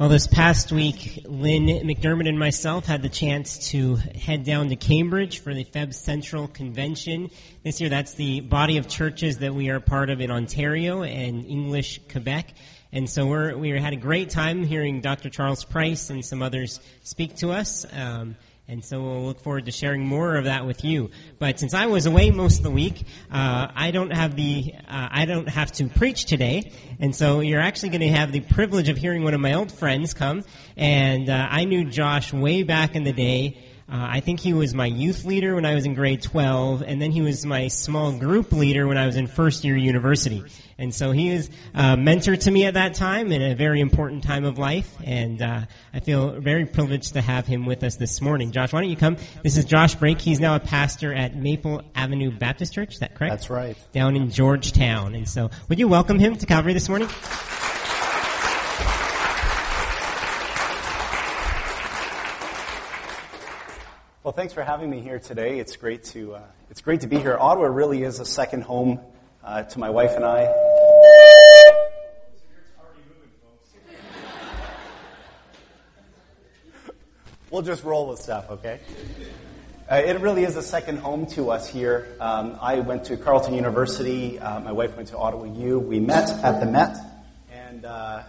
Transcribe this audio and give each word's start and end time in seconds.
Well, 0.00 0.08
this 0.08 0.26
past 0.26 0.72
week, 0.72 1.24
Lynn 1.26 1.66
McDermott 1.66 2.26
and 2.26 2.38
myself 2.38 2.86
had 2.86 3.02
the 3.02 3.10
chance 3.10 3.68
to 3.72 3.96
head 3.96 4.44
down 4.44 4.70
to 4.70 4.76
Cambridge 4.76 5.40
for 5.40 5.52
the 5.52 5.64
FEB 5.64 5.92
Central 5.92 6.48
Convention. 6.48 7.28
This 7.64 7.82
year, 7.82 7.90
that's 7.90 8.14
the 8.14 8.40
body 8.40 8.78
of 8.78 8.88
churches 8.88 9.40
that 9.40 9.54
we 9.54 9.68
are 9.68 9.78
part 9.78 10.08
of 10.08 10.22
in 10.22 10.30
Ontario 10.30 11.02
and 11.02 11.44
English 11.44 12.00
Quebec. 12.10 12.54
And 12.92 13.10
so 13.10 13.26
we're, 13.26 13.54
we 13.58 13.78
had 13.78 13.92
a 13.92 13.96
great 13.96 14.30
time 14.30 14.64
hearing 14.64 15.02
Dr. 15.02 15.28
Charles 15.28 15.66
Price 15.66 16.08
and 16.08 16.24
some 16.24 16.40
others 16.40 16.80
speak 17.02 17.36
to 17.36 17.50
us. 17.50 17.84
Um, 17.92 18.36
and 18.70 18.84
so 18.84 19.02
we'll 19.02 19.24
look 19.24 19.40
forward 19.40 19.64
to 19.66 19.72
sharing 19.72 20.06
more 20.06 20.36
of 20.36 20.44
that 20.44 20.64
with 20.64 20.84
you. 20.84 21.10
But 21.40 21.58
since 21.58 21.74
I 21.74 21.86
was 21.86 22.06
away 22.06 22.30
most 22.30 22.58
of 22.58 22.62
the 22.62 22.70
week, 22.70 23.02
uh, 23.28 23.66
I 23.74 23.90
don't 23.90 24.12
have 24.12 24.36
the 24.36 24.72
uh, 24.88 25.08
I 25.10 25.24
don't 25.24 25.48
have 25.48 25.72
to 25.72 25.88
preach 25.88 26.26
today, 26.26 26.70
and 27.00 27.14
so 27.14 27.40
you're 27.40 27.60
actually 27.60 27.88
going 27.88 28.02
to 28.02 28.16
have 28.16 28.30
the 28.30 28.40
privilege 28.40 28.88
of 28.88 28.96
hearing 28.96 29.24
one 29.24 29.34
of 29.34 29.40
my 29.40 29.54
old 29.54 29.72
friends 29.72 30.14
come. 30.14 30.44
And 30.76 31.28
uh, 31.28 31.48
I 31.50 31.64
knew 31.64 31.90
Josh 31.90 32.32
way 32.32 32.62
back 32.62 32.94
in 32.94 33.02
the 33.02 33.12
day. 33.12 33.58
Uh, 33.90 34.06
I 34.08 34.20
think 34.20 34.38
he 34.38 34.52
was 34.52 34.72
my 34.72 34.86
youth 34.86 35.24
leader 35.24 35.56
when 35.56 35.66
I 35.66 35.74
was 35.74 35.84
in 35.84 35.94
grade 35.94 36.22
12, 36.22 36.82
and 36.82 37.02
then 37.02 37.10
he 37.10 37.22
was 37.22 37.44
my 37.44 37.66
small 37.66 38.12
group 38.12 38.52
leader 38.52 38.86
when 38.86 38.96
I 38.96 39.06
was 39.06 39.16
in 39.16 39.26
first 39.26 39.64
year 39.64 39.76
university. 39.76 40.44
And 40.78 40.94
so 40.94 41.10
he 41.10 41.32
was 41.32 41.50
a 41.74 41.96
mentor 41.96 42.36
to 42.36 42.50
me 42.50 42.66
at 42.66 42.74
that 42.74 42.94
time 42.94 43.32
in 43.32 43.42
a 43.42 43.56
very 43.56 43.80
important 43.80 44.22
time 44.22 44.44
of 44.44 44.58
life, 44.58 44.96
and 45.02 45.42
uh, 45.42 45.62
I 45.92 46.00
feel 46.00 46.40
very 46.40 46.66
privileged 46.66 47.14
to 47.14 47.20
have 47.20 47.48
him 47.48 47.66
with 47.66 47.82
us 47.82 47.96
this 47.96 48.20
morning. 48.20 48.52
Josh, 48.52 48.72
why 48.72 48.80
don't 48.80 48.90
you 48.90 48.96
come? 48.96 49.16
This 49.42 49.56
is 49.56 49.64
Josh 49.64 49.96
Brake. 49.96 50.20
He's 50.20 50.38
now 50.38 50.54
a 50.54 50.60
pastor 50.60 51.12
at 51.12 51.34
Maple 51.34 51.82
Avenue 51.96 52.30
Baptist 52.30 52.72
Church. 52.72 52.94
Is 52.94 53.00
that 53.00 53.16
correct? 53.16 53.32
That's 53.32 53.50
right. 53.50 53.76
Down 53.92 54.14
in 54.14 54.30
Georgetown. 54.30 55.16
And 55.16 55.28
so, 55.28 55.50
would 55.68 55.80
you 55.80 55.88
welcome 55.88 56.20
him 56.20 56.36
to 56.36 56.46
Calvary 56.46 56.74
this 56.74 56.88
morning? 56.88 57.08
Well, 64.30 64.36
thanks 64.36 64.54
for 64.54 64.62
having 64.62 64.88
me 64.88 65.00
here 65.00 65.18
today. 65.18 65.58
It's 65.58 65.74
great 65.74 66.04
to 66.04 66.36
uh, 66.36 66.42
it's 66.70 66.80
great 66.80 67.00
to 67.00 67.08
be 67.08 67.18
here. 67.18 67.36
Ottawa 67.36 67.66
really 67.66 68.04
is 68.04 68.20
a 68.20 68.24
second 68.24 68.62
home 68.62 69.00
uh, 69.42 69.64
to 69.64 69.80
my 69.80 69.90
wife 69.90 70.12
and 70.12 70.24
I. 70.24 70.46
we'll 77.50 77.62
just 77.62 77.82
roll 77.82 78.06
with 78.08 78.20
stuff, 78.20 78.48
okay? 78.50 78.78
Uh, 79.90 79.96
it 79.96 80.20
really 80.20 80.44
is 80.44 80.54
a 80.54 80.62
second 80.62 80.98
home 80.98 81.26
to 81.30 81.50
us 81.50 81.68
here. 81.68 82.14
Um, 82.20 82.56
I 82.62 82.78
went 82.78 83.06
to 83.06 83.16
Carleton 83.16 83.54
University. 83.54 84.38
Uh, 84.38 84.60
my 84.60 84.70
wife 84.70 84.94
went 84.94 85.08
to 85.08 85.18
Ottawa 85.18 85.46
U. 85.46 85.80
We 85.80 85.98
met 85.98 86.30
at 86.44 86.60
the 86.60 86.66
Met 86.66 86.96
and 87.50 87.84
uh, 87.84 88.22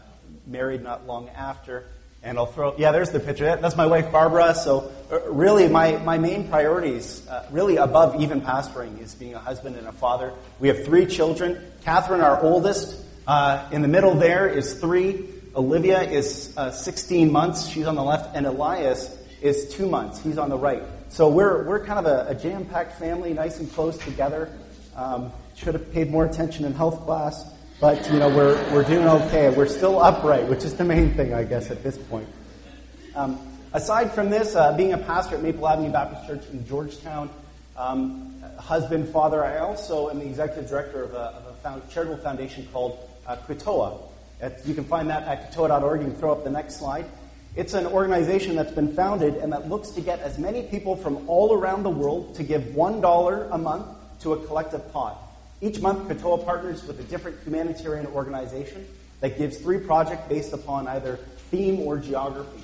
married 0.48 0.82
not 0.82 1.06
long 1.06 1.30
after. 1.30 1.86
And 2.24 2.38
I'll 2.38 2.46
throw, 2.46 2.76
yeah, 2.78 2.92
there's 2.92 3.10
the 3.10 3.20
picture. 3.20 3.56
That's 3.56 3.76
my 3.76 3.88
wife, 3.88 4.12
Barbara. 4.12 4.54
So, 4.54 4.92
uh, 5.12 5.22
really, 5.32 5.68
my, 5.68 5.98
my 5.98 6.20
main 6.20 6.48
priorities, 6.48 7.28
uh, 7.28 7.48
really 7.50 7.78
above 7.78 8.22
even 8.22 8.42
pastoring, 8.42 9.02
is 9.02 9.16
being 9.16 9.34
a 9.34 9.40
husband 9.40 9.76
and 9.76 9.88
a 9.88 9.92
father. 9.92 10.32
We 10.60 10.68
have 10.68 10.86
three 10.86 11.08
children. 11.08 11.60
Catherine, 11.84 12.22
our 12.22 12.40
oldest, 12.40 12.96
uh, 13.26 13.68
in 13.72 13.82
the 13.82 13.88
middle 13.88 14.14
there 14.14 14.48
is 14.48 14.80
three. 14.80 15.30
Olivia 15.56 16.04
is 16.04 16.54
uh, 16.58 16.70
16 16.70 17.32
months. 17.32 17.68
She's 17.68 17.88
on 17.88 17.96
the 17.96 18.04
left. 18.04 18.36
And 18.36 18.46
Elias 18.46 19.18
is 19.42 19.74
two 19.74 19.90
months. 19.90 20.22
He's 20.22 20.38
on 20.38 20.50
the 20.50 20.58
right. 20.58 20.84
So, 21.10 21.28
we're, 21.28 21.64
we're 21.64 21.84
kind 21.84 21.98
of 21.98 22.06
a, 22.06 22.30
a 22.30 22.36
jam 22.36 22.66
packed 22.66 23.00
family, 23.00 23.34
nice 23.34 23.60
and 23.60 23.72
close 23.74 23.98
together. 23.98 24.56
Um, 24.96 25.32
should 25.56 25.74
have 25.74 25.92
paid 25.92 26.12
more 26.12 26.26
attention 26.26 26.66
in 26.66 26.74
health 26.74 27.02
class. 27.02 27.52
But, 27.82 28.08
you 28.12 28.20
know, 28.20 28.30
we're, 28.30 28.54
we're 28.72 28.84
doing 28.84 29.08
okay. 29.08 29.50
We're 29.50 29.66
still 29.66 30.00
upright, 30.00 30.48
which 30.48 30.64
is 30.64 30.76
the 30.76 30.84
main 30.84 31.16
thing, 31.16 31.34
I 31.34 31.44
guess, 31.44 31.72
at 31.72 31.82
this 31.82 31.98
point. 31.98 32.28
Um, 33.16 33.40
aside 33.74 34.14
from 34.14 34.30
this, 34.30 34.56
uh, 34.56 34.78
being 34.78 34.94
a 34.94 35.00
pastor 35.00 35.38
at 35.38 35.42
Maple 35.42 35.68
Avenue 35.68 35.92
Baptist 35.92 36.28
Church 36.28 36.44
in 36.54 36.64
Georgetown, 36.68 37.32
um, 37.76 38.40
husband, 38.60 39.10
father, 39.10 39.44
I 39.44 39.58
also 39.58 40.12
am 40.12 40.20
the 40.20 40.28
executive 40.28 40.70
director 40.70 41.02
of 41.02 41.16
a, 41.16 41.18
of 41.18 41.48
a 41.48 41.54
found, 41.64 41.90
charitable 41.90 42.22
foundation 42.22 42.68
called 42.72 43.00
uh, 43.26 43.36
Kutoa. 43.48 44.00
you 44.64 44.76
can 44.76 44.84
find 44.84 45.10
that 45.10 45.24
at 45.24 45.52
kutoa.org. 45.52 46.02
You 46.02 46.08
can 46.10 46.16
throw 46.18 46.34
up 46.34 46.44
the 46.44 46.52
next 46.52 46.76
slide. 46.76 47.06
It's 47.56 47.74
an 47.74 47.88
organization 47.88 48.56
that's 48.56 48.74
been 48.74 48.94
founded 48.94 49.38
and 49.38 49.52
that 49.54 49.70
looks 49.70 49.90
to 49.90 50.02
get 50.02 50.20
as 50.20 50.38
many 50.38 50.62
people 50.62 50.96
from 50.96 51.28
all 51.28 51.52
around 51.52 51.82
the 51.82 51.90
world 51.90 52.36
to 52.36 52.44
give 52.44 52.62
$1 52.62 53.52
a 53.52 53.58
month 53.58 53.88
to 54.20 54.34
a 54.34 54.46
collective 54.46 54.94
pot. 54.94 55.18
Each 55.62 55.80
month, 55.80 56.10
Kutoa 56.10 56.44
partners 56.44 56.84
with 56.88 57.00
a 57.00 57.04
different 57.04 57.38
humanitarian 57.44 58.08
organization 58.08 58.88
that 59.20 59.38
gives 59.38 59.58
three 59.58 59.78
projects 59.78 60.28
based 60.28 60.54
upon 60.54 60.88
either 60.88 61.18
theme 61.52 61.82
or 61.82 62.00
geography. 62.00 62.64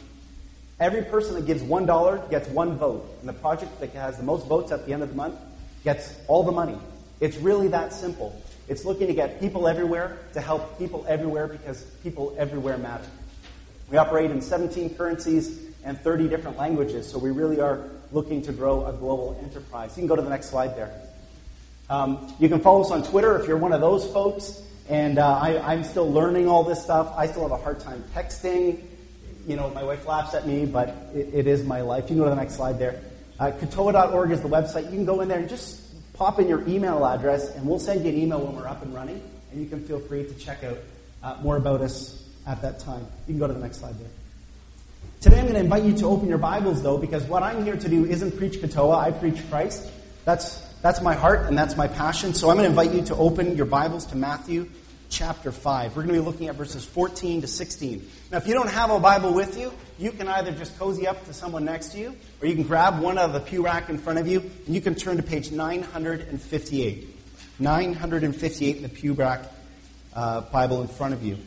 Every 0.80 1.04
person 1.04 1.36
that 1.36 1.46
gives 1.46 1.62
$1 1.62 2.30
gets 2.32 2.50
one 2.50 2.78
vote, 2.78 3.08
and 3.20 3.30
the 3.30 3.34
project 3.34 3.80
that 3.80 3.92
has 3.92 4.18
the 4.18 4.24
most 4.24 4.48
votes 4.48 4.72
at 4.72 4.86
the 4.86 4.94
end 4.94 5.04
of 5.04 5.10
the 5.10 5.16
month 5.16 5.36
gets 5.84 6.16
all 6.28 6.44
the 6.44 6.52
money. 6.52 6.78
It's 7.20 7.38
really 7.38 7.68
that 7.70 7.94
simple. 7.94 8.40
It's 8.68 8.84
looking 8.84 9.08
to 9.08 9.14
get 9.14 9.40
people 9.40 9.68
everywhere 9.68 10.18
to 10.34 10.42
help 10.42 10.78
people 10.78 11.06
everywhere 11.08 11.48
because 11.48 11.84
people 12.04 12.36
everywhere 12.38 12.78
matter. 12.78 13.06
We 13.90 13.98
operate 13.98 14.32
in 14.32 14.42
17 14.42 14.96
currencies 14.96 15.62
and 15.86 16.00
30 16.00 16.28
different 16.30 16.58
languages, 16.58 17.10
so 17.10 17.18
we 17.18 17.32
really 17.32 17.62
are 17.62 17.90
looking 18.12 18.42
to 18.44 18.52
grow 18.52 18.86
a 18.86 18.94
global 18.94 19.40
enterprise. 19.44 19.92
You 19.96 20.02
can 20.02 20.08
go 20.08 20.16
to 20.16 20.22
the 20.22 20.30
next 20.30 20.50
slide 20.50 20.76
there. 20.76 21.07
Um, 21.90 22.34
you 22.40 22.50
can 22.50 22.60
follow 22.60 22.82
us 22.82 22.92
on 22.92 23.04
Twitter 23.04 23.40
if 23.40 23.48
you're 23.48 23.58
one 23.58 23.74
of 23.74 23.82
those 23.82 24.06
folks. 24.12 24.62
And 24.90 25.20
uh, 25.20 25.38
I, 25.38 25.74
am 25.74 25.84
still 25.84 26.12
learning 26.12 26.48
all 26.48 26.64
this 26.64 26.82
stuff. 26.82 27.14
I 27.18 27.28
still 27.28 27.44
have 27.44 27.52
a 27.52 27.62
hard 27.62 27.80
time 27.80 28.04
texting. 28.16 28.84
You 29.46 29.56
know, 29.56 29.70
my 29.70 29.84
wife 29.84 30.06
laughs 30.08 30.34
at 30.34 30.48
me, 30.48 30.66
but 30.66 30.90
it, 31.14 31.34
it 31.34 31.48
is 31.48 31.64
my 31.64 31.82
life. 31.82 32.04
You 32.04 32.08
can 32.08 32.18
go 32.18 32.24
to 32.26 32.30
the 32.30 32.36
next 32.36 32.56
slide 32.56 32.80
there. 32.80 33.02
Uh, 33.40 33.52
Kutoa.org 33.52 34.32
is 34.32 34.42
the 34.42 34.50
website. 34.50 34.86
You 34.86 34.92
can 34.92 35.06
go 35.06 35.22
in 35.22 35.28
there 35.28 35.40
and 35.40 35.50
just 35.50 36.14
pop 36.14 36.40
in 36.40 36.48
your 36.48 36.68
email 36.68 37.06
address, 37.06 37.50
and 37.56 37.68
we'll 37.68 37.80
send 37.80 38.04
you 38.04 38.12
an 38.12 38.18
email 38.18 38.40
when 38.40 38.56
we're 38.56 38.68
up 38.68 38.82
and 38.82 38.94
running. 38.94 39.22
And 39.52 39.62
you 39.62 39.68
can 39.68 39.86
feel 39.86 40.00
free 40.00 40.24
to 40.26 40.34
check 40.36 40.64
out 40.64 40.78
uh, 41.22 41.38
more 41.42 41.58
about 41.58 41.82
us 41.82 42.24
at 42.46 42.62
that 42.62 42.80
time. 42.80 43.06
You 43.28 43.34
can 43.34 43.40
go 43.40 43.48
to 43.48 43.54
the 43.54 43.60
next 43.60 43.80
slide 43.80 43.98
there. 44.00 44.10
Today 45.20 45.40
I'm 45.40 45.44
going 45.44 45.56
to 45.56 45.62
invite 45.62 45.84
you 45.84 45.98
to 45.98 46.06
open 46.06 46.30
your 46.30 46.38
Bibles, 46.38 46.82
though, 46.82 46.98
because 46.98 47.24
what 47.24 47.44
I'm 47.44 47.64
here 47.66 47.76
to 47.76 47.90
do 47.90 48.06
isn't 48.06 48.38
preach 48.38 48.60
Kutoa, 48.60 48.98
I 48.98 49.12
preach 49.12 49.38
Christ. 49.50 49.90
That's 50.26 50.67
that's 50.88 51.02
my 51.02 51.16
heart 51.16 51.48
and 51.48 51.58
that's 51.58 51.76
my 51.76 51.86
passion. 51.86 52.34
So 52.34 52.50
I'm 52.50 52.56
going 52.56 52.64
to 52.64 52.70
invite 52.70 52.94
you 52.94 53.04
to 53.08 53.16
open 53.16 53.58
your 53.58 53.66
Bibles 53.66 54.06
to 54.06 54.16
Matthew 54.16 54.70
chapter 55.10 55.52
5. 55.52 55.98
We're 55.98 56.04
going 56.04 56.16
to 56.16 56.22
be 56.22 56.26
looking 56.26 56.48
at 56.48 56.56
verses 56.56 56.86
14 56.86 57.42
to 57.42 57.48
16. 57.48 58.10
Now, 58.32 58.38
if 58.38 58.48
you 58.48 58.54
don't 58.54 58.70
have 58.70 58.90
a 58.90 58.98
Bible 58.98 59.34
with 59.34 59.60
you, 59.60 59.74
you 60.00 60.14
can 60.14 60.30
either 60.30 60.54
just 60.54 60.80
cozy 60.80 61.06
up 61.06 61.26
to 61.26 61.34
someone 61.34 61.66
next 61.66 61.90
to 61.90 61.98
you, 61.98 62.16
or 62.42 62.48
you 62.48 62.56
can 62.56 62.64
grab 62.64 63.02
one 63.02 63.18
of 63.18 63.34
the 63.34 63.42
pew 63.42 63.66
rack 63.66 63.90
in 63.90 63.98
front 63.98 64.18
of 64.18 64.30
you, 64.30 64.40
and 64.40 64.74
you 64.74 64.80
can 64.80 64.96
turn 64.96 65.18
to 65.18 65.24
page 65.24 65.52
958. 65.52 67.20
958 67.60 68.76
in 68.78 68.82
the 68.82 68.88
pew 68.88 69.12
rack 69.12 69.42
uh, 70.14 70.40
Bible 70.40 70.82
in 70.82 70.88
front 70.88 71.14
of 71.14 71.22
you. 71.22 71.38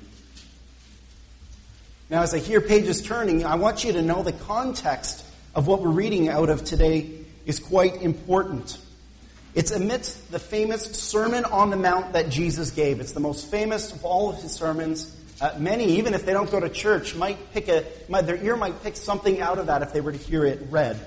Now, 2.10 2.20
as 2.20 2.34
I 2.34 2.40
hear 2.40 2.60
pages 2.60 3.00
turning, 3.00 3.46
I 3.46 3.54
want 3.54 3.84
you 3.84 3.92
to 3.94 4.02
know 4.02 4.22
the 4.22 4.34
context 4.34 5.24
of 5.54 5.66
what 5.66 5.80
we're 5.80 5.88
reading 5.88 6.28
out 6.28 6.50
of 6.50 6.62
today 6.62 7.10
is 7.46 7.58
quite 7.58 8.02
important. 8.02 8.76
It's 9.54 9.72
amidst 9.72 10.30
the 10.30 10.38
famous 10.38 10.84
Sermon 10.84 11.44
on 11.44 11.70
the 11.70 11.76
Mount 11.76 12.12
that 12.12 12.28
Jesus 12.28 12.70
gave. 12.70 13.00
It's 13.00 13.12
the 13.12 13.20
most 13.20 13.50
famous 13.50 13.92
of 13.92 14.04
all 14.04 14.30
of 14.30 14.40
his 14.40 14.52
sermons. 14.52 15.16
Uh, 15.40 15.54
many, 15.58 15.96
even 15.96 16.14
if 16.14 16.24
they 16.24 16.32
don't 16.32 16.50
go 16.50 16.60
to 16.60 16.68
church, 16.68 17.16
might 17.16 17.52
pick 17.52 17.68
a, 17.68 17.84
might, 18.08 18.26
their 18.26 18.36
ear 18.36 18.56
might 18.56 18.82
pick 18.82 18.96
something 18.96 19.40
out 19.40 19.58
of 19.58 19.66
that 19.66 19.82
if 19.82 19.92
they 19.92 20.00
were 20.00 20.12
to 20.12 20.18
hear 20.18 20.44
it 20.44 20.66
read. 20.70 21.00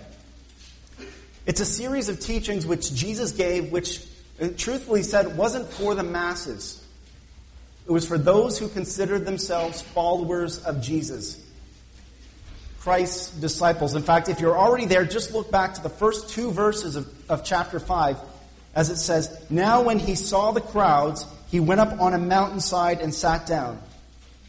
It's 1.46 1.62
a 1.62 1.66
series 1.66 2.10
of 2.10 2.20
teachings 2.20 2.66
which 2.66 2.94
Jesus 2.94 3.32
gave, 3.32 3.72
which, 3.72 4.06
uh, 4.42 4.50
truthfully 4.58 5.04
said, 5.04 5.38
wasn't 5.38 5.70
for 5.70 5.96
the 5.96 6.04
masses. 6.04 6.86
It 7.86 7.92
was 7.92 8.08
for 8.08 8.18
those 8.18 8.58
who 8.58 8.68
considered 8.68 9.26
themselves 9.26 9.82
followers 9.82 10.58
of 10.60 10.82
Jesus. 10.82 11.40
Christ's 12.80 13.30
disciples. 13.32 13.96
In 13.96 14.04
fact, 14.04 14.28
if 14.28 14.42
you're 14.42 14.58
already 14.58 14.86
there, 14.86 15.06
just 15.06 15.34
look 15.34 15.50
back 15.50 15.76
to 15.76 15.82
the 15.82 15.90
first 15.90 16.30
two 16.30 16.52
verses 16.52 16.98
of, 16.98 17.08
of 17.30 17.46
chapter 17.46 17.80
5 17.80 18.18
as 18.76 18.90
it 18.90 18.98
says, 18.98 19.46
Now 19.50 19.84
when 19.84 20.00
he 20.00 20.16
saw 20.16 20.52
the 20.52 20.62
crowds, 20.62 21.26
he 21.50 21.60
went 21.60 21.82
up 21.82 22.00
on 22.02 22.14
a 22.14 22.18
mountainside 22.18 23.00
and 23.00 23.14
sat 23.14 23.46
down. 23.46 23.80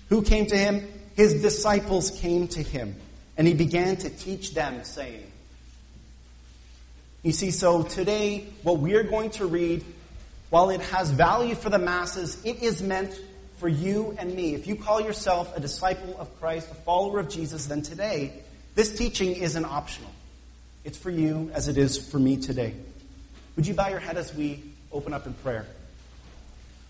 Who 0.09 0.23
came 0.23 0.47
to 0.47 0.57
him? 0.57 0.89
His 1.15 1.43
disciples 1.43 2.11
came 2.11 2.49
to 2.49 2.63
him, 2.63 2.97
and 3.37 3.47
he 3.47 3.55
began 3.55 3.97
to 3.99 4.11
teach 4.11 4.55
them, 4.55 4.83
saying, 4.85 5.31
You 7.23 7.33
see, 7.33 7.51
so 7.51 7.83
today, 7.83 8.47
what 8.63 8.79
we 8.79 8.95
are 8.95 9.03
going 9.03 9.31
to 9.31 9.47
read, 9.47 9.85
while 10.51 10.71
it 10.71 10.81
has 10.81 11.11
value 11.11 11.55
for 11.55 11.71
the 11.71 11.79
masses, 11.79 12.43
it 12.45 12.63
is 12.63 12.83
meant 12.83 13.19
for 13.59 13.69
you 13.69 14.15
and 14.19 14.35
me. 14.35 14.55
If 14.55 14.67
you 14.67 14.77
call 14.77 15.01
yourself 15.01 15.57
a 15.57 15.61
disciple 15.61 16.17
of 16.19 16.39
Christ, 16.41 16.71
a 16.71 16.75
follower 16.75 17.21
of 17.21 17.29
Jesus, 17.29 17.67
then 17.67 17.83
today, 17.83 18.43
this 18.75 18.97
teaching 18.97 19.37
isn't 19.37 19.65
optional. 19.65 20.11
It's 20.85 20.99
for 20.99 21.11
you 21.11 21.51
as 21.55 21.69
it 21.69 21.79
is 21.79 21.97
for 21.97 22.19
me 22.19 22.37
today. 22.37 22.75
Would 23.57 23.69
you 23.69 23.75
bow 23.75 23.87
your 23.87 24.01
head 24.01 24.17
as 24.17 24.35
we 24.35 24.65
open 24.91 25.15
up 25.15 25.27
in 25.27 25.35
prayer? 25.35 25.65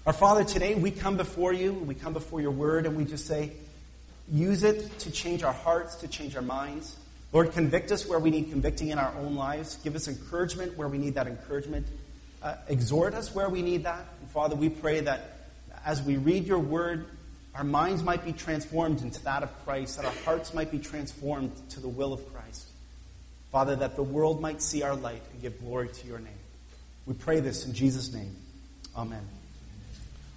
Our 0.06 0.14
Father, 0.14 0.44
today 0.44 0.74
we 0.74 0.90
come 0.90 1.18
before 1.18 1.52
you, 1.52 1.74
we 1.74 1.94
come 1.94 2.14
before 2.14 2.40
your 2.40 2.52
word, 2.52 2.86
and 2.86 2.96
we 2.96 3.04
just 3.04 3.26
say, 3.26 3.52
use 4.32 4.62
it 4.62 4.98
to 5.00 5.10
change 5.10 5.42
our 5.42 5.52
hearts, 5.52 5.96
to 5.96 6.08
change 6.08 6.36
our 6.36 6.42
minds. 6.42 6.96
Lord, 7.34 7.52
convict 7.52 7.92
us 7.92 8.06
where 8.06 8.18
we 8.18 8.30
need 8.30 8.48
convicting 8.50 8.88
in 8.88 8.98
our 8.98 9.12
own 9.18 9.34
lives. 9.34 9.76
Give 9.84 9.94
us 9.94 10.08
encouragement 10.08 10.78
where 10.78 10.88
we 10.88 10.96
need 10.96 11.16
that 11.16 11.26
encouragement. 11.26 11.86
Uh, 12.42 12.54
exhort 12.68 13.12
us 13.12 13.34
where 13.34 13.50
we 13.50 13.60
need 13.60 13.84
that. 13.84 14.06
And 14.22 14.30
Father, 14.30 14.56
we 14.56 14.70
pray 14.70 15.00
that 15.00 15.50
as 15.84 16.00
we 16.00 16.16
read 16.16 16.46
your 16.46 16.60
word, 16.60 17.04
our 17.54 17.64
minds 17.64 18.02
might 18.02 18.24
be 18.24 18.32
transformed 18.32 19.02
into 19.02 19.22
that 19.24 19.42
of 19.42 19.64
Christ, 19.66 19.98
that 19.98 20.06
our 20.06 20.22
hearts 20.24 20.54
might 20.54 20.70
be 20.70 20.78
transformed 20.78 21.52
to 21.70 21.80
the 21.80 21.88
will 21.88 22.14
of 22.14 22.32
Christ. 22.32 22.68
Father, 23.52 23.76
that 23.76 23.96
the 23.96 24.02
world 24.02 24.40
might 24.40 24.62
see 24.62 24.82
our 24.82 24.96
light 24.96 25.22
and 25.32 25.42
give 25.42 25.60
glory 25.60 25.88
to 25.88 26.06
your 26.06 26.18
name. 26.18 26.32
We 27.06 27.14
pray 27.14 27.40
this 27.40 27.66
in 27.66 27.74
Jesus' 27.74 28.12
name. 28.12 28.34
Amen. 28.96 29.22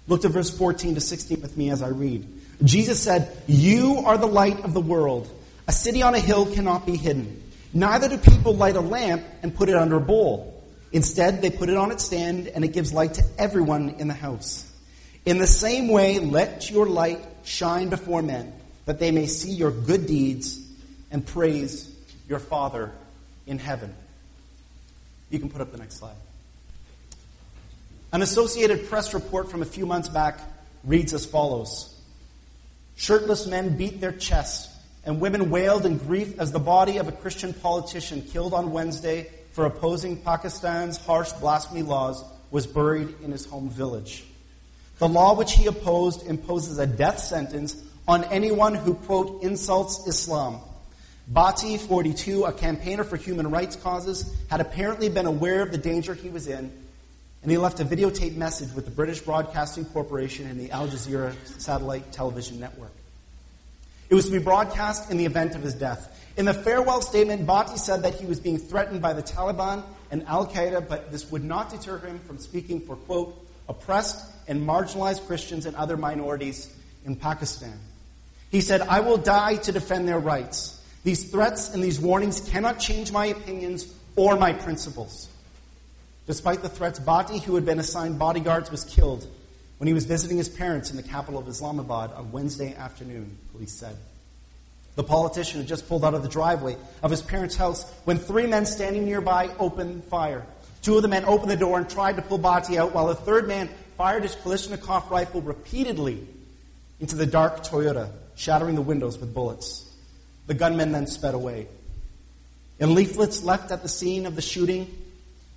Look 0.06 0.22
to 0.22 0.28
verse 0.28 0.50
14 0.50 0.94
to 0.94 1.00
16 1.00 1.40
with 1.40 1.56
me 1.56 1.70
as 1.70 1.82
I 1.82 1.88
read. 1.88 2.26
Jesus 2.64 3.00
said, 3.00 3.36
You 3.46 4.02
are 4.04 4.18
the 4.18 4.26
light 4.26 4.64
of 4.64 4.74
the 4.74 4.80
world. 4.80 5.28
A 5.66 5.72
city 5.72 6.02
on 6.02 6.14
a 6.14 6.18
hill 6.18 6.46
cannot 6.46 6.86
be 6.86 6.96
hidden. 6.96 7.42
Neither 7.72 8.08
do 8.08 8.16
people 8.16 8.54
light 8.54 8.76
a 8.76 8.80
lamp 8.80 9.22
and 9.42 9.54
put 9.54 9.68
it 9.68 9.76
under 9.76 9.96
a 9.96 10.00
bowl. 10.00 10.54
Instead, 10.92 11.42
they 11.42 11.50
put 11.50 11.68
it 11.68 11.76
on 11.76 11.92
its 11.92 12.04
stand 12.04 12.48
and 12.48 12.64
it 12.64 12.68
gives 12.68 12.92
light 12.92 13.14
to 13.14 13.24
everyone 13.38 13.90
in 13.98 14.08
the 14.08 14.14
house. 14.14 14.64
In 15.26 15.36
the 15.36 15.46
same 15.46 15.88
way, 15.88 16.18
let 16.18 16.70
your 16.70 16.86
light 16.86 17.20
shine 17.44 17.90
before 17.90 18.22
men, 18.22 18.52
that 18.86 18.98
they 18.98 19.10
may 19.10 19.26
see 19.26 19.52
your 19.52 19.70
good 19.70 20.06
deeds 20.06 20.58
and 21.10 21.24
praise 21.24 21.94
your 22.28 22.38
Father 22.38 22.90
in 23.46 23.58
heaven. 23.58 23.94
You 25.28 25.38
can 25.38 25.50
put 25.50 25.60
up 25.60 25.70
the 25.70 25.78
next 25.78 25.96
slide. 25.96 26.16
An 28.10 28.22
Associated 28.22 28.88
Press 28.88 29.12
report 29.12 29.50
from 29.50 29.60
a 29.60 29.66
few 29.66 29.84
months 29.84 30.08
back 30.08 30.40
reads 30.82 31.12
as 31.12 31.26
follows 31.26 31.94
Shirtless 32.96 33.46
men 33.46 33.76
beat 33.76 34.00
their 34.00 34.12
chests, 34.12 34.74
and 35.04 35.20
women 35.20 35.50
wailed 35.50 35.84
in 35.84 35.98
grief 35.98 36.40
as 36.40 36.50
the 36.50 36.58
body 36.58 36.96
of 36.96 37.06
a 37.06 37.12
Christian 37.12 37.52
politician 37.52 38.22
killed 38.22 38.54
on 38.54 38.72
Wednesday 38.72 39.28
for 39.52 39.66
opposing 39.66 40.16
Pakistan's 40.16 40.96
harsh 40.96 41.32
blasphemy 41.32 41.82
laws 41.82 42.24
was 42.50 42.66
buried 42.66 43.14
in 43.22 43.30
his 43.30 43.44
home 43.44 43.68
village. 43.68 44.24
The 44.98 45.08
law 45.08 45.34
which 45.34 45.52
he 45.52 45.66
opposed 45.66 46.26
imposes 46.26 46.78
a 46.78 46.86
death 46.86 47.18
sentence 47.18 47.76
on 48.08 48.24
anyone 48.24 48.74
who, 48.74 48.94
quote, 48.94 49.42
insults 49.42 50.06
Islam. 50.06 50.60
Bhatti, 51.30 51.78
42, 51.78 52.44
a 52.44 52.52
campaigner 52.52 53.04
for 53.04 53.18
human 53.18 53.50
rights 53.50 53.76
causes, 53.76 54.34
had 54.48 54.62
apparently 54.62 55.10
been 55.10 55.26
aware 55.26 55.60
of 55.60 55.72
the 55.72 55.78
danger 55.78 56.14
he 56.14 56.30
was 56.30 56.48
in, 56.48 56.72
and 57.42 57.50
he 57.50 57.58
left 57.58 57.80
a 57.80 57.84
videotape 57.84 58.36
message 58.36 58.72
with 58.74 58.84
the 58.84 58.90
British 58.90 59.20
Broadcasting 59.20 59.84
Corporation 59.86 60.46
and 60.46 60.58
the 60.58 60.70
Al 60.70 60.88
Jazeera 60.88 61.34
satellite 61.58 62.12
television 62.12 62.58
network. 62.58 62.92
It 64.10 64.14
was 64.14 64.26
to 64.26 64.32
be 64.32 64.38
broadcast 64.38 65.10
in 65.10 65.18
the 65.18 65.26
event 65.26 65.54
of 65.54 65.62
his 65.62 65.74
death. 65.74 66.14
In 66.36 66.44
the 66.46 66.54
farewell 66.54 67.02
statement, 67.02 67.46
Bhatti 67.46 67.78
said 67.78 68.02
that 68.02 68.14
he 68.14 68.26
was 68.26 68.40
being 68.40 68.58
threatened 68.58 69.02
by 69.02 69.12
the 69.12 69.22
Taliban 69.22 69.82
and 70.10 70.24
Al 70.26 70.46
Qaeda, 70.46 70.88
but 70.88 71.12
this 71.12 71.30
would 71.30 71.44
not 71.44 71.70
deter 71.70 71.98
him 71.98 72.18
from 72.20 72.38
speaking 72.38 72.80
for, 72.80 72.96
quote, 72.96 73.36
oppressed 73.68 74.24
and 74.46 74.66
marginalized 74.66 75.26
Christians 75.26 75.66
and 75.66 75.76
other 75.76 75.96
minorities 75.96 76.74
in 77.04 77.16
Pakistan. 77.16 77.78
He 78.50 78.60
said, 78.60 78.80
I 78.80 79.00
will 79.00 79.18
die 79.18 79.56
to 79.56 79.72
defend 79.72 80.08
their 80.08 80.18
rights. 80.18 80.82
These 81.04 81.30
threats 81.30 81.74
and 81.74 81.82
these 81.82 82.00
warnings 82.00 82.40
cannot 82.40 82.78
change 82.80 83.12
my 83.12 83.26
opinions 83.26 83.92
or 84.16 84.36
my 84.36 84.52
principles. 84.52 85.28
Despite 86.28 86.60
the 86.60 86.68
threats, 86.68 87.00
Bhatti, 87.00 87.42
who 87.42 87.54
had 87.54 87.64
been 87.64 87.78
assigned 87.78 88.18
bodyguards, 88.18 88.70
was 88.70 88.84
killed 88.84 89.26
when 89.78 89.88
he 89.88 89.94
was 89.94 90.04
visiting 90.04 90.36
his 90.36 90.50
parents 90.50 90.90
in 90.90 90.98
the 90.98 91.02
capital 91.02 91.40
of 91.40 91.48
Islamabad 91.48 92.12
on 92.12 92.32
Wednesday 92.32 92.74
afternoon, 92.74 93.38
police 93.52 93.72
said. 93.72 93.96
The 94.94 95.04
politician 95.04 95.60
had 95.60 95.66
just 95.66 95.88
pulled 95.88 96.04
out 96.04 96.12
of 96.12 96.22
the 96.22 96.28
driveway 96.28 96.76
of 97.02 97.10
his 97.10 97.22
parents' 97.22 97.56
house 97.56 97.90
when 98.04 98.18
three 98.18 98.46
men 98.46 98.66
standing 98.66 99.06
nearby 99.06 99.48
opened 99.58 100.04
fire. 100.04 100.44
Two 100.82 100.96
of 100.96 101.02
the 101.02 101.08
men 101.08 101.24
opened 101.24 101.50
the 101.50 101.56
door 101.56 101.78
and 101.78 101.88
tried 101.88 102.16
to 102.16 102.22
pull 102.22 102.38
Bhatti 102.38 102.76
out, 102.76 102.92
while 102.92 103.08
a 103.08 103.14
third 103.14 103.48
man 103.48 103.70
fired 103.96 104.22
his 104.22 104.36
Kalashnikov 104.36 105.08
rifle 105.08 105.40
repeatedly 105.40 106.26
into 107.00 107.16
the 107.16 107.26
dark 107.26 107.64
Toyota, 107.64 108.10
shattering 108.34 108.74
the 108.74 108.82
windows 108.82 109.16
with 109.18 109.32
bullets. 109.32 109.90
The 110.46 110.52
gunmen 110.52 110.92
then 110.92 111.06
sped 111.06 111.32
away. 111.32 111.68
In 112.78 112.94
leaflets 112.94 113.42
left 113.42 113.70
at 113.70 113.82
the 113.82 113.88
scene 113.88 114.26
of 114.26 114.36
the 114.36 114.42
shooting, 114.42 114.94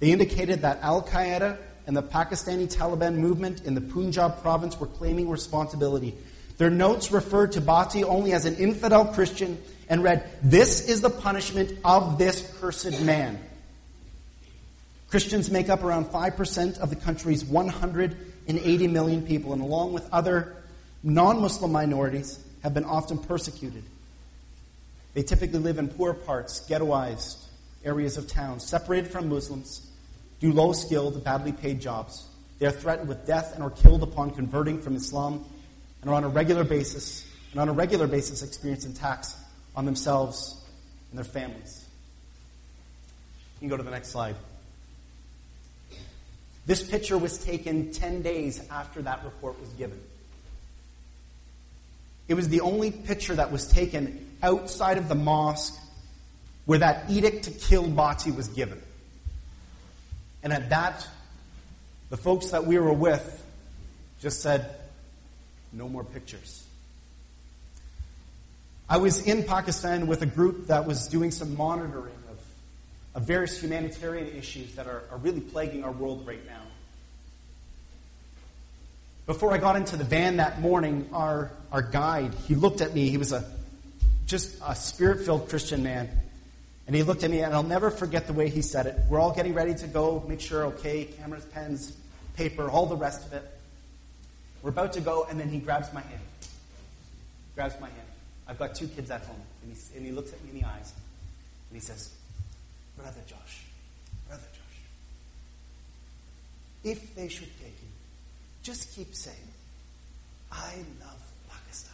they 0.02 0.12
indicated 0.12 0.64
that 0.64 0.80
Al 0.82 1.04
Qaeda 1.04 1.58
and 1.86 1.96
the 1.96 2.02
Pakistani 2.02 2.68
Taliban 2.68 3.18
movement 3.18 3.62
in 3.66 3.76
the 3.76 3.82
Punjab 3.82 4.42
province 4.42 4.80
were 4.80 4.88
claiming 4.88 5.30
responsibility. 5.30 6.16
Their 6.58 6.72
notes 6.72 7.12
referred 7.12 7.52
to 7.54 7.62
Bhatti 7.62 8.04
only 8.04 8.34
as 8.34 8.46
an 8.46 8.56
infidel 8.56 9.06
Christian 9.06 9.62
and 9.88 10.04
read, 10.04 10.28
This 10.42 10.90
is 10.90 11.02
the 11.02 11.12
punishment 11.12 11.78
of 11.86 12.18
this 12.18 12.52
cursed 12.60 13.00
man. 13.02 13.40
Christians 15.10 15.52
make 15.52 15.70
up 15.70 15.84
around 15.84 16.06
5% 16.06 16.80
of 16.80 16.90
the 16.90 16.96
country's 16.96 17.46
180 17.46 18.88
million 18.88 19.22
people, 19.22 19.54
and 19.54 19.62
along 19.62 19.94
with 19.94 20.12
other 20.12 20.56
non 21.04 21.42
Muslim 21.42 21.72
minorities, 21.72 22.40
have 22.64 22.74
been 22.74 22.86
often 22.86 23.20
persecuted. 23.20 23.84
They 25.14 25.22
typically 25.22 25.60
live 25.60 25.78
in 25.78 25.90
poor 25.90 26.16
parts, 26.16 26.68
ghettoized 26.68 27.38
areas 27.84 28.18
of 28.18 28.28
town, 28.28 28.60
separated 28.60 29.12
from 29.12 29.30
Muslims, 29.30 29.91
do 30.42 30.52
low 30.52 30.74
skilled, 30.74 31.24
badly 31.24 31.54
paid 31.54 31.80
jobs. 31.80 32.28
They 32.60 32.66
are 32.66 32.72
threatened 32.72 33.08
with 33.08 33.26
death 33.26 33.54
and 33.54 33.64
are 33.64 33.70
killed 33.70 34.04
upon 34.04 34.32
converting 34.32 34.82
from 34.82 34.96
Islam 34.96 35.46
and 36.02 36.10
are 36.10 36.16
on 36.16 36.24
a 36.24 36.30
regular 36.30 36.64
basis 36.64 37.26
and 37.52 37.62
on 37.62 37.70
a 37.70 37.74
regular 37.74 38.08
basis 38.08 38.42
experience 38.42 38.86
attacks 38.86 39.36
on 39.76 39.86
themselves 39.86 40.66
and 41.12 41.18
their 41.18 41.26
families. 41.26 41.86
You 43.56 43.60
can 43.60 43.70
go 43.70 43.78
to 43.78 43.84
the 43.84 43.92
next 43.92 44.10
slide. 44.10 44.36
This 46.66 46.84
picture 46.84 47.18
was 47.18 47.44
taken 47.44 47.92
10 47.92 48.22
days 48.22 48.62
after 48.70 49.02
that 49.04 49.24
report 49.24 49.60
was 49.60 49.70
given. 49.70 50.00
It 52.28 52.34
was 52.34 52.50
the 52.50 52.62
only 52.62 52.92
picture 52.92 53.36
that 53.36 53.52
was 53.52 53.68
taken 53.68 54.38
outside 54.42 54.98
of 54.98 55.08
the 55.08 55.16
mosque 55.16 55.78
where 56.66 56.80
that 56.80 57.10
edict 57.10 57.44
to 57.44 57.52
kill 57.52 57.84
Bhatti 57.86 58.36
was 58.36 58.48
given. 58.48 58.82
And 60.44 60.54
at 60.54 60.70
that, 60.70 61.08
the 62.10 62.18
folks 62.18 62.52
that 62.52 62.66
we 62.66 62.78
were 62.80 62.94
with 62.94 63.44
just 64.22 64.42
said, 64.42 64.76
no 65.74 65.88
more 65.88 66.04
pictures. 66.04 66.64
I 68.90 68.98
was 68.98 69.26
in 69.26 69.44
Pakistan 69.44 70.08
with 70.08 70.22
a 70.22 70.26
group 70.26 70.68
that 70.68 70.86
was 70.86 71.08
doing 71.08 71.32
some 71.32 71.56
monitoring 71.56 72.14
of, 72.30 72.40
of 73.16 73.24
various 73.24 73.62
humanitarian 73.62 74.36
issues 74.36 74.76
that 74.76 74.88
are, 74.88 75.04
are 75.12 75.18
really 75.18 75.40
plaguing 75.40 75.84
our 75.84 75.92
world 75.92 76.28
right 76.28 76.46
now. 76.46 76.62
Before 79.28 79.54
I 79.54 79.60
got 79.60 79.78
into 79.78 79.96
the 79.96 80.04
van 80.04 80.38
that 80.38 80.60
morning, 80.60 81.08
our, 81.14 81.52
our 81.72 81.82
guide, 81.82 82.34
he 82.48 82.56
looked 82.56 82.82
at 82.82 82.94
me. 82.94 83.10
He 83.10 83.18
was 83.18 83.32
a 83.32 83.50
just 84.26 84.58
a 84.66 84.76
spirit 84.76 85.26
filled 85.26 85.50
Christian 85.50 85.84
man. 85.84 86.10
And 86.88 86.96
he 86.96 87.04
looked 87.04 87.24
at 87.24 87.32
me, 87.32 87.42
and 87.42 87.54
I'll 87.54 87.64
never 87.64 87.92
forget 87.92 88.28
the 88.28 88.34
way 88.34 88.50
he 88.50 88.62
said 88.62 88.86
it. 88.86 88.98
We're 89.10 89.20
all 89.20 89.34
getting 89.34 89.54
ready 89.54 89.76
to 89.76 89.88
go, 89.88 90.24
make 90.28 90.42
sure, 90.42 90.66
okay, 90.68 91.06
cameras, 91.06 91.46
pens, 91.46 91.96
paper, 92.36 92.70
all 92.70 92.86
the 92.86 92.96
rest 92.96 93.26
of 93.26 93.34
it. 93.34 93.44
We're 94.62 94.72
about 94.72 94.94
to 94.94 95.02
go, 95.02 95.26
and 95.30 95.40
then 95.40 95.50
he 95.50 95.60
grabs 95.60 95.94
my 95.94 96.02
hand. 96.02 96.22
Grabs 97.56 97.80
my 97.80 97.88
hand. 97.88 98.08
I've 98.48 98.60
got 98.60 98.76
two 98.76 98.88
kids 98.88 99.10
at 99.12 99.22
home. 99.22 99.42
And 99.64 99.74
he, 99.74 99.98
and 99.98 100.06
he 100.06 100.12
looks 100.12 100.34
at 100.34 100.44
me 100.44 100.50
in 100.52 100.60
the 100.60 100.68
eyes, 100.68 100.94
and 101.70 101.80
he 101.80 101.86
says, 101.86 102.14
Brother 102.98 103.22
Josh, 103.28 103.64
Brother 104.28 104.44
Josh, 104.54 104.82
if 106.84 107.16
they 107.16 107.28
should 107.28 107.50
take 107.60 107.76
you, 107.82 107.88
just 108.64 108.96
keep 108.96 109.16
saying, 109.16 109.38
I 110.52 110.76
love 111.00 111.32
Pakistan. 111.50 111.94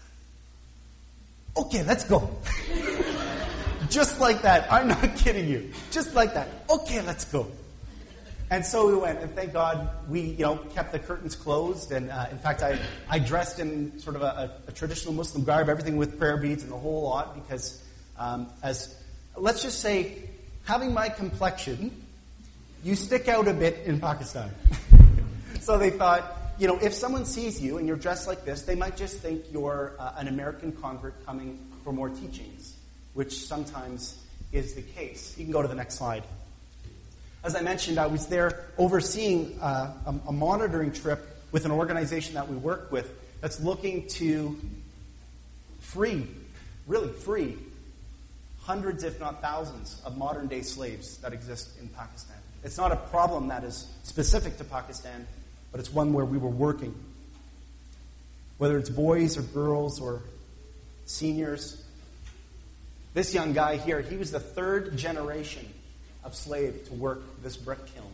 Okay, 1.58 1.84
let's 1.84 2.04
go. 2.06 2.30
Just 3.90 4.20
like 4.20 4.42
that. 4.42 4.72
I'm 4.72 4.88
not 4.88 5.16
kidding 5.18 5.48
you. 5.48 5.72
Just 5.92 6.16
like 6.16 6.34
that. 6.34 6.48
Okay, 6.70 7.02
let's 7.02 7.26
go. 7.26 7.48
And 8.50 8.66
so 8.66 8.88
we 8.88 8.96
went, 8.96 9.20
and 9.20 9.34
thank 9.36 9.52
God 9.52 9.90
we, 10.08 10.22
you 10.22 10.46
know, 10.46 10.58
kept 10.74 10.94
the 10.94 11.00
curtains 11.00 11.36
closed. 11.36 11.92
And 11.92 12.10
uh, 12.10 12.28
in 12.32 12.38
fact, 12.38 12.64
I, 12.64 12.80
I 13.10 13.20
dressed 13.20 13.60
in 13.60 14.00
sort 14.00 14.16
of 14.16 14.22
a, 14.22 14.52
a, 14.68 14.72
traditional 14.72 15.14
Muslim 15.14 15.44
garb, 15.44 15.68
everything 15.68 15.98
with 15.98 16.18
prayer 16.18 16.38
beads 16.38 16.64
and 16.64 16.72
the 16.72 16.78
whole 16.78 17.04
lot, 17.04 17.36
because 17.36 17.84
um, 18.18 18.48
as 18.64 18.96
let's 19.36 19.62
just 19.62 19.82
say, 19.82 20.30
having 20.64 20.94
my 20.94 21.10
complexion, 21.10 21.92
you 22.86 22.96
stick 22.96 23.28
out 23.28 23.50
a 23.50 23.54
bit 23.54 23.86
in 23.86 24.00
Pakistan. 24.00 24.50
so 25.60 25.78
they 25.78 25.90
thought, 25.90 26.38
you 26.58 26.68
know, 26.68 26.78
if 26.82 26.94
someone 26.94 27.26
sees 27.26 27.62
you 27.62 27.80
and 27.80 27.86
you're 27.86 27.98
dressed 27.98 28.28
like 28.28 28.46
this, 28.46 28.62
they 28.62 28.76
might 28.76 28.96
just 28.96 29.20
think 29.20 29.44
you're 29.52 29.94
uh, 30.00 30.14
an 30.16 30.30
American 30.30 30.72
convert 30.72 31.26
coming 31.26 31.60
for 31.84 31.92
more 31.92 32.10
teachings 32.10 32.77
which 33.18 33.48
sometimes 33.48 34.16
is 34.52 34.76
the 34.76 34.82
case. 34.84 35.34
You 35.40 35.44
can 35.44 35.52
go 35.52 35.64
to 35.64 35.68
the 35.68 35.74
next 35.74 35.96
slide. 35.96 36.24
As 37.44 37.56
I 37.56 37.62
mentioned, 37.62 37.98
I 37.98 38.06
was 38.06 38.28
there 38.28 38.66
overseeing 38.78 39.58
uh, 39.60 39.92
a, 40.06 40.14
a 40.28 40.32
monitoring 40.32 40.92
trip 40.92 41.28
with 41.52 41.66
an 41.66 41.72
organization 41.72 42.36
that 42.36 42.48
we 42.48 42.56
work 42.56 42.92
with 42.92 43.12
that's 43.42 43.60
looking 43.60 44.08
to 44.10 44.56
free, 45.80 46.28
really 46.86 47.12
free, 47.12 47.58
hundreds, 48.62 49.04
if 49.04 49.20
not 49.20 49.42
thousands, 49.42 50.00
of 50.06 50.16
modern 50.16 50.46
day 50.46 50.62
slaves 50.62 51.18
that 51.18 51.34
exist 51.34 51.70
in 51.82 51.88
Pakistan. 51.88 52.38
It's 52.64 52.78
not 52.78 52.92
a 52.92 52.98
problem 52.98 53.48
that 53.48 53.64
is 53.64 53.88
specific 54.04 54.60
to 54.60 54.64
Pakistan, 54.64 55.26
but 55.72 55.80
it's 55.80 55.92
one 55.92 56.14
where 56.14 56.26
we 56.26 56.38
were 56.38 56.50
working. 56.50 56.94
Whether 58.60 58.78
it's 58.78 58.92
boys 58.92 59.40
or 59.40 59.42
girls 59.42 60.00
or 60.00 60.22
seniors. 61.06 61.84
This 63.18 63.34
young 63.34 63.52
guy 63.52 63.78
here, 63.78 64.00
he 64.00 64.16
was 64.16 64.30
the 64.30 64.40
third 64.40 64.96
generation 64.96 65.68
of 66.24 66.36
slave 66.36 66.88
to 66.90 66.94
work 66.94 67.24
this 67.42 67.58
brick 67.58 67.80
kiln. 67.96 68.12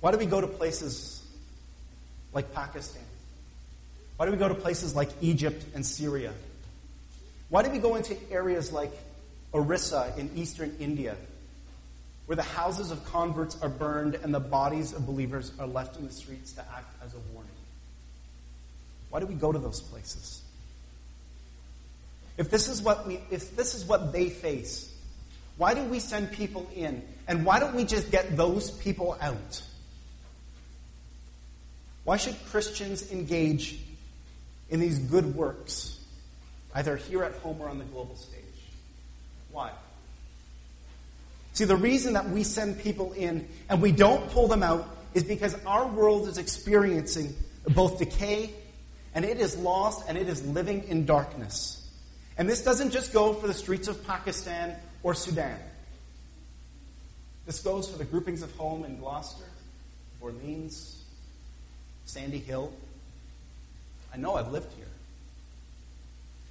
Why 0.00 0.10
do 0.10 0.18
we 0.18 0.26
go 0.26 0.38
to 0.38 0.46
places 0.46 1.24
like 2.34 2.52
Pakistan? 2.52 3.02
Why 4.18 4.26
do 4.26 4.32
we 4.32 4.36
go 4.36 4.46
to 4.46 4.54
places 4.54 4.94
like 4.94 5.08
Egypt 5.22 5.64
and 5.74 5.86
Syria? 5.86 6.34
Why 7.48 7.62
do 7.62 7.70
we 7.70 7.78
go 7.78 7.94
into 7.94 8.14
areas 8.30 8.70
like 8.70 8.92
Orissa 9.54 10.12
in 10.18 10.30
eastern 10.36 10.76
India, 10.78 11.16
where 12.26 12.36
the 12.36 12.42
houses 12.42 12.90
of 12.90 13.02
converts 13.06 13.56
are 13.62 13.70
burned 13.70 14.16
and 14.16 14.34
the 14.34 14.40
bodies 14.40 14.92
of 14.92 15.06
believers 15.06 15.50
are 15.58 15.66
left 15.66 15.96
in 15.96 16.06
the 16.06 16.12
streets 16.12 16.52
to 16.52 16.60
act 16.60 16.94
as 17.02 17.14
a 17.14 17.18
warning? 17.32 17.52
Why 19.10 19.20
do 19.20 19.26
we 19.26 19.34
go 19.34 19.52
to 19.52 19.58
those 19.58 19.80
places? 19.80 20.42
If 22.36 22.50
this 22.50 22.68
is 22.68 22.82
what 22.82 23.06
we 23.06 23.20
if 23.30 23.56
this 23.56 23.74
is 23.74 23.84
what 23.84 24.12
they 24.12 24.28
face, 24.28 24.92
why 25.56 25.74
do 25.74 25.82
we 25.84 26.00
send 26.00 26.32
people 26.32 26.68
in? 26.74 27.02
And 27.28 27.44
why 27.44 27.60
don't 27.60 27.74
we 27.74 27.84
just 27.84 28.10
get 28.10 28.36
those 28.36 28.70
people 28.70 29.16
out? 29.20 29.62
Why 32.04 32.18
should 32.18 32.36
Christians 32.46 33.10
engage 33.10 33.78
in 34.70 34.80
these 34.80 34.98
good 34.98 35.34
works, 35.34 35.98
either 36.74 36.96
here 36.96 37.24
at 37.24 37.34
home 37.36 37.60
or 37.60 37.68
on 37.68 37.78
the 37.78 37.84
global 37.84 38.16
stage? 38.16 38.42
Why? 39.50 39.72
See, 41.54 41.64
the 41.64 41.76
reason 41.76 42.12
that 42.12 42.28
we 42.28 42.44
send 42.44 42.78
people 42.80 43.12
in 43.14 43.48
and 43.70 43.80
we 43.80 43.90
don't 43.90 44.28
pull 44.30 44.46
them 44.46 44.62
out 44.62 44.86
is 45.14 45.24
because 45.24 45.56
our 45.64 45.86
world 45.86 46.28
is 46.28 46.36
experiencing 46.36 47.34
both 47.66 47.98
decay 47.98 48.52
and 49.16 49.24
it 49.24 49.40
is 49.40 49.56
lost 49.56 50.04
and 50.08 50.18
it 50.18 50.28
is 50.28 50.46
living 50.46 50.84
in 50.88 51.06
darkness. 51.06 51.82
And 52.36 52.46
this 52.46 52.62
doesn't 52.62 52.90
just 52.90 53.14
go 53.14 53.32
for 53.32 53.46
the 53.46 53.54
streets 53.54 53.88
of 53.88 54.06
Pakistan 54.06 54.76
or 55.02 55.14
Sudan. 55.14 55.58
This 57.46 57.60
goes 57.60 57.90
for 57.90 57.96
the 57.96 58.04
groupings 58.04 58.42
of 58.42 58.54
home 58.56 58.84
in 58.84 58.98
Gloucester, 58.98 59.46
Orleans, 60.20 61.02
Sandy 62.04 62.38
Hill. 62.38 62.70
I 64.12 64.18
know 64.18 64.34
I've 64.34 64.52
lived 64.52 64.70
here. 64.74 64.84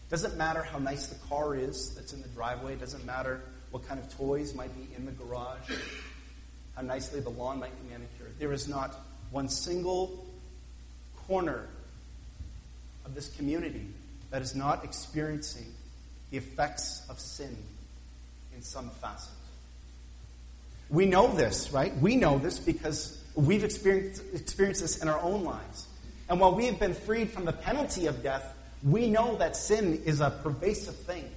Doesn't 0.10 0.36
matter 0.36 0.64
how 0.64 0.80
nice 0.80 1.06
the 1.06 1.28
car 1.28 1.56
is 1.56 1.94
that's 1.94 2.14
in 2.14 2.22
the 2.24 2.30
driveway. 2.30 2.78
Doesn't 2.78 3.06
matter 3.06 3.42
what 3.70 3.88
kind 3.88 4.00
of 4.00 4.18
toys 4.18 4.56
might 4.56 4.76
be 4.76 4.88
in 4.96 5.06
the 5.06 5.12
garage. 5.12 5.70
How 6.76 6.82
nicely 6.82 7.20
the 7.20 7.30
lawn 7.30 7.60
might 7.60 7.80
be 7.84 7.90
manicured. 7.90 8.40
There 8.40 8.54
is 8.54 8.68
not 8.68 9.00
one 9.30 9.50
single 9.50 10.26
corner 11.28 11.68
of 13.06 13.16
this 13.16 13.30
community 13.36 13.88
that 14.32 14.42
is 14.42 14.56
not 14.56 14.84
experiencing 14.84 15.66
the 16.32 16.38
effects 16.38 17.06
of 17.10 17.20
sin 17.20 17.56
in 18.56 18.62
some 18.62 18.90
facet. 19.02 19.32
We 20.90 21.06
know 21.06 21.34
this, 21.34 21.72
right? 21.72 21.96
We 21.98 22.16
know 22.16 22.38
this 22.38 22.60
because 22.60 23.22
we've 23.36 23.64
experienced, 23.64 24.24
experienced 24.34 24.82
this 24.82 25.02
in 25.02 25.08
our 25.08 25.20
own 25.22 25.44
lives. 25.44 25.88
And 26.30 26.40
while 26.40 26.56
we 26.56 26.66
have 26.66 26.80
been 26.80 26.94
freed 26.94 27.30
from 27.30 27.46
the 27.46 27.54
penalty 27.54 28.08
of 28.08 28.24
death, 28.24 28.56
we 28.84 29.10
know 29.10 29.36
that 29.38 29.56
sin 29.56 30.04
is 30.06 30.22
a 30.22 30.30
pervasive 30.30 30.96
thing. 30.96 31.30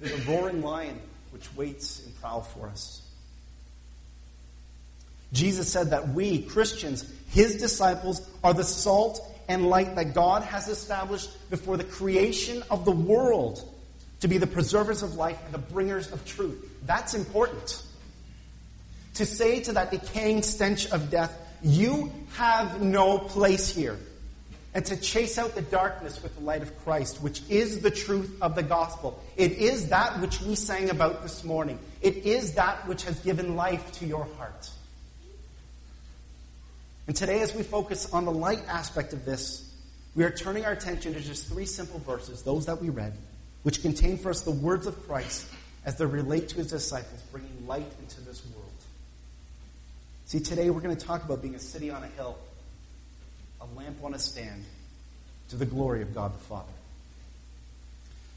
It 0.00 0.10
is 0.10 0.26
a 0.26 0.30
roaring 0.30 0.62
lion 0.62 1.00
which 1.30 1.54
waits 1.54 2.04
and 2.04 2.20
prowls 2.20 2.46
for 2.48 2.68
us. 2.68 3.02
Jesus 5.32 5.70
said 5.70 5.90
that 5.90 6.08
we, 6.08 6.42
Christians, 6.42 7.10
his 7.30 7.56
disciples, 7.56 8.26
are 8.42 8.54
the 8.54 8.62
salt 8.62 9.20
and 9.48 9.68
light 9.68 9.94
that 9.96 10.14
God 10.14 10.42
has 10.42 10.68
established 10.68 11.30
before 11.50 11.76
the 11.76 11.84
creation 11.84 12.62
of 12.70 12.84
the 12.84 12.92
world 12.92 13.62
to 14.20 14.28
be 14.28 14.38
the 14.38 14.46
preservers 14.46 15.02
of 15.02 15.16
life 15.16 15.38
and 15.44 15.52
the 15.52 15.58
bringers 15.58 16.10
of 16.10 16.24
truth. 16.24 16.66
That's 16.86 17.14
important. 17.14 17.82
To 19.14 19.26
say 19.26 19.60
to 19.60 19.72
that 19.72 19.90
decaying 19.90 20.42
stench 20.42 20.90
of 20.90 21.10
death, 21.10 21.36
you 21.62 22.12
have 22.34 22.80
no 22.80 23.18
place 23.18 23.74
here. 23.74 23.98
And 24.72 24.84
to 24.86 24.96
chase 24.96 25.38
out 25.38 25.54
the 25.54 25.62
darkness 25.62 26.20
with 26.22 26.34
the 26.34 26.40
light 26.40 26.62
of 26.62 26.84
Christ, 26.84 27.22
which 27.22 27.42
is 27.48 27.80
the 27.80 27.92
truth 27.92 28.36
of 28.42 28.56
the 28.56 28.62
gospel. 28.62 29.22
It 29.36 29.52
is 29.52 29.90
that 29.90 30.20
which 30.20 30.40
we 30.40 30.56
sang 30.56 30.90
about 30.90 31.22
this 31.22 31.44
morning. 31.44 31.78
It 32.00 32.16
is 32.26 32.54
that 32.54 32.88
which 32.88 33.04
has 33.04 33.20
given 33.20 33.54
life 33.54 33.92
to 34.00 34.06
your 34.06 34.26
heart. 34.36 34.70
And 37.06 37.14
today, 37.14 37.40
as 37.40 37.54
we 37.54 37.62
focus 37.62 38.12
on 38.12 38.24
the 38.24 38.32
light 38.32 38.62
aspect 38.66 39.12
of 39.12 39.24
this, 39.24 39.70
we 40.14 40.24
are 40.24 40.30
turning 40.30 40.64
our 40.64 40.72
attention 40.72 41.12
to 41.14 41.20
just 41.20 41.48
three 41.48 41.66
simple 41.66 41.98
verses, 42.00 42.42
those 42.42 42.66
that 42.66 42.80
we 42.80 42.88
read, 42.88 43.12
which 43.62 43.82
contain 43.82 44.16
for 44.16 44.30
us 44.30 44.40
the 44.40 44.50
words 44.50 44.86
of 44.86 45.06
Christ 45.06 45.46
as 45.84 45.96
they 45.96 46.06
relate 46.06 46.48
to 46.50 46.56
his 46.56 46.68
disciples, 46.68 47.20
bringing 47.30 47.66
light 47.66 47.90
into 48.00 48.20
this 48.22 48.42
world. 48.54 48.70
See, 50.26 50.40
today 50.40 50.70
we're 50.70 50.80
going 50.80 50.96
to 50.96 51.06
talk 51.06 51.24
about 51.24 51.42
being 51.42 51.54
a 51.54 51.60
city 51.60 51.90
on 51.90 52.02
a 52.02 52.06
hill, 52.06 52.38
a 53.60 53.66
lamp 53.76 53.98
on 54.02 54.14
a 54.14 54.18
stand, 54.18 54.64
to 55.50 55.56
the 55.56 55.66
glory 55.66 56.00
of 56.00 56.14
God 56.14 56.32
the 56.32 56.42
Father. 56.44 56.72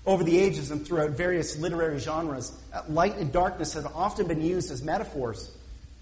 Over 0.05 0.23
the 0.23 0.37
ages 0.37 0.71
and 0.71 0.85
throughout 0.85 1.11
various 1.11 1.57
literary 1.57 1.99
genres, 1.99 2.57
light 2.89 3.15
and 3.17 3.31
darkness 3.31 3.73
have 3.73 3.85
often 3.95 4.27
been 4.27 4.41
used 4.41 4.71
as 4.71 4.83
metaphors 4.83 5.51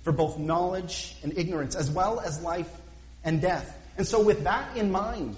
for 0.06 0.12
both 0.12 0.38
knowledge 0.38 1.16
and 1.24 1.36
ignorance, 1.36 1.76
as 1.76 1.90
well 1.90 2.20
as 2.20 2.40
life 2.44 2.70
and 3.24 3.42
death. 3.42 3.76
And 3.98 4.06
so, 4.06 4.22
with 4.22 4.44
that 4.44 4.78
in 4.78 4.92
mind, 4.92 5.36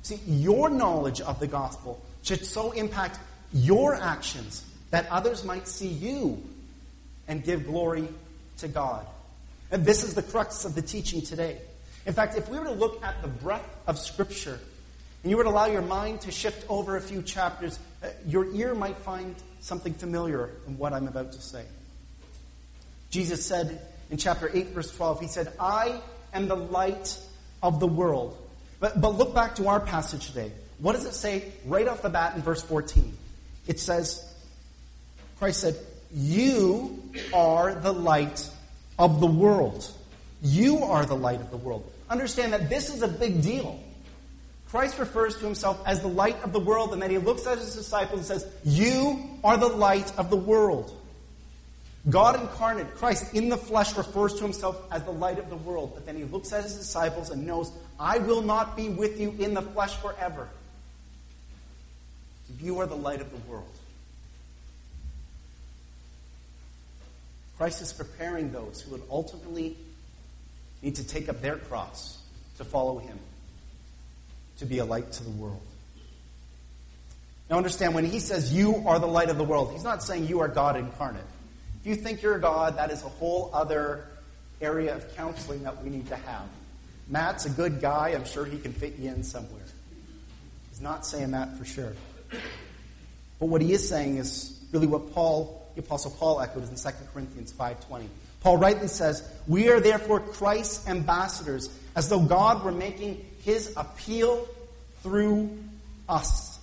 see, 0.00 0.18
your 0.26 0.70
knowledge 0.70 1.20
of 1.20 1.38
the 1.38 1.46
gospel 1.46 2.02
should 2.22 2.44
so 2.44 2.72
impact 2.72 3.18
your 3.52 3.94
actions 3.94 4.64
that 4.90 5.06
others 5.10 5.44
might 5.44 5.68
see 5.68 5.88
you 5.88 6.42
and 7.28 7.44
give 7.44 7.66
glory 7.66 8.08
to 8.58 8.68
God. 8.68 9.06
And 9.70 9.84
this 9.84 10.02
is 10.02 10.14
the 10.14 10.22
crux 10.22 10.64
of 10.64 10.74
the 10.74 10.82
teaching 10.82 11.20
today. 11.20 11.58
In 12.06 12.14
fact, 12.14 12.38
if 12.38 12.48
we 12.48 12.58
were 12.58 12.64
to 12.64 12.72
look 12.72 13.04
at 13.04 13.20
the 13.20 13.28
breadth 13.28 13.68
of 13.86 13.98
Scripture, 13.98 14.58
and 15.22 15.30
you 15.30 15.36
were 15.36 15.44
to 15.44 15.50
allow 15.50 15.66
your 15.66 15.82
mind 15.82 16.22
to 16.22 16.30
shift 16.30 16.64
over 16.70 16.96
a 16.96 17.02
few 17.02 17.20
chapters, 17.20 17.78
uh, 18.02 18.08
your 18.26 18.50
ear 18.54 18.74
might 18.74 18.96
find 18.96 19.34
something 19.60 19.92
familiar 19.92 20.48
in 20.66 20.78
what 20.78 20.94
I'm 20.94 21.06
about 21.06 21.32
to 21.32 21.42
say. 21.42 21.66
Jesus 23.10 23.44
said 23.44 23.80
in 24.10 24.16
chapter 24.16 24.50
8, 24.52 24.68
verse 24.68 24.90
12, 24.94 25.20
He 25.20 25.26
said, 25.28 25.52
I 25.58 26.00
am 26.32 26.48
the 26.48 26.56
light 26.56 27.18
of 27.62 27.80
the 27.80 27.86
world. 27.86 28.36
But, 28.80 29.00
but 29.00 29.16
look 29.16 29.34
back 29.34 29.56
to 29.56 29.68
our 29.68 29.80
passage 29.80 30.28
today. 30.28 30.52
What 30.78 30.92
does 30.92 31.04
it 31.04 31.14
say 31.14 31.52
right 31.66 31.86
off 31.86 32.02
the 32.02 32.08
bat 32.08 32.34
in 32.34 32.42
verse 32.42 32.62
14? 32.62 33.16
It 33.66 33.78
says, 33.78 34.26
Christ 35.38 35.60
said, 35.60 35.76
You 36.12 37.02
are 37.32 37.74
the 37.74 37.92
light 37.92 38.48
of 38.98 39.20
the 39.20 39.26
world. 39.26 39.86
You 40.42 40.84
are 40.84 41.04
the 41.04 41.16
light 41.16 41.40
of 41.40 41.50
the 41.50 41.58
world. 41.58 41.90
Understand 42.08 42.54
that 42.54 42.68
this 42.68 42.92
is 42.92 43.02
a 43.02 43.08
big 43.08 43.42
deal. 43.42 43.78
Christ 44.70 44.98
refers 44.98 45.36
to 45.36 45.44
himself 45.44 45.82
as 45.84 46.00
the 46.00 46.08
light 46.08 46.42
of 46.42 46.52
the 46.52 46.60
world, 46.60 46.92
and 46.92 47.02
then 47.02 47.10
he 47.10 47.18
looks 47.18 47.46
at 47.46 47.58
his 47.58 47.74
disciples 47.74 48.30
and 48.30 48.40
says, 48.40 48.52
You 48.64 49.20
are 49.44 49.56
the 49.56 49.68
light 49.68 50.16
of 50.18 50.30
the 50.30 50.36
world. 50.36 50.96
God 52.08 52.40
incarnate, 52.40 52.94
Christ 52.94 53.34
in 53.34 53.50
the 53.50 53.58
flesh, 53.58 53.96
refers 53.96 54.34
to 54.34 54.42
himself 54.42 54.80
as 54.90 55.04
the 55.04 55.10
light 55.10 55.38
of 55.38 55.50
the 55.50 55.56
world. 55.56 55.92
But 55.94 56.06
then 56.06 56.16
he 56.16 56.24
looks 56.24 56.52
at 56.52 56.64
his 56.64 56.74
disciples 56.74 57.30
and 57.30 57.46
knows, 57.46 57.70
I 57.98 58.18
will 58.18 58.40
not 58.40 58.76
be 58.76 58.88
with 58.88 59.20
you 59.20 59.34
in 59.38 59.52
the 59.52 59.62
flesh 59.62 59.94
forever. 59.96 60.48
You 62.58 62.80
are 62.80 62.86
the 62.86 62.96
light 62.96 63.20
of 63.20 63.30
the 63.30 63.50
world. 63.50 63.68
Christ 67.58 67.82
is 67.82 67.92
preparing 67.92 68.50
those 68.52 68.80
who 68.80 68.92
would 68.92 69.02
ultimately 69.10 69.76
need 70.80 70.94
to 70.96 71.06
take 71.06 71.28
up 71.28 71.42
their 71.42 71.56
cross 71.56 72.18
to 72.56 72.64
follow 72.64 72.98
him, 72.98 73.18
to 74.58 74.64
be 74.64 74.78
a 74.78 74.84
light 74.86 75.12
to 75.12 75.24
the 75.24 75.30
world. 75.30 75.60
Now 77.50 77.58
understand, 77.58 77.94
when 77.94 78.06
he 78.06 78.20
says 78.20 78.54
you 78.54 78.84
are 78.86 78.98
the 78.98 79.06
light 79.06 79.28
of 79.28 79.36
the 79.36 79.44
world, 79.44 79.72
he's 79.72 79.84
not 79.84 80.02
saying 80.02 80.26
you 80.26 80.40
are 80.40 80.48
God 80.48 80.76
incarnate. 80.76 81.22
If 81.80 81.86
you 81.86 81.96
think 81.96 82.22
you're 82.22 82.36
a 82.36 82.40
God, 82.40 82.76
that 82.76 82.90
is 82.90 83.02
a 83.02 83.08
whole 83.08 83.50
other 83.54 84.06
area 84.60 84.94
of 84.94 85.16
counseling 85.16 85.62
that 85.62 85.82
we 85.82 85.88
need 85.88 86.08
to 86.08 86.16
have. 86.16 86.46
Matt's 87.08 87.46
a 87.46 87.50
good 87.50 87.80
guy. 87.80 88.10
I'm 88.10 88.24
sure 88.24 88.44
he 88.44 88.58
can 88.58 88.72
fit 88.72 88.96
you 88.98 89.10
in 89.10 89.22
somewhere. 89.24 89.62
He's 90.68 90.80
not 90.80 91.06
saying 91.06 91.30
that 91.30 91.56
for 91.56 91.64
sure. 91.64 91.92
But 93.38 93.46
what 93.46 93.62
he 93.62 93.72
is 93.72 93.88
saying 93.88 94.18
is 94.18 94.58
really 94.72 94.86
what 94.86 95.12
Paul, 95.14 95.70
the 95.74 95.80
Apostle 95.80 96.10
Paul 96.12 96.40
echoed 96.40 96.68
in 96.68 96.76
2 96.76 96.88
Corinthians 97.12 97.52
5.20. 97.52 98.04
Paul 98.42 98.58
rightly 98.58 98.88
says, 98.88 99.26
We 99.48 99.70
are 99.70 99.80
therefore 99.80 100.20
Christ's 100.20 100.86
ambassadors, 100.86 101.70
as 101.96 102.08
though 102.08 102.20
God 102.20 102.62
were 102.62 102.72
making 102.72 103.24
his 103.42 103.72
appeal 103.76 104.46
through 105.02 105.58
us. 106.08 106.58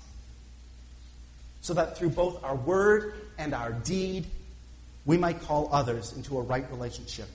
So 1.61 1.73
that 1.73 1.97
through 1.97 2.11
both 2.11 2.43
our 2.43 2.55
word 2.55 3.15
and 3.37 3.53
our 3.53 3.71
deed, 3.71 4.27
we 5.07 5.17
might 5.17 5.41
call 5.41 5.69
others 5.71 6.13
into 6.13 6.37
a 6.37 6.41
right 6.41 6.69
relationship 6.69 7.29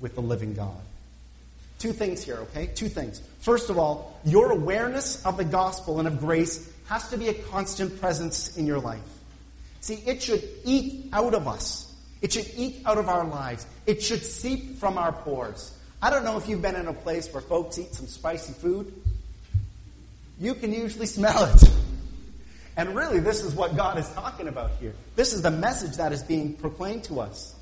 with 0.00 0.16
the 0.16 0.22
living 0.22 0.54
God. 0.54 0.80
Two 1.78 1.92
things 1.92 2.24
here, 2.24 2.36
okay? 2.36 2.66
Two 2.74 2.88
things. 2.88 3.20
First 3.40 3.70
of 3.70 3.78
all, 3.78 4.18
your 4.24 4.50
awareness 4.50 5.24
of 5.24 5.36
the 5.36 5.44
gospel 5.44 5.98
and 5.98 6.08
of 6.08 6.18
grace 6.18 6.72
has 6.86 7.08
to 7.10 7.18
be 7.18 7.28
a 7.28 7.34
constant 7.34 8.00
presence 8.00 8.56
in 8.56 8.66
your 8.66 8.80
life. 8.80 9.00
See, 9.80 9.96
it 10.06 10.22
should 10.22 10.42
eat 10.64 11.10
out 11.12 11.34
of 11.34 11.46
us. 11.46 11.92
It 12.22 12.32
should 12.32 12.50
eat 12.56 12.82
out 12.86 12.98
of 12.98 13.08
our 13.08 13.24
lives. 13.24 13.66
It 13.84 14.02
should 14.02 14.24
seep 14.24 14.78
from 14.78 14.96
our 14.96 15.12
pores. 15.12 15.76
I 16.00 16.08
don't 16.08 16.24
know 16.24 16.38
if 16.38 16.48
you've 16.48 16.62
been 16.62 16.76
in 16.76 16.88
a 16.88 16.94
place 16.94 17.32
where 17.32 17.42
folks 17.42 17.78
eat 17.78 17.92
some 17.94 18.06
spicy 18.06 18.54
food. 18.54 18.92
You 20.40 20.54
can 20.54 20.72
usually 20.72 21.06
smell 21.18 21.44
it. 21.44 21.70
And 22.76 22.94
really, 22.94 23.20
this 23.20 23.42
is 23.42 23.54
what 23.54 23.76
God 23.76 23.98
is 23.98 24.08
talking 24.10 24.48
about 24.48 24.70
here. 24.80 24.94
This 25.14 25.32
is 25.32 25.42
the 25.42 25.50
message 25.50 25.96
that 25.96 26.12
is 26.12 26.22
being 26.22 26.54
proclaimed 26.54 27.04
to 27.04 27.20
us. 27.20 27.54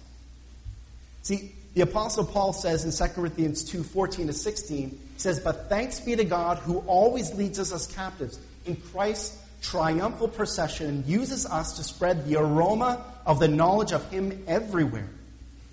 See, 1.23 1.53
the 1.75 1.83
Apostle 1.83 2.25
Paul 2.25 2.53
says 2.53 2.85
in 2.85 3.09
2 3.09 3.15
Corinthians 3.15 3.65
2 3.65 3.83
14 3.83 4.29
to 4.29 4.33
16, 4.33 4.91
he 4.91 4.99
says, 5.17 5.41
But 5.41 5.69
thanks 5.69 6.01
be 6.01 6.17
to 6.17 6.25
God 6.25 6.59
who 6.59 6.79
always 6.87 7.35
leads 7.35 7.59
us 7.59 7.73
as 7.73 7.87
captives 7.87 8.39
in 8.67 8.77
Christ's 8.77 9.39
triumphal 9.63 10.29
procession 10.29 11.05
uses 11.07 11.47
us 11.47 11.77
to 11.77 11.85
spread 11.85 12.27
the 12.27 12.37
aroma 12.37 13.05
of 13.27 13.39
the 13.39 13.49
knowledge 13.49 13.93
of 13.93 14.09
Him 14.11 14.45
everywhere. 14.47 15.09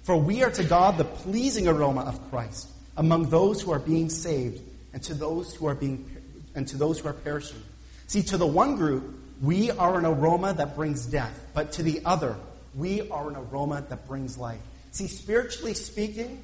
For 0.03 0.17
we 0.17 0.44
are 0.44 0.51
to 0.51 0.63
God 0.63 0.98
the 0.98 1.06
pleasing 1.06 1.67
aroma 1.67 2.01
of 2.01 2.29
Christ 2.29 2.70
among 2.96 3.29
those 3.29 3.62
who 3.62 3.72
are 3.72 3.79
being 3.79 4.10
saved 4.10 4.62
and 4.94 5.01
to 5.03 5.13
those 5.13 5.53
who 5.53 5.67
are 5.67 5.75
being 5.75 6.10
and 6.56 6.67
to 6.70 6.77
those 6.77 7.00
who 7.00 7.08
are 7.08 7.13
perishing. 7.13 7.62
See, 8.08 8.24
to 8.24 8.38
the 8.38 8.48
one 8.48 8.75
group, 8.77 9.17
we 9.41 9.72
are 9.72 9.98
an 9.98 10.06
aroma 10.06 10.53
that 10.53 10.75
brings 10.75 11.06
death, 11.06 11.39
but 11.53 11.74
to 11.74 11.84
the 11.84 12.01
other, 12.06 12.36
we 12.75 13.10
are 13.10 13.29
an 13.29 13.36
aroma 13.36 13.84
that 13.89 14.08
brings 14.08 14.38
life. 14.38 14.60
See, 14.91 15.08
spiritually 15.08 15.74
speaking, 15.74 16.41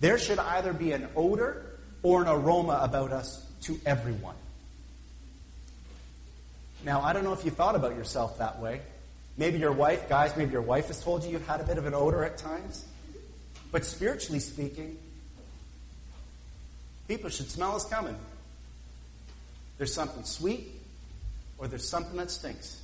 there 0.00 0.18
should 0.18 0.38
either 0.38 0.72
be 0.72 0.92
an 0.92 1.08
odor 1.16 1.64
or 2.02 2.22
an 2.22 2.28
aroma 2.28 2.80
about 2.82 3.12
us 3.12 3.44
to 3.62 3.80
everyone. 3.86 4.36
Now, 6.84 7.00
I 7.00 7.12
don't 7.12 7.24
know 7.24 7.32
if 7.32 7.44
you 7.44 7.50
thought 7.50 7.74
about 7.74 7.96
yourself 7.96 8.38
that 8.38 8.60
way. 8.60 8.80
Maybe 9.36 9.58
your 9.58 9.72
wife, 9.72 10.08
guys, 10.08 10.36
maybe 10.36 10.52
your 10.52 10.62
wife 10.62 10.88
has 10.88 11.02
told 11.02 11.24
you 11.24 11.30
you've 11.30 11.46
had 11.46 11.60
a 11.60 11.64
bit 11.64 11.78
of 11.78 11.86
an 11.86 11.94
odor 11.94 12.24
at 12.24 12.38
times. 12.38 12.84
But 13.72 13.84
spiritually 13.84 14.40
speaking, 14.40 14.96
people 17.06 17.30
should 17.30 17.50
smell 17.50 17.74
us 17.74 17.84
coming. 17.84 18.16
There's 19.76 19.94
something 19.94 20.24
sweet 20.24 20.77
or 21.58 21.68
there's 21.68 21.88
something 21.88 22.16
that 22.16 22.30
stinks. 22.30 22.80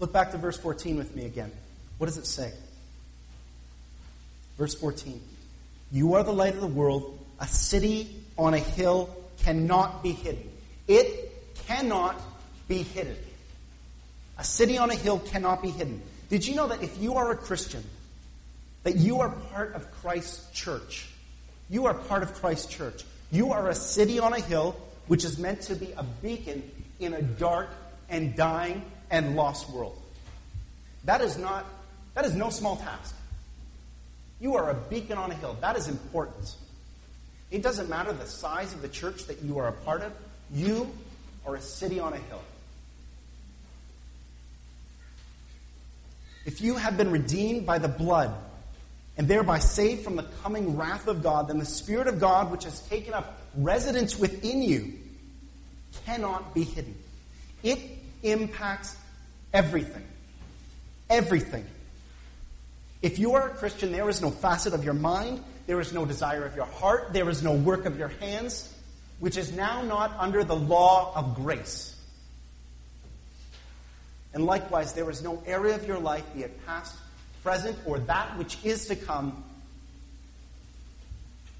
Look 0.00 0.12
back 0.12 0.30
to 0.32 0.38
verse 0.38 0.56
14 0.56 0.96
with 0.96 1.14
me 1.16 1.24
again. 1.24 1.50
What 1.98 2.06
does 2.06 2.18
it 2.18 2.26
say? 2.26 2.52
Verse 4.56 4.74
14. 4.74 5.20
You 5.90 6.14
are 6.14 6.22
the 6.22 6.32
light 6.32 6.54
of 6.54 6.60
the 6.60 6.66
world. 6.66 7.18
A 7.40 7.46
city 7.46 8.14
on 8.36 8.54
a 8.54 8.58
hill 8.58 9.14
cannot 9.42 10.02
be 10.02 10.12
hidden. 10.12 10.48
It 10.86 11.32
cannot 11.66 12.20
be 12.68 12.82
hidden. 12.82 13.16
A 14.38 14.44
city 14.44 14.78
on 14.78 14.90
a 14.90 14.94
hill 14.94 15.18
cannot 15.18 15.62
be 15.62 15.70
hidden. 15.70 16.02
Did 16.28 16.46
you 16.46 16.54
know 16.54 16.68
that 16.68 16.82
if 16.82 17.00
you 17.00 17.14
are 17.14 17.30
a 17.32 17.36
Christian, 17.36 17.82
that 18.84 18.96
you 18.96 19.20
are 19.20 19.30
part 19.30 19.74
of 19.74 19.90
Christ's 20.02 20.48
church? 20.52 21.08
You 21.70 21.86
are 21.86 21.94
part 21.94 22.22
of 22.22 22.34
Christ's 22.34 22.72
church. 22.72 23.04
You 23.30 23.52
are 23.52 23.68
a 23.68 23.74
city 23.74 24.18
on 24.18 24.32
a 24.32 24.40
hill 24.40 24.76
which 25.06 25.24
is 25.24 25.38
meant 25.38 25.62
to 25.62 25.74
be 25.74 25.92
a 25.96 26.02
beacon 26.02 26.62
in 27.00 27.14
a 27.14 27.22
dark 27.22 27.68
and 28.08 28.34
dying 28.34 28.82
and 29.10 29.36
lost 29.36 29.70
world. 29.70 30.00
That 31.04 31.20
is 31.20 31.38
not 31.38 31.66
that 32.14 32.24
is 32.24 32.34
no 32.34 32.50
small 32.50 32.76
task. 32.76 33.14
You 34.40 34.56
are 34.56 34.70
a 34.70 34.74
beacon 34.74 35.18
on 35.18 35.30
a 35.30 35.34
hill. 35.34 35.56
That 35.60 35.76
is 35.76 35.88
important. 35.88 36.54
It 37.50 37.62
doesn't 37.62 37.88
matter 37.88 38.12
the 38.12 38.26
size 38.26 38.72
of 38.74 38.82
the 38.82 38.88
church 38.88 39.26
that 39.26 39.42
you 39.42 39.58
are 39.58 39.68
a 39.68 39.72
part 39.72 40.02
of. 40.02 40.12
You 40.52 40.90
are 41.46 41.56
a 41.56 41.60
city 41.60 42.00
on 42.00 42.12
a 42.12 42.18
hill. 42.18 42.42
If 46.44 46.60
you 46.60 46.76
have 46.76 46.96
been 46.96 47.10
redeemed 47.10 47.66
by 47.66 47.78
the 47.78 47.88
blood 47.88 48.34
and 49.18 49.26
thereby 49.26 49.58
saved 49.58 50.04
from 50.04 50.14
the 50.14 50.22
coming 50.42 50.76
wrath 50.76 51.08
of 51.08 51.24
God, 51.24 51.48
then 51.48 51.58
the 51.58 51.66
Spirit 51.66 52.06
of 52.06 52.20
God, 52.20 52.52
which 52.52 52.62
has 52.64 52.80
taken 52.88 53.12
up 53.12 53.40
residence 53.56 54.16
within 54.16 54.62
you, 54.62 54.94
cannot 56.06 56.54
be 56.54 56.62
hidden. 56.62 56.94
It 57.64 57.80
impacts 58.22 58.96
everything. 59.52 60.06
Everything. 61.10 61.66
If 63.02 63.18
you 63.18 63.34
are 63.34 63.48
a 63.48 63.54
Christian, 63.54 63.90
there 63.90 64.08
is 64.08 64.22
no 64.22 64.30
facet 64.30 64.72
of 64.72 64.84
your 64.84 64.94
mind, 64.94 65.42
there 65.66 65.80
is 65.80 65.92
no 65.92 66.06
desire 66.06 66.44
of 66.44 66.54
your 66.54 66.66
heart, 66.66 67.12
there 67.12 67.28
is 67.28 67.42
no 67.42 67.52
work 67.52 67.86
of 67.86 67.98
your 67.98 68.08
hands, 68.08 68.72
which 69.18 69.36
is 69.36 69.52
now 69.52 69.82
not 69.82 70.14
under 70.18 70.44
the 70.44 70.56
law 70.56 71.12
of 71.16 71.34
grace. 71.34 71.96
And 74.32 74.44
likewise, 74.44 74.92
there 74.92 75.10
is 75.10 75.22
no 75.22 75.42
area 75.44 75.74
of 75.74 75.86
your 75.86 75.98
life, 75.98 76.24
be 76.34 76.42
it 76.42 76.64
past, 76.66 76.96
present, 77.42 77.76
or 77.86 77.98
that 78.00 78.36
which 78.38 78.56
is 78.64 78.86
to 78.86 78.96
come, 78.96 79.44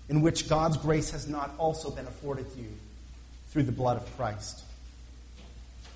in 0.08 0.22
which 0.22 0.48
God's 0.48 0.76
grace 0.76 1.10
has 1.10 1.28
not 1.28 1.54
also 1.58 1.90
been 1.90 2.06
afforded 2.06 2.50
to 2.52 2.58
you 2.58 2.72
through 3.50 3.64
the 3.64 3.72
blood 3.72 3.96
of 3.96 4.16
Christ. 4.16 4.64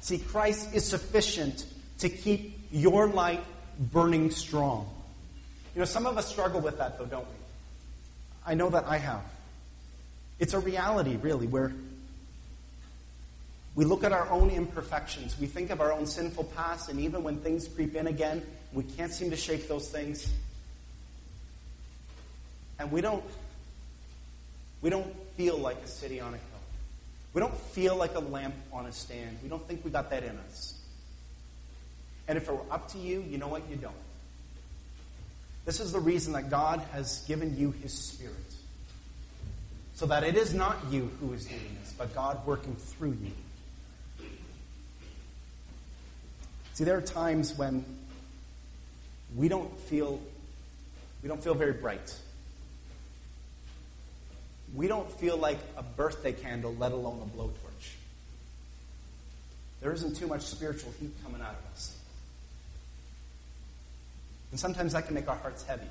See, 0.00 0.18
Christ 0.18 0.74
is 0.74 0.86
sufficient 0.86 1.64
to 1.98 2.08
keep 2.08 2.58
your 2.70 3.06
light 3.06 3.42
burning 3.78 4.30
strong. 4.30 4.88
You 5.74 5.80
know, 5.80 5.84
some 5.84 6.06
of 6.06 6.18
us 6.18 6.26
struggle 6.26 6.60
with 6.60 6.78
that, 6.78 6.98
though, 6.98 7.06
don't 7.06 7.26
we? 7.26 7.34
I 8.44 8.54
know 8.54 8.70
that 8.70 8.84
I 8.84 8.98
have. 8.98 9.22
It's 10.38 10.54
a 10.54 10.58
reality, 10.58 11.16
really, 11.16 11.46
where 11.46 11.72
we 13.74 13.84
look 13.84 14.04
at 14.04 14.12
our 14.12 14.28
own 14.28 14.50
imperfections. 14.50 15.38
We 15.38 15.46
think 15.46 15.70
of 15.70 15.80
our 15.80 15.92
own 15.92 16.06
sinful 16.06 16.44
past, 16.56 16.90
and 16.90 17.00
even 17.00 17.22
when 17.22 17.38
things 17.38 17.68
creep 17.68 17.94
in 17.94 18.06
again, 18.06 18.42
we 18.72 18.82
can't 18.82 19.12
seem 19.12 19.30
to 19.30 19.36
shake 19.36 19.68
those 19.68 19.88
things. 19.88 20.30
And 22.78 22.90
we 22.90 23.00
don't, 23.00 23.22
we 24.80 24.90
don't 24.90 25.14
feel 25.36 25.58
like 25.58 25.78
a 25.84 25.86
city 25.86 26.20
on 26.20 26.28
a 26.28 26.36
hill. 26.36 26.46
We 27.34 27.40
don't 27.40 27.56
feel 27.56 27.96
like 27.96 28.14
a 28.14 28.20
lamp 28.20 28.54
on 28.72 28.86
a 28.86 28.92
stand. 28.92 29.38
We 29.42 29.48
don't 29.48 29.66
think 29.66 29.84
we 29.84 29.90
got 29.90 30.10
that 30.10 30.24
in 30.24 30.36
us. 30.38 30.78
And 32.28 32.36
if 32.36 32.48
it 32.48 32.52
were 32.52 32.72
up 32.72 32.90
to 32.92 32.98
you, 32.98 33.24
you 33.28 33.38
know 33.38 33.48
what? 33.48 33.62
You 33.70 33.76
don't. 33.76 33.94
This 35.64 35.80
is 35.80 35.92
the 35.92 36.00
reason 36.00 36.32
that 36.32 36.50
God 36.50 36.80
has 36.92 37.24
given 37.28 37.56
you 37.56 37.72
His 37.82 37.92
Spirit. 37.92 38.34
So 39.94 40.06
that 40.06 40.24
it 40.24 40.36
is 40.36 40.54
not 40.54 40.76
you 40.90 41.10
who 41.20 41.32
is 41.32 41.44
doing 41.44 41.76
this, 41.80 41.94
but 41.96 42.14
God 42.14 42.44
working 42.46 42.74
through 42.74 43.16
you. 43.22 44.28
See, 46.74 46.84
there 46.84 46.96
are 46.96 47.02
times 47.02 47.56
when 47.56 47.84
we 49.36 49.48
don't 49.48 49.78
feel 49.80 50.20
we 51.22 51.28
don't 51.28 51.42
feel 51.42 51.54
very 51.54 51.72
bright. 51.72 52.14
We 54.74 54.88
don't 54.88 55.10
feel 55.20 55.36
like 55.36 55.58
a 55.76 55.82
birthday 55.82 56.32
candle, 56.32 56.74
let 56.78 56.92
alone 56.92 57.22
a 57.22 57.38
blowtorch. 57.38 57.92
There 59.80 59.92
isn't 59.92 60.16
too 60.16 60.26
much 60.26 60.42
spiritual 60.42 60.92
heat 60.98 61.12
coming 61.22 61.40
out 61.40 61.50
of 61.54 61.72
us. 61.72 61.96
And 64.50 64.58
sometimes 64.58 64.92
that 64.94 65.06
can 65.06 65.14
make 65.14 65.28
our 65.28 65.36
hearts 65.36 65.62
heavy. 65.64 65.86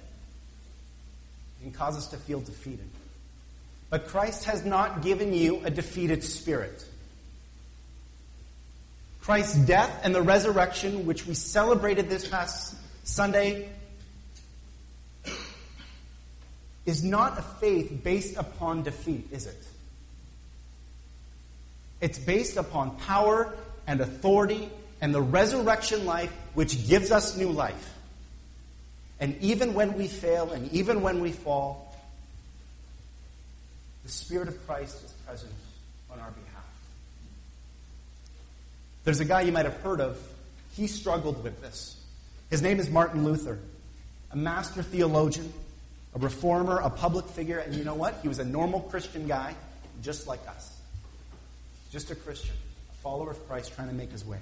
Can 1.61 1.71
cause 1.71 1.95
us 1.95 2.07
to 2.07 2.17
feel 2.17 2.41
defeated. 2.41 2.87
But 3.89 4.07
Christ 4.07 4.45
has 4.45 4.65
not 4.65 5.01
given 5.01 5.33
you 5.33 5.61
a 5.63 5.69
defeated 5.69 6.23
spirit. 6.23 6.85
Christ's 9.21 9.57
death 9.57 10.01
and 10.03 10.15
the 10.15 10.21
resurrection, 10.21 11.05
which 11.05 11.27
we 11.27 11.35
celebrated 11.35 12.09
this 12.09 12.27
past 12.27 12.75
Sunday, 13.11 13.67
is 16.85 17.03
not 17.03 17.37
a 17.37 17.41
faith 17.41 18.01
based 18.05 18.37
upon 18.37 18.83
defeat, 18.83 19.27
is 19.31 19.47
it? 19.47 19.67
It's 21.99 22.17
based 22.17 22.55
upon 22.55 22.95
power 22.99 23.53
and 23.85 23.99
authority 23.99 24.69
and 25.01 25.13
the 25.13 25.21
resurrection 25.21 26.05
life 26.05 26.31
which 26.53 26.87
gives 26.87 27.11
us 27.11 27.35
new 27.35 27.51
life. 27.51 27.93
And 29.19 29.37
even 29.41 29.73
when 29.73 29.95
we 29.95 30.07
fail 30.07 30.51
and 30.51 30.71
even 30.71 31.01
when 31.01 31.19
we 31.19 31.33
fall, 31.33 31.93
the 34.05 34.09
Spirit 34.09 34.47
of 34.47 34.65
Christ 34.65 35.03
is 35.03 35.11
present 35.25 35.51
on 36.09 36.17
our 36.17 36.31
behalf. 36.31 36.63
There's 39.03 39.19
a 39.19 39.25
guy 39.25 39.41
you 39.41 39.51
might 39.51 39.65
have 39.65 39.81
heard 39.81 39.99
of 39.99 40.17
he 40.77 40.87
struggled 40.87 41.43
with 41.43 41.61
this. 41.61 42.00
His 42.51 42.61
name 42.61 42.81
is 42.81 42.89
Martin 42.89 43.23
Luther, 43.23 43.59
a 44.29 44.35
master 44.35 44.83
theologian, 44.83 45.51
a 46.13 46.19
reformer, 46.19 46.79
a 46.79 46.89
public 46.89 47.25
figure, 47.27 47.59
and 47.59 47.73
you 47.73 47.85
know 47.85 47.95
what? 47.95 48.19
He 48.21 48.27
was 48.27 48.39
a 48.39 48.45
normal 48.45 48.81
Christian 48.81 49.25
guy, 49.25 49.55
just 50.03 50.27
like 50.27 50.45
us. 50.49 50.77
Just 51.93 52.11
a 52.11 52.15
Christian, 52.15 52.53
a 52.91 52.93
follower 53.01 53.31
of 53.31 53.47
Christ 53.47 53.73
trying 53.73 53.87
to 53.87 53.93
make 53.93 54.11
his 54.11 54.25
way. 54.25 54.37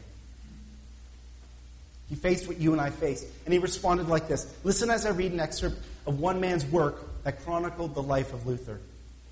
He 2.10 2.16
faced 2.16 2.48
what 2.48 2.60
you 2.60 2.72
and 2.72 2.82
I 2.82 2.90
faced, 2.90 3.28
and 3.46 3.54
he 3.54 3.60
responded 3.60 4.08
like 4.08 4.28
this. 4.28 4.52
Listen 4.64 4.90
as 4.90 5.06
I 5.06 5.12
read 5.12 5.32
an 5.32 5.40
excerpt 5.40 5.78
of 6.08 6.20
one 6.20 6.42
man's 6.42 6.66
work 6.66 7.24
that 7.24 7.44
chronicled 7.44 7.94
the 7.94 8.02
life 8.02 8.34
of 8.34 8.48
Luther. 8.48 8.80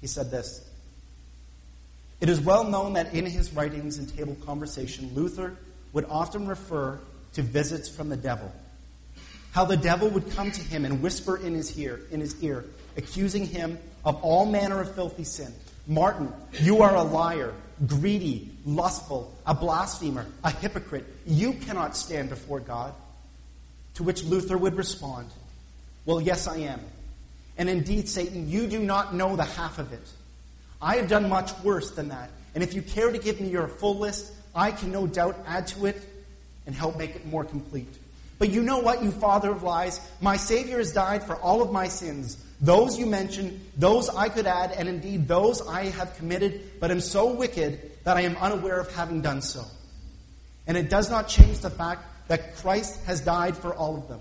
He 0.01 0.07
said 0.07 0.29
this 0.29 0.63
It 2.21 2.29
is 2.29 2.39
well 2.39 2.63
known 2.63 2.93
that 2.93 3.15
in 3.15 3.25
his 3.25 3.51
writings 3.53 3.97
and 3.97 4.15
table 4.15 4.37
conversation, 4.45 5.09
Luther 5.15 5.57
would 5.93 6.05
often 6.05 6.45
refer 6.45 6.99
to 7.33 7.41
visits 7.41 7.89
from 7.89 8.09
the 8.09 8.17
devil. 8.17 8.51
How 9.51 9.65
the 9.65 9.77
devil 9.77 10.09
would 10.09 10.31
come 10.31 10.51
to 10.51 10.61
him 10.61 10.85
and 10.85 11.01
whisper 11.01 11.37
in 11.37 11.53
his 11.53 11.77
ear, 11.79 12.01
in 12.11 12.19
his 12.19 12.41
ear, 12.43 12.65
accusing 12.95 13.45
him 13.45 13.77
of 14.05 14.15
all 14.23 14.45
manner 14.45 14.81
of 14.81 14.93
filthy 14.93 15.23
sin. 15.23 15.53
Martin, 15.87 16.31
you 16.61 16.81
are 16.81 16.95
a 16.95 17.03
liar, 17.03 17.53
greedy, 17.85 18.49
lustful, 18.65 19.33
a 19.45 19.53
blasphemer, 19.53 20.25
a 20.43 20.51
hypocrite. 20.51 21.05
You 21.25 21.53
cannot 21.53 21.95
stand 21.95 22.29
before 22.29 22.59
God. 22.59 22.93
To 23.95 24.03
which 24.03 24.23
Luther 24.23 24.57
would 24.57 24.75
respond, 24.75 25.27
Well, 26.05 26.21
yes, 26.21 26.47
I 26.47 26.57
am. 26.57 26.79
And 27.57 27.67
indeed, 27.69 28.07
Satan, 28.07 28.47
you 28.47 28.67
do 28.67 28.79
not 28.79 29.15
know 29.15 29.35
the 29.35 29.43
half 29.43 29.79
of 29.79 29.91
it. 29.91 30.07
I 30.79 30.97
have 30.97 31.07
done 31.07 31.27
much 31.27 31.51
worse 31.63 31.91
than 31.91 32.09
that. 32.09 32.29
And 32.53 32.63
if 32.63 32.73
you 32.75 32.81
care 32.81 33.11
to 33.11 33.17
give 33.17 33.41
me 33.41 33.49
your 33.49 33.67
full 33.67 33.97
list, 33.97 34.31
I 34.53 34.71
can 34.71 34.91
no 34.91 35.07
doubt 35.07 35.37
add 35.47 35.67
to 35.67 35.87
it 35.87 35.99
and 36.65 36.75
help 36.75 36.97
make 36.97 37.15
it 37.15 37.25
more 37.25 37.43
complete. 37.43 37.91
But 38.39 38.49
you 38.49 38.61
know 38.61 38.79
what, 38.79 39.03
you 39.03 39.11
father 39.11 39.51
of 39.51 39.63
lies? 39.63 39.99
My 40.21 40.37
Savior 40.37 40.77
has 40.77 40.93
died 40.93 41.23
for 41.23 41.35
all 41.35 41.61
of 41.61 41.71
my 41.71 41.87
sins. 41.87 42.43
Those 42.61 42.97
you 42.97 43.05
mentioned, 43.05 43.59
those 43.75 44.09
I 44.09 44.29
could 44.29 44.47
add, 44.47 44.71
and 44.71 44.87
indeed 44.87 45.27
those 45.27 45.65
I 45.67 45.85
have 45.85 46.15
committed, 46.17 46.79
but 46.79 46.91
am 46.91 46.99
so 46.99 47.33
wicked 47.33 48.03
that 48.03 48.17
I 48.17 48.21
am 48.21 48.35
unaware 48.37 48.79
of 48.79 48.93
having 48.93 49.21
done 49.21 49.41
so. 49.41 49.63
And 50.65 50.77
it 50.77 50.89
does 50.89 51.09
not 51.09 51.27
change 51.27 51.59
the 51.59 51.69
fact 51.69 52.03
that 52.27 52.55
Christ 52.57 53.03
has 53.05 53.21
died 53.21 53.55
for 53.55 53.73
all 53.73 53.95
of 53.95 54.07
them. 54.07 54.19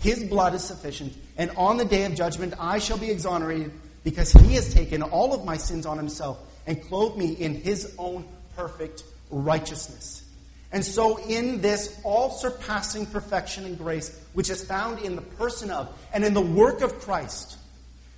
His 0.00 0.24
blood 0.24 0.54
is 0.54 0.64
sufficient, 0.64 1.12
and 1.36 1.50
on 1.56 1.76
the 1.76 1.84
day 1.84 2.04
of 2.04 2.14
judgment 2.14 2.54
I 2.58 2.78
shall 2.78 2.98
be 2.98 3.10
exonerated 3.10 3.72
because 4.02 4.32
he 4.32 4.54
has 4.54 4.72
taken 4.72 5.02
all 5.02 5.34
of 5.34 5.44
my 5.44 5.58
sins 5.58 5.84
on 5.84 5.98
himself 5.98 6.38
and 6.66 6.82
clothed 6.82 7.18
me 7.18 7.32
in 7.32 7.54
his 7.54 7.94
own 7.98 8.26
perfect 8.56 9.04
righteousness. 9.30 10.22
And 10.72 10.84
so, 10.84 11.16
in 11.16 11.60
this 11.60 12.00
all 12.04 12.30
surpassing 12.30 13.06
perfection 13.06 13.64
and 13.64 13.76
grace, 13.76 14.16
which 14.34 14.50
is 14.50 14.64
found 14.64 15.00
in 15.00 15.16
the 15.16 15.22
person 15.22 15.70
of 15.70 15.92
and 16.12 16.24
in 16.24 16.32
the 16.32 16.40
work 16.40 16.80
of 16.80 17.00
Christ, 17.00 17.58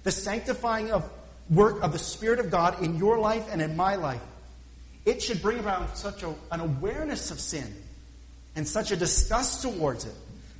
the 0.02 0.10
sanctifying 0.10 0.92
of 0.92 1.08
work 1.48 1.82
of 1.82 1.92
the 1.92 1.98
Spirit 1.98 2.40
of 2.40 2.50
God 2.50 2.82
in 2.82 2.98
your 2.98 3.18
life 3.18 3.46
and 3.50 3.62
in 3.62 3.74
my 3.74 3.96
life, 3.96 4.20
it 5.04 5.22
should 5.22 5.40
bring 5.40 5.58
about 5.58 5.96
such 5.96 6.22
a, 6.22 6.34
an 6.50 6.60
awareness 6.60 7.30
of 7.30 7.40
sin 7.40 7.74
and 8.54 8.68
such 8.68 8.90
a 8.90 8.96
disgust 8.96 9.62
towards 9.62 10.04
it 10.04 10.14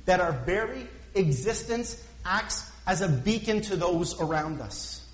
that 0.05 0.19
our 0.19 0.31
very 0.31 0.87
existence 1.15 2.03
acts 2.25 2.69
as 2.87 3.01
a 3.01 3.07
beacon 3.07 3.61
to 3.61 3.75
those 3.75 4.19
around 4.19 4.59
us, 4.61 5.07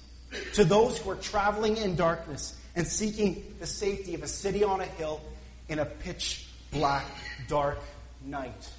to 0.54 0.64
those 0.64 0.98
who 0.98 1.12
are 1.12 1.16
traveling 1.16 1.78
in 1.78 1.96
darkness 1.96 2.58
and 2.76 2.88
seeking 2.88 3.56
the 3.60 3.68
safety 3.68 4.16
of 4.16 4.24
a 4.24 4.28
city 4.28 4.64
on 4.64 4.80
a 4.80 4.86
hill 4.86 5.22
in 5.68 5.80
a 5.80 5.86
pitch 5.86 6.49
black, 6.72 7.06
dark 7.48 7.80
night 8.26 8.70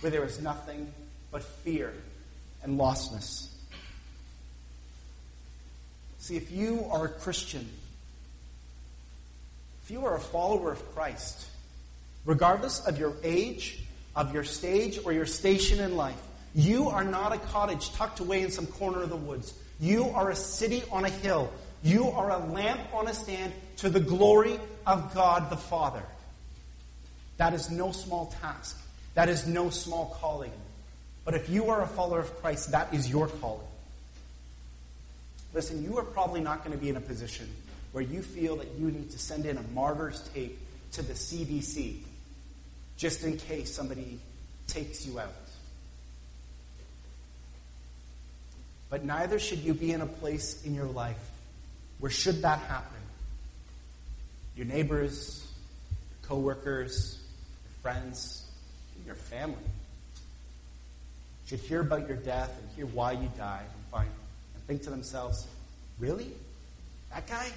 where 0.00 0.10
there 0.10 0.24
is 0.24 0.40
nothing 0.40 0.92
but 1.30 1.42
fear 1.42 1.92
and 2.62 2.78
lostness. 2.78 3.48
See, 6.18 6.36
if 6.36 6.50
you 6.50 6.86
are 6.90 7.06
a 7.06 7.08
Christian, 7.08 7.68
if 9.82 9.90
you 9.90 10.04
are 10.04 10.16
a 10.16 10.20
follower 10.20 10.72
of 10.72 10.94
Christ, 10.94 11.46
regardless 12.24 12.86
of 12.86 12.98
your 12.98 13.14
age, 13.22 13.80
of 14.14 14.34
your 14.34 14.44
stage, 14.44 15.00
or 15.04 15.12
your 15.12 15.26
station 15.26 15.80
in 15.80 15.96
life, 15.96 16.20
you 16.54 16.88
are 16.88 17.04
not 17.04 17.32
a 17.32 17.38
cottage 17.38 17.92
tucked 17.92 18.20
away 18.20 18.42
in 18.42 18.50
some 18.50 18.66
corner 18.66 19.02
of 19.02 19.08
the 19.08 19.16
woods. 19.16 19.54
You 19.78 20.10
are 20.10 20.30
a 20.30 20.36
city 20.36 20.82
on 20.90 21.04
a 21.04 21.10
hill. 21.10 21.50
You 21.82 22.08
are 22.10 22.30
a 22.30 22.38
lamp 22.38 22.80
on 22.92 23.08
a 23.08 23.14
stand 23.14 23.52
to 23.78 23.88
the 23.88 24.00
glory 24.00 24.60
of 24.86 25.14
God 25.14 25.48
the 25.48 25.56
Father. 25.56 26.02
That 27.40 27.54
is 27.54 27.70
no 27.70 27.90
small 27.90 28.26
task. 28.42 28.78
That 29.14 29.30
is 29.30 29.46
no 29.46 29.70
small 29.70 30.14
calling. 30.20 30.52
But 31.24 31.32
if 31.32 31.48
you 31.48 31.70
are 31.70 31.80
a 31.80 31.86
follower 31.86 32.18
of 32.18 32.36
Christ, 32.42 32.72
that 32.72 32.92
is 32.92 33.08
your 33.08 33.28
calling. 33.28 33.66
Listen, 35.54 35.82
you 35.82 35.96
are 35.96 36.04
probably 36.04 36.42
not 36.42 36.62
going 36.62 36.76
to 36.76 36.82
be 36.82 36.90
in 36.90 36.96
a 36.96 37.00
position 37.00 37.48
where 37.92 38.04
you 38.04 38.20
feel 38.20 38.56
that 38.56 38.68
you 38.78 38.90
need 38.90 39.10
to 39.12 39.18
send 39.18 39.46
in 39.46 39.56
a 39.56 39.62
martyr's 39.72 40.20
tape 40.34 40.58
to 40.92 41.02
the 41.02 41.14
CBC 41.14 42.00
just 42.98 43.24
in 43.24 43.38
case 43.38 43.74
somebody 43.74 44.20
takes 44.66 45.06
you 45.06 45.18
out. 45.18 45.32
But 48.90 49.06
neither 49.06 49.38
should 49.38 49.60
you 49.60 49.72
be 49.72 49.92
in 49.92 50.02
a 50.02 50.06
place 50.06 50.62
in 50.66 50.74
your 50.74 50.88
life 50.88 51.30
where, 52.00 52.10
should 52.10 52.42
that 52.42 52.58
happen, 52.58 53.00
your 54.56 54.66
neighbors, 54.66 55.50
coworkers, 56.24 57.16
friends, 57.82 58.44
your 59.06 59.14
family 59.14 59.56
should 61.46 61.60
hear 61.60 61.80
about 61.80 62.06
your 62.06 62.16
death 62.16 62.56
and 62.60 62.70
hear 62.76 62.86
why 62.86 63.12
you 63.12 63.28
died 63.36 63.64
and 63.64 63.84
find 63.90 64.08
and 64.54 64.64
think 64.64 64.82
to 64.82 64.90
themselves, 64.90 65.46
really? 65.98 66.30
That 67.12 67.26
guy? 67.26 67.50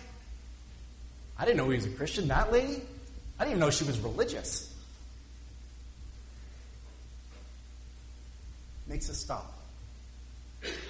I 1.37 1.45
didn't 1.45 1.57
know 1.57 1.69
he 1.69 1.75
was 1.75 1.85
a 1.85 1.89
Christian. 1.89 2.27
That 2.27 2.51
lady? 2.51 2.81
I 3.39 3.43
didn't 3.43 3.57
even 3.57 3.59
know 3.59 3.69
she 3.69 3.83
was 3.83 3.99
religious. 3.99 4.73
Makes 8.87 9.09
us 9.09 9.17
stop. 9.17 9.53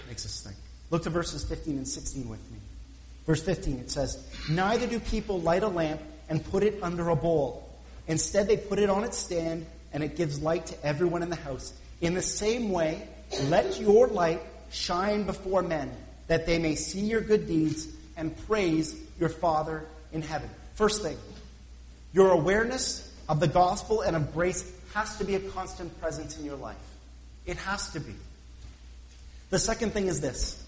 Makes 0.08 0.26
us 0.26 0.42
think. 0.42 0.56
Look 0.90 1.04
to 1.04 1.10
verses 1.10 1.44
15 1.44 1.78
and 1.78 1.88
16 1.88 2.30
with 2.30 2.52
me. 2.52 2.58
Verse 3.26 3.42
15, 3.42 3.80
it 3.80 3.92
says, 3.92 4.22
Neither 4.50 4.88
do 4.88 5.00
people 5.00 5.40
light 5.42 5.64
a 5.64 5.68
lamp 5.68 6.02
and 6.30 6.44
put 6.52 6.64
it 6.64 6.80
under 6.82 7.10
a 7.10 7.16
bowl 7.16 7.63
Instead, 8.08 8.48
they 8.48 8.58
put 8.58 8.80
it 8.80 8.90
on 8.90 9.04
its 9.04 9.18
stand 9.18 9.66
and 9.92 10.04
it 10.04 10.16
gives 10.16 10.42
light 10.42 10.66
to 10.68 10.86
everyone 10.86 11.24
in 11.24 11.30
the 11.30 11.36
house. 11.36 11.74
In 12.02 12.14
the 12.14 12.22
same 12.22 12.70
way, 12.70 13.08
let 13.44 13.80
your 13.80 14.08
light 14.08 14.42
shine 14.72 15.24
before 15.24 15.62
men, 15.62 15.92
that 16.28 16.46
they 16.46 16.60
may 16.60 16.76
see 16.76 17.02
your 17.02 17.22
good 17.22 17.48
deeds 17.48 17.88
and 18.18 18.36
praise 18.48 18.96
your 19.20 19.30
Father 19.30 19.86
in 20.12 20.22
heaven. 20.22 20.50
First 20.76 21.02
thing, 21.04 21.18
your 22.12 22.32
awareness 22.32 23.12
of 23.30 23.40
the 23.40 23.48
gospel 23.48 24.02
and 24.02 24.16
of 24.16 24.34
grace 24.34 24.70
has 24.94 25.18
to 25.18 25.24
be 25.24 25.36
a 25.36 25.40
constant 25.40 26.00
presence 26.02 26.38
in 26.38 26.46
your 26.46 26.56
life. 26.56 26.76
It 27.46 27.58
has 27.58 27.92
to 27.92 28.00
be. 28.00 28.14
The 29.50 29.60
second 29.60 29.92
thing 29.92 30.08
is 30.08 30.22
this 30.22 30.64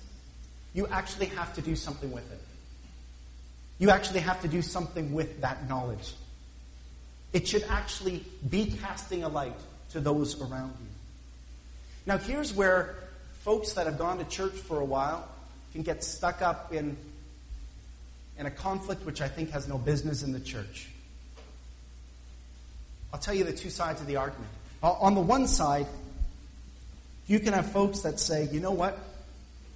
you 0.74 0.88
actually 0.88 1.28
have 1.28 1.54
to 1.56 1.62
do 1.62 1.76
something 1.76 2.12
with 2.12 2.30
it. 2.32 2.42
You 3.80 3.90
actually 3.90 4.22
have 4.22 4.42
to 4.42 4.48
do 4.48 4.62
something 4.62 5.14
with 5.14 5.42
that 5.42 5.68
knowledge. 5.68 6.14
It 7.36 7.50
should 7.50 7.64
actually 7.64 8.24
be 8.50 8.74
casting 8.82 9.26
a 9.26 9.28
light 9.28 9.58
to 9.90 10.00
those 10.00 10.40
around 10.40 10.74
you. 10.80 10.88
Now, 12.06 12.18
here's 12.18 12.54
where 12.54 12.96
folks 13.42 13.74
that 13.74 13.88
have 13.88 13.98
gone 13.98 14.20
to 14.20 14.24
church 14.24 14.54
for 14.54 14.80
a 14.80 14.86
while 14.86 15.28
can 15.74 15.82
get 15.82 16.02
stuck 16.02 16.42
up 16.42 16.74
in, 16.74 16.96
in 18.40 18.46
a 18.46 18.52
conflict 18.52 19.06
which 19.06 19.20
I 19.20 19.28
think 19.28 19.50
has 19.50 19.68
no 19.68 19.78
business 19.78 20.24
in 20.24 20.32
the 20.32 20.40
church. 20.40 20.88
I'll 23.12 23.20
tell 23.20 23.34
you 23.34 23.44
the 23.44 23.52
two 23.52 23.70
sides 23.70 24.00
of 24.00 24.08
the 24.08 24.16
argument. 24.16 24.50
Uh, 24.82 24.94
on 24.94 25.14
the 25.14 25.20
one 25.20 25.46
side, 25.46 25.88
you 27.28 27.42
can 27.42 27.52
have 27.52 27.70
folks 27.70 28.00
that 28.02 28.18
say, 28.18 28.48
you 28.50 28.62
know 28.62 28.72
what? 28.72 28.98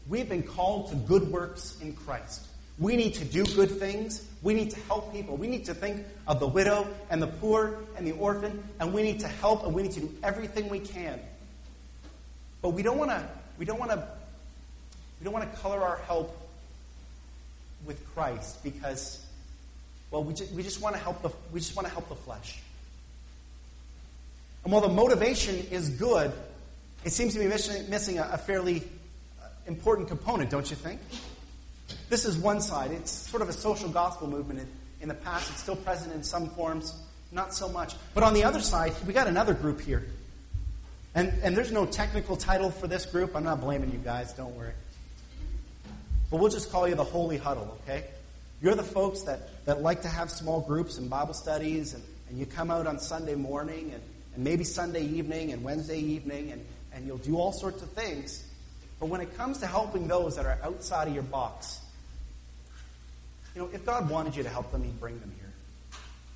We've 0.08 0.30
been 0.30 0.44
called 0.44 0.92
to 0.92 0.96
good 0.96 1.30
works 1.30 1.78
in 1.82 1.92
Christ. 1.92 2.42
We 2.80 2.96
need 2.96 3.16
to 3.16 3.26
do 3.26 3.44
good 3.46 3.72
things. 3.72 4.26
We 4.42 4.54
need 4.54 4.72
to 4.72 4.80
help 4.82 5.12
people. 5.12 5.36
We 5.36 5.48
need 5.48 5.66
to 5.66 5.74
think 5.74 6.06
of 6.28 6.40
the 6.40 6.48
widow 6.48 6.88
and 7.10 7.22
the 7.22 7.28
poor 7.28 7.80
and 7.98 8.08
the 8.08 8.14
orphan, 8.14 8.64
and 8.80 8.94
we 8.94 9.04
need 9.04 9.20
to 9.20 9.28
help 9.28 9.66
and 9.66 9.74
we 9.74 9.84
need 9.84 9.92
to 9.94 10.00
do 10.00 10.14
everything 10.24 10.70
we 10.70 10.80
can. 10.80 11.20
But 12.62 12.70
we 12.70 12.82
don't 12.82 12.98
want 12.98 13.12
to 13.12 13.28
we 13.58 13.66
don't 13.66 13.80
want 13.80 13.92
to 13.92 14.08
we 15.20 15.26
don't 15.26 15.34
want 15.34 15.52
to 15.52 15.60
color 15.60 15.82
our 15.82 15.98
help 16.08 16.36
with 17.86 18.02
Christ 18.14 18.64
because 18.64 19.26
well 20.12 20.24
we 20.24 20.34
just, 20.34 20.52
we 20.54 20.64
just 20.64 20.82
want 20.82 20.96
to 20.96 21.02
help 21.02 21.22
the 21.22 21.32
we 21.52 21.60
just 21.60 21.76
want 21.76 21.88
to 21.88 21.94
help 21.94 22.08
the 22.08 22.16
flesh. 22.16 22.62
And 24.64 24.72
while 24.72 24.82
the 24.82 24.90
motivation 24.90 25.56
is 25.72 25.90
good, 25.90 26.32
it 27.04 27.12
seems 27.12 27.34
to 27.34 27.40
be 27.40 27.48
missing, 27.48 27.90
missing 27.90 28.20
a, 28.20 28.30
a 28.34 28.38
fairly 28.38 28.84
uh, 29.42 29.48
important 29.68 30.10
component, 30.10 30.50
don't 30.50 30.70
you 30.70 30.76
think? 30.76 31.00
This 32.10 32.26
is 32.26 32.38
one 32.38 32.62
side. 32.62 32.92
It's 32.92 33.12
sort 33.12 33.42
of 33.42 33.50
a 33.50 33.54
social 33.54 33.90
gospel 33.90 34.28
movement. 34.28 34.68
In 35.02 35.08
the 35.08 35.14
past, 35.14 35.50
it's 35.50 35.62
still 35.62 35.76
present 35.76 36.14
in 36.14 36.24
some 36.24 36.50
forms. 36.50 36.94
not 37.32 37.54
so 37.54 37.70
much. 37.70 37.96
But 38.14 38.24
on 38.24 38.34
the 38.34 38.44
other 38.44 38.60
side, 38.60 38.94
we 39.06 39.14
got 39.14 39.28
another 39.28 39.54
group 39.54 39.82
here. 39.82 40.06
And, 41.16 41.34
and 41.44 41.56
there's 41.56 41.72
no 41.72 41.86
technical 41.86 42.38
title 42.38 42.72
for 42.72 42.88
this 42.88 43.06
group. 43.06 43.36
I'm 43.36 43.44
not 43.44 43.62
blaming 43.62 43.92
you 43.92 43.98
guys, 44.00 44.34
don't 44.34 44.56
worry. 44.56 44.74
But 46.30 46.40
we'll 46.40 46.52
just 46.52 46.72
call 46.72 46.88
you 46.88 46.96
the 46.96 47.04
Holy 47.04 47.38
Huddle, 47.38 47.78
okay? 47.84 48.06
You're 48.62 48.76
the 48.76 48.84
folks 48.84 49.22
that, 49.22 49.66
that 49.66 49.82
like 49.82 50.04
to 50.04 50.08
have 50.08 50.30
small 50.30 50.62
groups 50.62 50.98
and 50.98 51.10
Bible 51.10 51.34
studies, 51.34 51.94
and, 51.94 52.04
and 52.30 52.38
you 52.38 52.46
come 52.46 52.70
out 52.70 52.86
on 52.86 53.00
Sunday 53.00 53.36
morning 53.36 53.92
and, 53.94 54.04
and 54.36 54.44
maybe 54.44 54.64
Sunday 54.64 55.04
evening 55.04 55.52
and 55.52 55.64
Wednesday 55.64 56.00
evening, 56.00 56.52
and, 56.52 56.66
and 56.94 57.08
you'll 57.08 57.18
do 57.18 57.38
all 57.38 57.52
sorts 57.52 57.82
of 57.82 57.90
things. 57.92 58.46
But 59.00 59.08
when 59.08 59.22
it 59.22 59.36
comes 59.38 59.60
to 59.60 59.68
helping 59.68 60.08
those 60.08 60.36
that 60.36 60.46
are 60.46 60.60
outside 60.64 61.08
of 61.08 61.14
your 61.14 61.24
box, 61.24 61.79
you 63.56 63.62
know, 63.62 63.70
if 63.74 63.86
God 63.86 64.10
wanted 64.10 64.36
you 64.36 64.44
to 64.44 64.50
help 64.50 64.72
them, 64.72 64.84
He'd 64.84 65.00
bring 65.00 65.20
them 65.20 65.32
here. 65.38 65.52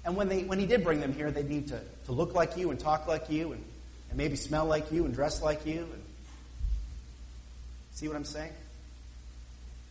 And 0.06 0.16
when, 0.16 0.28
they, 0.28 0.44
when 0.44 0.60
He 0.60 0.66
did 0.66 0.84
bring 0.84 1.00
them 1.00 1.14
here, 1.14 1.32
they'd 1.32 1.50
need 1.50 1.68
to, 1.70 1.80
to 2.06 2.12
look 2.12 2.34
like 2.34 2.58
you 2.58 2.72
and 2.72 2.80
talk 2.80 3.08
like 3.08 3.30
you 3.30 3.54
and, 3.54 3.64
and 4.10 4.18
maybe 4.18 4.36
smell 4.36 4.66
like 4.66 4.92
you 4.92 5.06
and 5.06 5.14
dress 5.14 5.42
like 5.42 5.66
you. 5.66 5.80
And, 5.80 6.04
see 7.94 8.08
what 8.08 8.18
I'm 8.18 8.26
saying? 8.26 8.52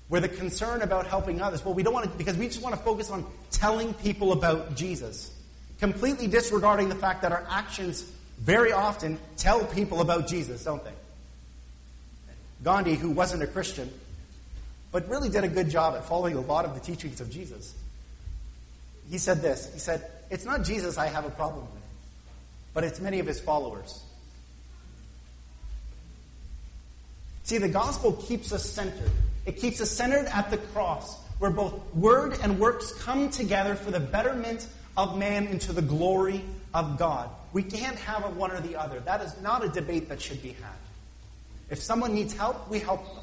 Where 0.08 0.20
the 0.20 0.28
concern 0.28 0.82
about 0.82 1.06
helping 1.06 1.40
others, 1.40 1.64
well, 1.64 1.74
we 1.74 1.82
don't 1.82 1.94
want 1.94 2.10
to, 2.10 2.18
because 2.18 2.36
we 2.36 2.46
just 2.46 2.62
want 2.62 2.74
to 2.74 2.80
focus 2.82 3.10
on 3.10 3.24
telling 3.50 3.94
people 3.94 4.32
about 4.32 4.74
Jesus, 4.74 5.32
completely 5.80 6.26
disregarding 6.26 6.88
the 6.88 6.94
fact 6.94 7.22
that 7.22 7.32
our 7.32 7.46
actions 7.48 8.10
very 8.38 8.72
often 8.72 9.18
tell 9.36 9.64
people 9.64 10.00
about 10.00 10.26
Jesus, 10.26 10.64
don't 10.64 10.84
they? 10.84 10.92
Gandhi, 12.62 12.94
who 12.94 13.10
wasn't 13.10 13.42
a 13.42 13.46
Christian, 13.46 13.90
but 14.92 15.08
really 15.08 15.30
did 15.30 15.42
a 15.42 15.48
good 15.48 15.70
job 15.70 15.94
at 15.94 16.04
following 16.04 16.36
a 16.36 16.40
lot 16.40 16.64
of 16.64 16.74
the 16.74 16.80
teachings 16.80 17.20
of 17.20 17.30
Jesus. 17.30 17.74
He 19.10 19.18
said 19.18 19.42
this 19.42 19.72
He 19.72 19.80
said, 19.80 20.08
It's 20.30 20.44
not 20.44 20.62
Jesus 20.62 20.98
I 20.98 21.06
have 21.06 21.24
a 21.24 21.30
problem 21.30 21.64
with, 21.64 21.82
but 22.74 22.84
it's 22.84 23.00
many 23.00 23.18
of 23.18 23.26
his 23.26 23.40
followers. 23.40 24.02
See, 27.44 27.58
the 27.58 27.68
gospel 27.68 28.12
keeps 28.12 28.52
us 28.52 28.68
centered. 28.68 29.10
It 29.46 29.56
keeps 29.56 29.80
us 29.80 29.90
centered 29.90 30.26
at 30.26 30.50
the 30.50 30.58
cross, 30.58 31.18
where 31.38 31.50
both 31.50 31.74
word 31.94 32.38
and 32.42 32.58
works 32.60 32.92
come 32.92 33.30
together 33.30 33.74
for 33.74 33.90
the 33.90 33.98
betterment 33.98 34.68
of 34.96 35.18
man 35.18 35.46
into 35.48 35.72
the 35.72 35.82
glory 35.82 36.44
of 36.72 36.98
God. 36.98 37.28
We 37.52 37.62
can't 37.62 37.98
have 37.98 38.36
one 38.36 38.52
or 38.52 38.60
the 38.60 38.76
other. 38.76 39.00
That 39.00 39.22
is 39.22 39.38
not 39.42 39.64
a 39.64 39.68
debate 39.68 40.08
that 40.08 40.20
should 40.20 40.40
be 40.42 40.50
had. 40.50 40.72
If 41.68 41.82
someone 41.82 42.14
needs 42.14 42.32
help, 42.32 42.68
we 42.70 42.78
help 42.78 43.04
them. 43.14 43.21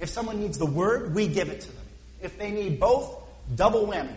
If 0.00 0.08
someone 0.08 0.40
needs 0.40 0.58
the 0.58 0.66
word, 0.66 1.14
we 1.14 1.26
give 1.26 1.48
it 1.48 1.60
to 1.62 1.68
them. 1.68 1.84
If 2.20 2.38
they 2.38 2.50
need 2.50 2.78
both, 2.78 3.22
double 3.54 3.86
whammy. 3.86 4.16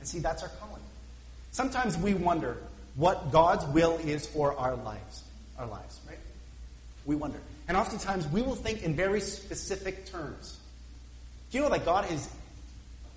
And 0.00 0.08
see, 0.08 0.18
that's 0.18 0.42
our 0.42 0.48
calling. 0.48 0.82
Sometimes 1.50 1.96
we 1.96 2.14
wonder 2.14 2.56
what 2.96 3.30
God's 3.30 3.64
will 3.66 3.98
is 3.98 4.26
for 4.26 4.56
our 4.56 4.76
lives. 4.76 5.22
Our 5.58 5.66
lives, 5.66 6.00
right? 6.08 6.18
We 7.06 7.14
wonder. 7.14 7.38
And 7.68 7.76
oftentimes 7.76 8.26
we 8.28 8.42
will 8.42 8.54
think 8.54 8.82
in 8.82 8.96
very 8.96 9.20
specific 9.20 10.06
terms. 10.06 10.58
Do 11.50 11.58
you 11.58 11.64
know 11.64 11.70
that 11.70 11.84
God 11.84 12.06
has 12.06 12.28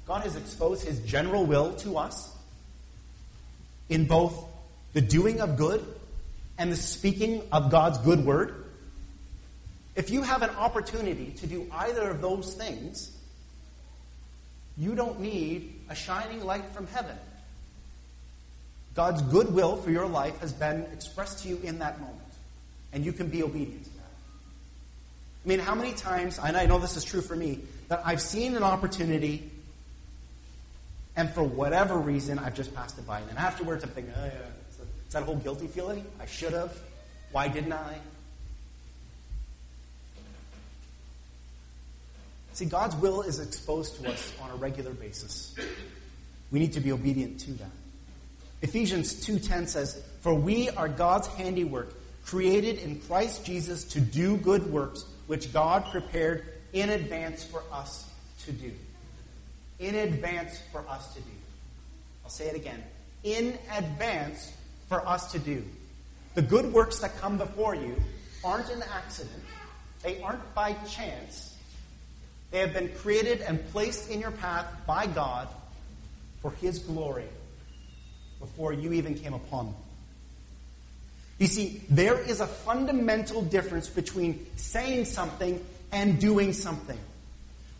God 0.05 0.21
has 0.21 0.35
exposed 0.35 0.85
his 0.85 0.99
general 0.99 1.45
will 1.45 1.73
to 1.77 1.97
us 1.97 2.31
in 3.89 4.05
both 4.05 4.45
the 4.93 5.01
doing 5.01 5.41
of 5.41 5.57
good 5.57 5.83
and 6.57 6.71
the 6.71 6.75
speaking 6.75 7.41
of 7.51 7.71
God's 7.71 7.97
good 7.99 8.23
word? 8.23 8.64
If 9.95 10.09
you 10.09 10.23
have 10.23 10.41
an 10.41 10.49
opportunity 10.51 11.33
to 11.37 11.47
do 11.47 11.67
either 11.71 12.09
of 12.09 12.21
those 12.21 12.53
things, 12.53 13.11
you 14.77 14.93
don't 14.93 15.21
need 15.21 15.73
a 15.89 15.95
shining 15.95 16.43
light 16.43 16.65
from 16.73 16.87
heaven. 16.87 17.17
God's 18.93 19.21
good 19.21 19.53
will 19.53 19.77
for 19.77 19.91
your 19.91 20.05
life 20.05 20.39
has 20.39 20.53
been 20.53 20.81
expressed 20.93 21.43
to 21.43 21.49
you 21.49 21.59
in 21.63 21.79
that 21.79 21.99
moment, 21.99 22.19
and 22.93 23.05
you 23.05 23.13
can 23.13 23.27
be 23.27 23.43
obedient 23.43 23.83
to 23.83 23.89
that. 23.91 24.11
I 25.45 25.47
mean, 25.47 25.59
how 25.59 25.75
many 25.75 25.93
times, 25.93 26.39
and 26.39 26.57
I 26.57 26.65
know 26.65 26.79
this 26.79 26.97
is 26.97 27.03
true 27.03 27.21
for 27.21 27.35
me, 27.35 27.59
that 27.87 28.01
I've 28.05 28.21
seen 28.21 28.55
an 28.55 28.63
opportunity, 28.63 29.49
and 31.15 31.29
for 31.29 31.43
whatever 31.43 31.97
reason, 31.97 32.39
I've 32.39 32.55
just 32.55 32.73
passed 32.73 32.97
it 32.97 33.07
by. 33.07 33.19
And 33.19 33.29
then 33.29 33.37
afterwards, 33.37 33.83
I'm 33.83 33.91
thinking, 33.91 34.13
oh, 34.17 34.25
yeah, 34.25 34.31
it's 35.05 35.13
that 35.13 35.23
a 35.23 35.25
whole 35.25 35.37
guilty 35.37 35.67
feeling. 35.67 36.05
I 36.19 36.25
should 36.25 36.53
have. 36.53 36.77
Why 37.31 37.47
didn't 37.47 37.73
I? 37.73 37.99
See, 42.55 42.63
God's 42.63 42.95
will 42.95 43.21
is 43.21 43.41
exposed 43.41 44.01
to 44.01 44.09
us 44.09 44.31
on 44.41 44.49
a 44.49 44.55
regular 44.55 44.91
basis. 44.91 45.53
We 46.51 46.59
need 46.59 46.71
to 46.73 46.79
be 46.79 46.93
obedient 46.93 47.41
to 47.41 47.51
that. 47.55 47.71
Ephesians 48.61 49.13
2:10 49.13 49.67
says, 49.67 50.01
"For 50.21 50.33
we 50.33 50.69
are 50.69 50.87
God's 50.87 51.27
handiwork, 51.27 51.93
created 52.23 52.77
in 52.77 53.01
Christ 53.01 53.43
Jesus 53.43 53.83
to 53.83 53.99
do 53.99 54.37
good 54.37 54.71
works, 54.71 55.03
which 55.27 55.51
God 55.51 55.91
prepared 55.91 56.45
in 56.71 56.89
advance 56.89 57.43
for 57.43 57.61
us 57.73 58.05
to 58.45 58.53
do." 58.53 58.71
In 59.79 59.95
advance 59.95 60.57
for 60.71 60.87
us 60.87 61.13
to 61.13 61.19
do. 61.19 61.31
I'll 62.23 62.31
say 62.31 62.47
it 62.47 62.55
again. 62.55 62.81
In 63.23 63.59
advance 63.69 64.53
for 64.87 65.05
us 65.05 65.29
to 65.33 65.39
do. 65.39 65.61
The 66.35 66.41
good 66.41 66.71
works 66.71 66.99
that 66.99 67.17
come 67.17 67.37
before 67.37 67.75
you 67.75 68.01
aren't 68.45 68.69
an 68.69 68.81
accident. 68.83 69.43
They 70.03 70.21
aren't 70.21 70.55
by 70.55 70.71
chance. 70.85 71.54
They 72.55 72.61
have 72.61 72.73
been 72.73 72.87
created 72.87 73.41
and 73.41 73.59
placed 73.73 74.09
in 74.09 74.21
your 74.21 74.31
path 74.31 74.65
by 74.87 75.07
God 75.07 75.49
for 76.41 76.51
His 76.51 76.79
glory 76.79 77.25
before 78.39 78.71
you 78.71 78.93
even 78.93 79.15
came 79.15 79.33
upon 79.33 79.65
them. 79.65 79.75
You 81.37 81.47
see, 81.47 81.81
there 81.89 82.17
is 82.17 82.39
a 82.39 82.47
fundamental 82.47 83.41
difference 83.41 83.89
between 83.89 84.47
saying 84.55 85.03
something 85.03 85.65
and 85.91 86.17
doing 86.17 86.53
something. 86.53 86.97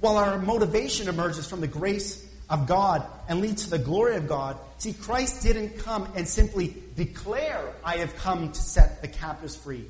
While 0.02 0.18
our 0.18 0.40
motivation 0.40 1.08
emerges 1.08 1.48
from 1.48 1.62
the 1.62 1.68
grace 1.68 2.28
of 2.50 2.68
God 2.68 3.08
and 3.30 3.40
leads 3.40 3.64
to 3.64 3.70
the 3.70 3.80
glory 3.80 4.18
of 4.18 4.28
God, 4.28 4.58
see, 4.78 4.92
Christ 4.92 5.42
didn't 5.42 5.78
come 5.78 6.12
and 6.18 6.28
simply 6.28 6.76
declare, 6.98 7.72
I 7.82 8.00
have 8.00 8.14
come 8.18 8.52
to 8.52 8.60
set 8.60 9.02
the 9.02 9.08
captives 9.08 9.56
free. 9.56 9.86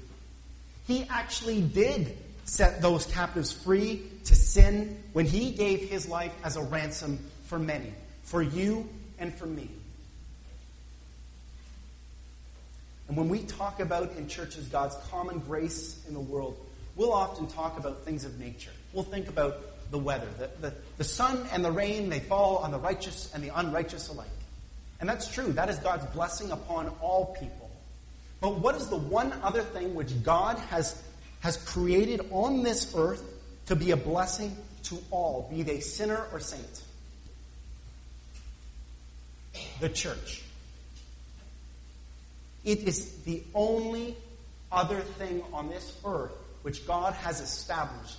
He 0.86 1.08
actually 1.10 1.62
did 1.64 2.16
set 2.44 2.84
those 2.84 3.08
captives 3.08 3.52
free 3.52 4.04
to 4.26 4.36
sin 4.36 5.02
when 5.14 5.26
he 5.26 5.52
gave 5.52 5.90
his 5.90 6.08
life 6.08 6.34
as 6.44 6.56
a 6.56 6.62
ransom 6.62 7.20
for 7.46 7.60
many, 7.60 7.94
for 8.24 8.42
you 8.42 8.88
and 9.20 9.34
for 9.34 9.46
me. 9.46 9.70
And 13.08 13.16
when 13.18 13.30
we 13.30 13.40
talk 13.44 13.80
about 13.80 14.14
in 14.18 14.28
churches 14.28 14.68
God's 14.68 14.96
common 15.10 15.40
grace 15.40 16.04
in 16.08 16.14
the 16.14 16.20
world, 16.20 16.58
we'll 16.96 17.14
often 17.14 17.48
talk 17.48 17.78
about 17.78 18.04
things 18.04 18.26
of 18.26 18.40
nature. 18.40 18.72
We'll 18.94 19.04
think 19.04 19.30
about 19.30 19.58
the 19.92 20.00
weather. 20.00 20.28
The, 20.40 20.50
the, 20.60 20.74
the 20.98 21.04
sun 21.04 21.46
and 21.52 21.64
the 21.64 21.72
rain, 21.72 22.10
they 22.10 22.20
fall 22.20 22.58
on 22.58 22.72
the 22.72 22.80
righteous 22.80 23.32
and 23.34 23.44
the 23.44 23.58
unrighteous 23.58 24.10
alike. 24.10 24.28
And 25.00 25.08
that's 25.08 25.32
true. 25.32 25.54
That 25.54 25.70
is 25.70 25.78
God's 25.78 26.06
blessing 26.08 26.52
upon 26.52 26.88
all 27.02 27.36
people. 27.40 27.70
But 28.42 28.60
what 28.60 28.76
is 28.76 28.88
the 28.88 28.98
one 28.98 29.34
other 29.44 29.62
thing 29.62 29.94
which 29.94 30.24
God 30.24 30.58
has 30.70 31.02
has 31.42 31.58
created 31.58 32.26
on 32.32 32.64
this 32.64 32.92
earth 32.98 33.24
to 33.68 33.76
be 33.76 33.92
a 33.92 33.98
blessing 33.98 34.56
to 34.84 34.98
all, 35.12 35.48
be 35.50 35.64
they 35.64 35.80
sinner 35.80 36.26
or 36.32 36.40
saint. 36.40 36.84
The 39.80 39.90
church. 39.90 40.44
It 42.64 42.80
is 42.80 43.24
the 43.24 43.44
only 43.54 44.16
other 44.72 45.00
thing 45.00 45.44
on 45.54 45.70
this 45.70 45.98
earth 46.06 46.32
which 46.64 46.86
God 46.88 47.14
has 47.14 47.42
established 47.42 48.18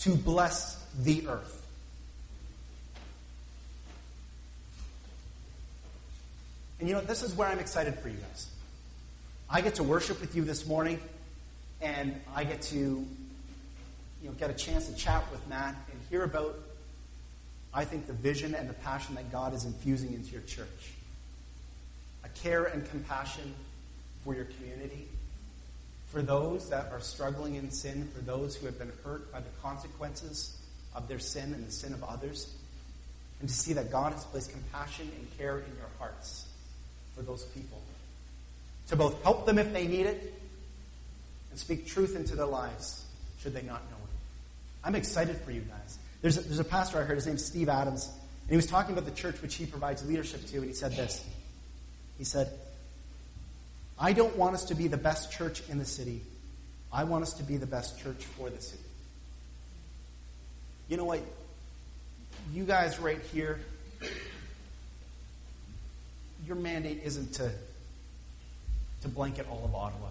to 0.00 0.14
bless 0.14 0.76
the 0.98 1.26
earth. 1.28 1.66
And 6.78 6.88
you 6.88 6.94
know, 6.94 7.00
this 7.00 7.22
is 7.22 7.34
where 7.34 7.48
I'm 7.48 7.58
excited 7.58 7.98
for 7.98 8.08
you 8.08 8.16
guys. 8.16 8.48
I 9.48 9.60
get 9.60 9.76
to 9.76 9.82
worship 9.82 10.20
with 10.20 10.36
you 10.36 10.44
this 10.44 10.66
morning 10.66 11.00
and 11.80 12.20
I 12.34 12.44
get 12.44 12.62
to 12.62 13.06
you 14.26 14.32
know, 14.32 14.38
get 14.38 14.50
a 14.50 14.54
chance 14.54 14.88
to 14.88 14.96
chat 14.96 15.22
with 15.30 15.46
Matt 15.46 15.76
and 15.88 16.00
hear 16.10 16.24
about, 16.24 16.58
I 17.72 17.84
think, 17.84 18.08
the 18.08 18.12
vision 18.12 18.56
and 18.56 18.68
the 18.68 18.74
passion 18.74 19.14
that 19.14 19.30
God 19.30 19.54
is 19.54 19.64
infusing 19.64 20.14
into 20.14 20.32
your 20.32 20.42
church. 20.42 20.90
A 22.24 22.28
care 22.30 22.64
and 22.64 22.84
compassion 22.90 23.54
for 24.24 24.34
your 24.34 24.46
community, 24.46 25.06
for 26.08 26.22
those 26.22 26.68
that 26.70 26.90
are 26.90 26.98
struggling 26.98 27.54
in 27.54 27.70
sin, 27.70 28.08
for 28.12 28.20
those 28.20 28.56
who 28.56 28.66
have 28.66 28.80
been 28.80 28.90
hurt 29.04 29.30
by 29.30 29.38
the 29.38 29.48
consequences 29.62 30.58
of 30.96 31.06
their 31.06 31.20
sin 31.20 31.54
and 31.54 31.64
the 31.64 31.70
sin 31.70 31.92
of 31.92 32.02
others, 32.02 32.52
and 33.38 33.48
to 33.48 33.54
see 33.54 33.74
that 33.74 33.92
God 33.92 34.12
has 34.12 34.24
placed 34.24 34.50
compassion 34.50 35.08
and 35.16 35.38
care 35.38 35.58
in 35.58 35.76
your 35.76 35.90
hearts 36.00 36.46
for 37.14 37.22
those 37.22 37.44
people. 37.44 37.80
To 38.88 38.96
both 38.96 39.22
help 39.22 39.46
them 39.46 39.56
if 39.60 39.72
they 39.72 39.86
need 39.86 40.06
it 40.06 40.34
and 41.52 41.60
speak 41.60 41.86
truth 41.86 42.16
into 42.16 42.34
their 42.34 42.46
lives 42.46 43.04
should 43.40 43.54
they 43.54 43.62
not 43.62 43.88
know. 43.88 43.95
I'm 44.86 44.94
excited 44.94 45.36
for 45.38 45.50
you 45.50 45.62
guys. 45.62 45.98
There's 46.22 46.38
a, 46.38 46.42
there's 46.42 46.60
a 46.60 46.64
pastor 46.64 46.98
I 46.98 47.02
heard, 47.02 47.16
his 47.16 47.26
name's 47.26 47.44
Steve 47.44 47.68
Adams, 47.68 48.06
And 48.42 48.50
he 48.50 48.56
was 48.56 48.66
talking 48.66 48.92
about 48.92 49.04
the 49.04 49.20
church 49.20 49.42
which 49.42 49.56
he 49.56 49.66
provides 49.66 50.06
leadership 50.06 50.46
to, 50.46 50.58
and 50.58 50.66
he 50.66 50.74
said 50.74 50.92
this. 50.92 51.24
He 52.18 52.24
said, 52.24 52.52
I 53.98 54.12
don't 54.12 54.36
want 54.36 54.54
us 54.54 54.66
to 54.66 54.76
be 54.76 54.86
the 54.86 54.96
best 54.96 55.32
church 55.32 55.60
in 55.68 55.78
the 55.80 55.84
city. 55.84 56.20
I 56.92 57.02
want 57.02 57.24
us 57.24 57.32
to 57.34 57.42
be 57.42 57.56
the 57.56 57.66
best 57.66 57.98
church 58.00 58.24
for 58.24 58.48
the 58.48 58.60
city. 58.60 58.82
You 60.88 60.98
know 60.98 61.04
what? 61.04 61.20
You 62.54 62.64
guys 62.64 63.00
right 63.00 63.20
here, 63.32 63.58
your 66.46 66.54
mandate 66.54 67.00
isn't 67.02 67.34
to, 67.34 67.50
to 69.02 69.08
blanket 69.08 69.48
all 69.50 69.64
of 69.64 69.74
Ottawa. 69.74 70.10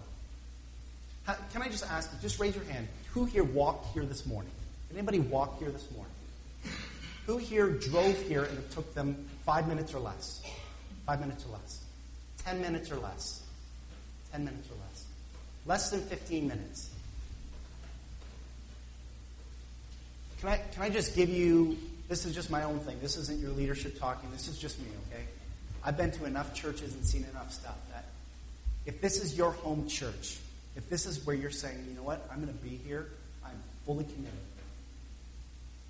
How, 1.24 1.34
can 1.54 1.62
I 1.62 1.68
just 1.68 1.90
ask 1.90 2.12
you, 2.12 2.18
just 2.20 2.38
raise 2.38 2.54
your 2.54 2.64
hand. 2.66 2.88
Who 3.12 3.24
here 3.24 3.42
walked 3.42 3.94
here 3.94 4.04
this 4.04 4.26
morning? 4.26 4.52
Anybody 4.96 5.18
walk 5.20 5.58
here 5.58 5.70
this 5.70 5.86
morning? 5.90 6.12
Who 7.26 7.36
here 7.36 7.68
drove 7.68 8.18
here 8.22 8.44
and 8.44 8.56
it 8.56 8.70
took 8.70 8.94
them 8.94 9.26
five 9.44 9.68
minutes 9.68 9.92
or 9.92 9.98
less? 9.98 10.40
Five 11.04 11.20
minutes 11.20 11.44
or 11.44 11.52
less. 11.52 11.84
Ten 12.42 12.62
minutes 12.62 12.90
or 12.90 12.96
less. 12.96 13.42
Ten 14.32 14.46
minutes 14.46 14.70
or 14.70 14.74
less. 14.74 15.04
Less 15.66 15.90
than 15.90 16.00
15 16.00 16.48
minutes. 16.48 16.90
Can 20.40 20.48
I, 20.48 20.56
can 20.72 20.82
I 20.82 20.88
just 20.88 21.14
give 21.14 21.28
you, 21.28 21.76
this 22.08 22.24
is 22.24 22.34
just 22.34 22.50
my 22.50 22.62
own 22.62 22.78
thing. 22.78 22.96
This 23.02 23.18
isn't 23.18 23.38
your 23.38 23.50
leadership 23.50 24.00
talking. 24.00 24.30
This 24.30 24.48
is 24.48 24.58
just 24.58 24.78
me, 24.80 24.86
okay? 25.10 25.24
I've 25.84 25.98
been 25.98 26.12
to 26.12 26.24
enough 26.24 26.54
churches 26.54 26.94
and 26.94 27.04
seen 27.04 27.26
enough 27.32 27.52
stuff 27.52 27.76
that 27.92 28.06
if 28.86 29.02
this 29.02 29.22
is 29.22 29.36
your 29.36 29.50
home 29.50 29.88
church, 29.88 30.38
if 30.74 30.88
this 30.88 31.04
is 31.04 31.26
where 31.26 31.36
you're 31.36 31.50
saying, 31.50 31.84
you 31.86 31.96
know 31.96 32.02
what, 32.02 32.26
I'm 32.32 32.42
going 32.42 32.56
to 32.56 32.64
be 32.64 32.80
here, 32.86 33.08
I'm 33.44 33.60
fully 33.84 34.04
committed. 34.04 34.32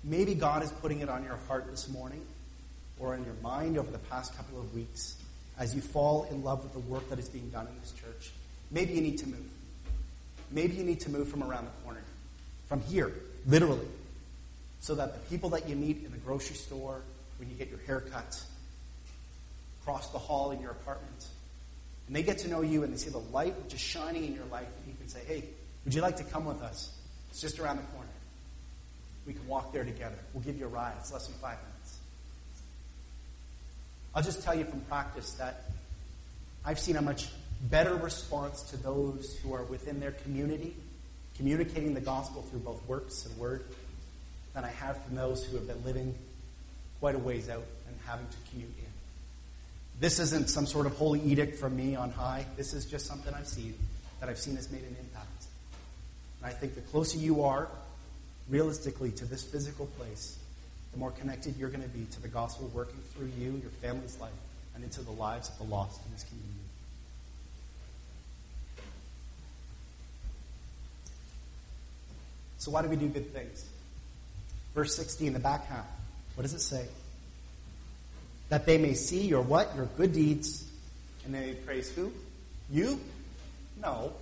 Maybe 0.07 0.35
God 0.35 0.63
is 0.63 0.71
putting 0.71 1.01
it 1.01 1.09
on 1.09 1.25
your 1.25 1.35
heart 1.49 1.69
this 1.69 1.89
morning 1.89 2.25
or 2.97 3.13
in 3.13 3.25
your 3.25 3.33
mind 3.43 3.77
over 3.77 3.91
the 3.91 3.97
past 3.97 4.35
couple 4.37 4.57
of 4.57 4.73
weeks 4.73 5.17
as 5.59 5.75
you 5.75 5.81
fall 5.81 6.25
in 6.31 6.43
love 6.43 6.63
with 6.63 6.71
the 6.71 6.79
work 6.79 7.09
that 7.09 7.19
is 7.19 7.27
being 7.27 7.49
done 7.49 7.67
in 7.67 7.77
this 7.81 7.91
church. 7.91 8.31
Maybe 8.71 8.93
you 8.93 9.01
need 9.01 9.17
to 9.17 9.27
move. 9.27 9.51
Maybe 10.49 10.75
you 10.75 10.85
need 10.85 11.01
to 11.01 11.09
move 11.09 11.27
from 11.27 11.43
around 11.43 11.65
the 11.65 11.83
corner, 11.83 12.01
from 12.67 12.79
here, 12.81 13.11
literally, 13.45 13.87
so 14.79 14.95
that 14.95 15.13
the 15.13 15.19
people 15.29 15.49
that 15.49 15.67
you 15.67 15.75
meet 15.75 16.05
in 16.05 16.11
the 16.13 16.17
grocery 16.19 16.55
store, 16.55 17.01
when 17.37 17.49
you 17.49 17.55
get 17.55 17.69
your 17.69 17.79
hair 17.79 17.99
cut, 17.99 18.41
across 19.81 20.07
the 20.11 20.19
hall 20.19 20.51
in 20.51 20.61
your 20.61 20.71
apartment, 20.71 21.27
and 22.07 22.15
they 22.15 22.23
get 22.23 22.37
to 22.39 22.47
know 22.47 22.61
you 22.61 22.83
and 22.83 22.93
they 22.93 22.97
see 22.97 23.09
the 23.09 23.17
light 23.17 23.55
is 23.73 23.79
shining 23.79 24.23
in 24.23 24.33
your 24.33 24.45
life, 24.45 24.67
and 24.77 24.87
you 24.87 24.97
can 24.97 25.09
say, 25.09 25.19
hey, 25.27 25.43
would 25.83 25.93
you 25.93 26.01
like 26.01 26.15
to 26.15 26.23
come 26.23 26.45
with 26.45 26.61
us? 26.61 26.95
It's 27.29 27.41
just 27.41 27.59
around 27.59 27.77
the 27.77 27.83
corner. 27.83 28.06
We 29.27 29.33
can 29.33 29.45
walk 29.47 29.73
there 29.73 29.83
together. 29.83 30.17
We'll 30.33 30.43
give 30.43 30.57
you 30.57 30.65
a 30.65 30.69
ride. 30.69 30.93
It's 30.99 31.11
less 31.11 31.27
than 31.27 31.35
five 31.35 31.57
minutes. 31.57 31.97
I'll 34.15 34.23
just 34.23 34.41
tell 34.41 34.55
you 34.55 34.63
from 34.63 34.79
practice 34.81 35.33
that 35.33 35.65
I've 36.65 36.79
seen 36.79 36.95
a 36.95 37.01
much 37.01 37.27
better 37.69 37.95
response 37.95 38.63
to 38.71 38.77
those 38.77 39.37
who 39.43 39.53
are 39.53 39.63
within 39.63 39.99
their 39.99 40.11
community, 40.11 40.73
communicating 41.35 41.93
the 41.93 42.01
gospel 42.01 42.41
through 42.43 42.61
both 42.61 42.87
works 42.87 43.25
and 43.25 43.37
word, 43.37 43.65
than 44.53 44.63
I 44.63 44.69
have 44.69 45.03
from 45.03 45.15
those 45.15 45.45
who 45.45 45.57
have 45.57 45.67
been 45.67 45.83
living 45.83 46.15
quite 46.99 47.15
a 47.15 47.19
ways 47.19 47.49
out 47.49 47.65
and 47.87 47.95
having 48.07 48.25
to 48.27 48.37
commute 48.49 48.73
in. 48.79 48.85
This 49.99 50.19
isn't 50.19 50.49
some 50.49 50.65
sort 50.65 50.85
of 50.85 50.95
holy 50.95 51.21
edict 51.21 51.59
from 51.59 51.75
me 51.75 51.95
on 51.95 52.11
high. 52.11 52.45
This 52.55 52.73
is 52.73 52.85
just 52.85 53.05
something 53.05 53.33
I've 53.33 53.47
seen 53.47 53.75
that 54.19 54.29
I've 54.29 54.39
seen 54.39 54.55
has 54.55 54.71
made 54.71 54.81
an 54.81 54.95
impact. 54.99 55.45
And 56.41 56.51
I 56.51 56.53
think 56.53 56.75
the 56.75 56.81
closer 56.81 57.17
you 57.17 57.43
are, 57.43 57.67
realistically, 58.49 59.11
to 59.11 59.25
this 59.25 59.43
physical 59.43 59.85
place, 59.97 60.37
the 60.93 60.99
more 60.99 61.11
connected 61.11 61.55
you're 61.57 61.69
going 61.69 61.83
to 61.83 61.89
be 61.89 62.05
to 62.05 62.21
the 62.21 62.27
gospel 62.27 62.71
working 62.73 62.99
through 63.13 63.29
you, 63.37 63.51
your 63.61 63.71
family's 63.81 64.17
life, 64.19 64.31
and 64.75 64.83
into 64.83 65.01
the 65.01 65.11
lives 65.11 65.49
of 65.49 65.57
the 65.57 65.63
lost 65.63 65.99
in 66.05 66.11
this 66.13 66.23
community. 66.23 66.53
So, 72.57 72.71
why 72.71 72.81
do 72.81 72.89
we 72.89 72.95
do 72.95 73.07
good 73.07 73.33
things? 73.33 73.65
Verse 74.73 74.95
16, 74.95 75.33
the 75.33 75.39
back 75.39 75.65
half. 75.67 75.85
What 76.35 76.43
does 76.43 76.53
it 76.53 76.61
say? 76.61 76.85
That 78.49 78.65
they 78.65 78.77
may 78.77 78.93
see 78.93 79.21
your 79.21 79.41
what? 79.41 79.75
Your 79.75 79.85
good 79.97 80.13
deeds, 80.13 80.67
and 81.25 81.33
they 81.33 81.39
may 81.39 81.53
praise 81.53 81.89
who? 81.91 82.11
You? 82.71 82.99
No. 83.81 84.13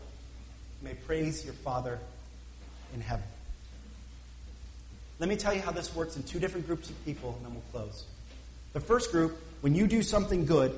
May 0.82 0.94
praise 0.94 1.44
your 1.44 1.54
Father 1.56 2.00
in 2.94 3.02
heaven. 3.02 3.26
Let 5.18 5.30
me 5.30 5.38
tell 5.38 5.54
you 5.54 5.62
how 5.62 5.72
this 5.72 5.96
works 5.96 6.18
in 6.18 6.24
two 6.24 6.40
different 6.40 6.68
groups 6.68 6.90
of 6.90 7.06
people, 7.06 7.36
and 7.38 7.46
then 7.46 7.54
we'll 7.54 7.64
close. 7.72 8.04
The 8.74 8.82
first 8.82 9.12
group, 9.12 9.38
when 9.62 9.74
you 9.74 9.88
do 9.88 10.04
something 10.04 10.46
good 10.46 10.76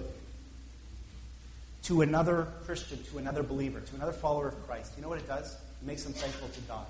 to 1.84 2.02
another 2.02 2.48
Christian, 2.66 3.02
to 3.06 3.18
another 3.18 3.42
believer, 3.42 3.80
to 3.80 3.96
another 3.96 4.12
follower 4.12 4.50
of 4.50 4.68
Christ, 4.68 4.94
you 4.96 5.02
know 5.02 5.10
what 5.10 5.18
it 5.18 5.28
does? 5.28 5.54
It 5.54 5.88
makes 5.88 6.04
them 6.04 6.14
thankful 6.14 6.50
to 6.50 6.60
God. 6.62 6.86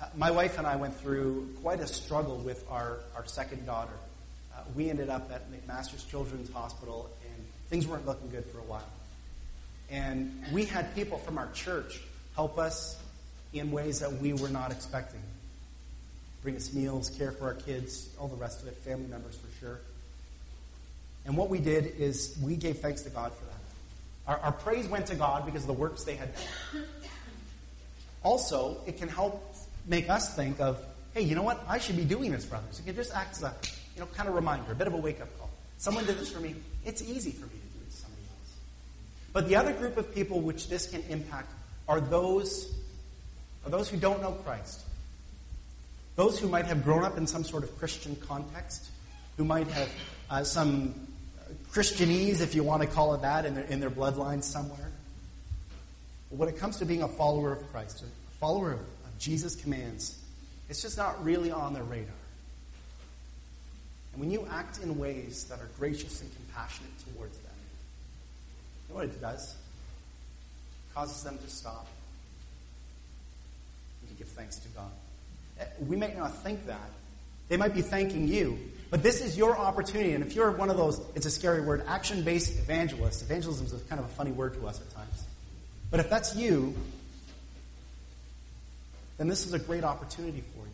Uh, 0.00 0.06
my 0.16 0.30
wife 0.30 0.56
and 0.56 0.66
I 0.66 0.76
went 0.76 0.98
through 0.98 1.54
quite 1.60 1.80
a 1.80 1.86
struggle 1.86 2.36
with 2.38 2.64
our, 2.70 3.00
our 3.14 3.26
second 3.26 3.66
daughter. 3.66 3.92
Uh, 4.54 4.60
we 4.74 4.88
ended 4.88 5.10
up 5.10 5.30
at 5.30 5.42
McMaster's 5.52 6.04
Children's 6.04 6.50
Hospital, 6.52 7.10
and 7.26 7.46
things 7.68 7.86
weren't 7.86 8.06
looking 8.06 8.30
good 8.30 8.46
for 8.46 8.60
a 8.60 8.62
while. 8.62 8.88
And 9.90 10.42
we 10.52 10.64
had 10.64 10.94
people 10.94 11.18
from 11.18 11.36
our 11.36 11.50
church 11.52 12.00
help 12.34 12.58
us 12.58 12.98
in 13.52 13.70
ways 13.70 14.00
that 14.00 14.14
we 14.14 14.32
were 14.32 14.48
not 14.48 14.72
expecting 14.72 15.20
bring 16.46 16.54
us 16.54 16.72
meals, 16.72 17.10
care 17.10 17.32
for 17.32 17.46
our 17.46 17.54
kids, 17.54 18.08
all 18.20 18.28
the 18.28 18.36
rest 18.36 18.62
of 18.62 18.68
it, 18.68 18.76
family 18.76 19.08
members 19.08 19.36
for 19.36 19.58
sure. 19.58 19.80
And 21.24 21.36
what 21.36 21.50
we 21.50 21.58
did 21.58 21.96
is 21.98 22.38
we 22.40 22.54
gave 22.54 22.78
thanks 22.78 23.02
to 23.02 23.10
God 23.10 23.32
for 23.32 23.44
that. 23.46 23.58
Our, 24.28 24.38
our 24.44 24.52
praise 24.52 24.86
went 24.86 25.06
to 25.06 25.16
God 25.16 25.44
because 25.44 25.62
of 25.62 25.66
the 25.66 25.72
works 25.72 26.04
they 26.04 26.14
had 26.14 26.28
done. 26.72 26.84
Also, 28.22 28.76
it 28.86 28.96
can 28.96 29.08
help 29.08 29.56
make 29.88 30.08
us 30.08 30.36
think 30.36 30.60
of, 30.60 30.78
hey, 31.14 31.22
you 31.22 31.34
know 31.34 31.42
what? 31.42 31.64
I 31.66 31.78
should 31.78 31.96
be 31.96 32.04
doing 32.04 32.30
this 32.30 32.44
for 32.44 32.54
others. 32.54 32.78
It 32.78 32.86
can 32.86 32.94
just 32.94 33.12
act 33.12 33.38
as 33.38 33.42
a, 33.42 33.52
you 33.96 34.02
know, 34.02 34.06
kind 34.14 34.28
of 34.28 34.36
reminder, 34.36 34.70
a 34.70 34.76
bit 34.76 34.86
of 34.86 34.94
a 34.94 34.98
wake-up 34.98 35.36
call. 35.40 35.50
Someone 35.78 36.06
did 36.06 36.16
this 36.16 36.30
for 36.30 36.38
me. 36.38 36.54
It's 36.84 37.02
easy 37.02 37.32
for 37.32 37.46
me 37.46 37.54
to 37.54 37.78
do 37.78 37.84
it 37.84 37.90
to 37.90 37.96
somebody 37.96 38.22
else. 38.22 38.54
But 39.32 39.48
the 39.48 39.56
other 39.56 39.72
group 39.72 39.96
of 39.96 40.14
people 40.14 40.40
which 40.40 40.68
this 40.68 40.86
can 40.86 41.02
impact 41.08 41.50
are 41.88 42.00
those, 42.00 42.72
are 43.64 43.70
those 43.70 43.88
who 43.88 43.96
don't 43.96 44.22
know 44.22 44.30
Christ. 44.44 44.82
Those 46.16 46.38
who 46.38 46.48
might 46.48 46.64
have 46.64 46.82
grown 46.82 47.04
up 47.04 47.18
in 47.18 47.26
some 47.26 47.44
sort 47.44 47.62
of 47.62 47.78
Christian 47.78 48.16
context, 48.16 48.88
who 49.36 49.44
might 49.44 49.68
have 49.68 49.88
uh, 50.30 50.44
some 50.44 51.06
Christianese, 51.70 52.40
if 52.40 52.54
you 52.54 52.64
want 52.64 52.82
to 52.82 52.88
call 52.88 53.14
it 53.14 53.22
that, 53.22 53.44
in 53.44 53.54
their, 53.54 53.64
in 53.64 53.80
their 53.80 53.90
bloodline 53.90 54.42
somewhere. 54.42 54.90
But 56.30 56.38
when 56.38 56.48
it 56.48 56.58
comes 56.58 56.78
to 56.78 56.86
being 56.86 57.02
a 57.02 57.08
follower 57.08 57.52
of 57.52 57.70
Christ, 57.70 58.02
a 58.02 58.34
follower 58.38 58.72
of, 58.72 58.80
of 58.80 59.18
Jesus' 59.18 59.54
commands, 59.54 60.18
it's 60.70 60.80
just 60.80 60.96
not 60.96 61.22
really 61.22 61.50
on 61.50 61.74
their 61.74 61.84
radar. 61.84 62.14
And 64.12 64.20
when 64.22 64.30
you 64.30 64.48
act 64.50 64.82
in 64.82 64.98
ways 64.98 65.44
that 65.44 65.60
are 65.60 65.68
gracious 65.78 66.22
and 66.22 66.34
compassionate 66.34 66.92
towards 67.12 67.36
them, 67.36 67.52
you 68.88 68.94
know 68.94 69.00
what 69.00 69.04
it 69.04 69.20
does? 69.20 69.50
It 69.50 70.94
causes 70.94 71.22
them 71.22 71.36
to 71.36 71.50
stop 71.50 71.86
and 74.00 74.10
to 74.10 74.16
give 74.16 74.28
thanks 74.28 74.56
to 74.56 74.68
God. 74.68 74.90
We 75.86 75.96
may 75.96 76.14
not 76.14 76.42
think 76.42 76.66
that. 76.66 76.90
They 77.48 77.56
might 77.56 77.74
be 77.74 77.82
thanking 77.82 78.28
you. 78.28 78.58
But 78.90 79.02
this 79.02 79.20
is 79.20 79.36
your 79.36 79.56
opportunity. 79.56 80.12
And 80.12 80.24
if 80.24 80.34
you're 80.34 80.50
one 80.52 80.70
of 80.70 80.76
those, 80.76 81.00
it's 81.14 81.26
a 81.26 81.30
scary 81.30 81.60
word, 81.60 81.84
action 81.86 82.22
based 82.22 82.58
evangelists, 82.58 83.22
evangelism 83.22 83.66
is 83.66 83.72
kind 83.84 83.98
of 83.98 84.06
a 84.06 84.10
funny 84.10 84.30
word 84.30 84.54
to 84.54 84.66
us 84.66 84.80
at 84.80 84.90
times. 84.94 85.24
But 85.90 86.00
if 86.00 86.10
that's 86.10 86.36
you, 86.36 86.74
then 89.18 89.28
this 89.28 89.46
is 89.46 89.52
a 89.54 89.58
great 89.58 89.84
opportunity 89.84 90.42
for 90.54 90.64
you. 90.64 90.72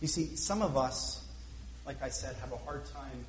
You 0.00 0.08
see, 0.08 0.36
some 0.36 0.62
of 0.62 0.76
us, 0.76 1.24
like 1.86 2.02
I 2.02 2.10
said, 2.10 2.36
have 2.36 2.52
a 2.52 2.58
hard 2.58 2.84
time 2.86 3.24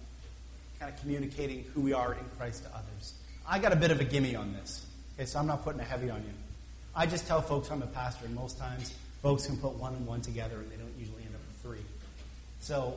kind 0.79 0.93
of 0.93 0.99
communicating 0.99 1.65
who 1.73 1.81
we 1.81 1.93
are 1.93 2.13
in 2.13 2.25
Christ 2.37 2.63
to 2.63 2.69
others. 2.69 3.13
I 3.47 3.59
got 3.59 3.71
a 3.71 3.77
bit 3.77 3.91
of 3.91 4.01
a 4.01 4.03
gimme 4.03 4.35
on 4.35 4.53
this. 4.53 4.85
Okay, 5.15 5.25
so 5.25 5.39
I'm 5.39 5.47
not 5.47 5.63
putting 5.63 5.79
a 5.79 5.85
heavy 5.85 6.09
on 6.09 6.21
you. 6.21 6.33
I 6.97 7.05
just 7.05 7.27
tell 7.27 7.43
folks 7.43 7.69
I'm 7.69 7.83
a 7.83 7.87
pastor, 7.87 8.25
and 8.25 8.33
most 8.33 8.57
times 8.57 8.91
folks 9.21 9.45
can 9.45 9.55
put 9.57 9.75
one 9.75 9.93
and 9.93 10.07
one 10.07 10.21
together, 10.21 10.55
and 10.55 10.71
they 10.71 10.77
don't 10.77 10.97
usually 10.97 11.21
end 11.21 11.35
up 11.35 11.41
with 11.47 11.61
three. 11.61 11.85
So 12.59 12.95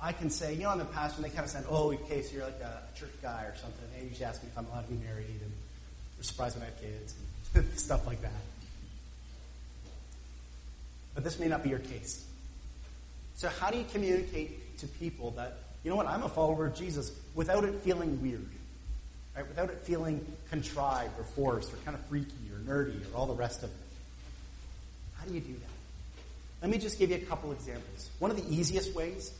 I 0.00 0.12
can 0.12 0.30
say, 0.30 0.54
you 0.54 0.62
know, 0.62 0.70
I'm 0.70 0.80
a 0.80 0.86
pastor, 0.86 1.16
and 1.16 1.24
they 1.26 1.34
kind 1.34 1.44
of 1.44 1.50
say, 1.50 1.60
oh, 1.68 1.92
okay, 1.92 2.22
so 2.22 2.34
you're 2.34 2.44
like 2.44 2.60
a 2.60 2.80
church 2.98 3.12
guy 3.20 3.42
or 3.42 3.54
something. 3.56 3.84
They 3.94 4.06
usually 4.06 4.24
ask 4.24 4.42
me 4.42 4.48
if 4.50 4.56
I'm 4.56 4.66
allowed 4.68 4.88
to 4.88 4.92
be 4.94 5.04
married, 5.04 5.26
and 5.42 5.52
they're 6.16 6.22
surprised 6.22 6.56
when 6.56 6.62
I 6.62 6.66
have 6.70 6.80
kids, 6.80 7.14
and 7.54 7.68
stuff 7.78 8.06
like 8.06 8.22
that. 8.22 8.32
But 11.14 11.22
this 11.22 11.38
may 11.38 11.48
not 11.48 11.62
be 11.62 11.68
your 11.68 11.78
case. 11.78 12.24
So 13.34 13.50
how 13.60 13.70
do 13.70 13.76
you 13.76 13.84
communicate 13.92 14.78
to 14.78 14.86
people 14.86 15.32
that, 15.32 15.58
you 15.84 15.90
know 15.90 15.96
what, 15.96 16.06
I'm 16.06 16.22
a 16.22 16.28
follower 16.30 16.68
of 16.68 16.74
Jesus 16.74 17.12
without 17.34 17.64
it 17.64 17.74
feeling 17.82 18.22
weird? 18.22 18.48
Right? 19.36 19.46
Without 19.46 19.68
it 19.68 19.82
feeling 19.82 20.24
contrived 20.48 21.18
or 21.18 21.24
forced 21.24 21.74
or 21.74 21.76
kind 21.84 21.94
of 21.94 22.02
freaky 22.06 22.32
or 22.50 22.55
nerdy 22.66 23.00
or 23.12 23.16
all 23.16 23.26
the 23.26 23.34
rest 23.34 23.62
of 23.62 23.70
it. 23.70 23.76
How 25.18 25.26
do 25.26 25.34
you 25.34 25.40
do 25.40 25.52
that? 25.52 26.62
Let 26.62 26.70
me 26.70 26.78
just 26.78 26.98
give 26.98 27.10
you 27.10 27.16
a 27.16 27.20
couple 27.20 27.52
examples. 27.52 28.10
One 28.18 28.30
of 28.30 28.36
the 28.36 28.54
easiest 28.54 28.94
ways, 28.94 29.32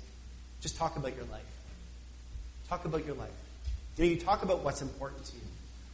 just 0.61 0.77
talk 0.77 0.97
about 0.97 1.17
your 1.17 1.25
life. 1.27 1.43
Talk 2.69 2.85
about 2.85 3.07
your 3.07 3.15
life. 3.15 3.31
You 3.97 4.05
know, 4.05 4.11
you 4.11 4.21
talk 4.21 4.43
about 4.43 4.63
what's 4.63 4.83
important 4.83 5.25
to 5.27 5.37
you. 5.37 5.43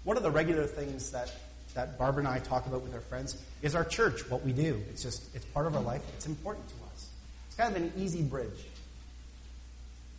One 0.04 0.16
of 0.16 0.22
the 0.22 0.30
regular 0.30 0.66
things 0.66 1.10
that, 1.12 1.32
that 1.74 1.98
Barbara 1.98 2.24
and 2.24 2.28
I 2.28 2.40
talk 2.40 2.66
about 2.66 2.82
with 2.82 2.94
our 2.94 3.00
friends 3.00 3.36
is 3.62 3.74
our 3.74 3.84
church, 3.84 4.28
what 4.28 4.44
we 4.44 4.52
do. 4.52 4.82
It's 4.90 5.02
just, 5.02 5.22
it's 5.34 5.44
part 5.46 5.66
of 5.66 5.76
our 5.76 5.82
life. 5.82 6.02
It's 6.16 6.26
important 6.26 6.68
to 6.68 6.74
us. 6.92 7.06
It's 7.46 7.56
kind 7.56 7.76
of 7.76 7.82
an 7.82 7.92
easy 7.96 8.22
bridge. 8.22 8.66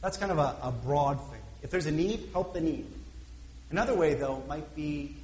That's 0.02 0.18
kind 0.18 0.32
of 0.32 0.38
a, 0.38 0.56
a 0.62 0.72
broad 0.72 1.20
thing. 1.32 1.42
If 1.62 1.72
there's 1.72 1.86
a 1.86 1.92
need, 1.92 2.30
help 2.34 2.54
the 2.54 2.62
need. 2.62 2.86
Another 3.72 3.96
way, 3.96 4.14
though, 4.14 4.44
might 4.48 4.76
be, 4.76 5.16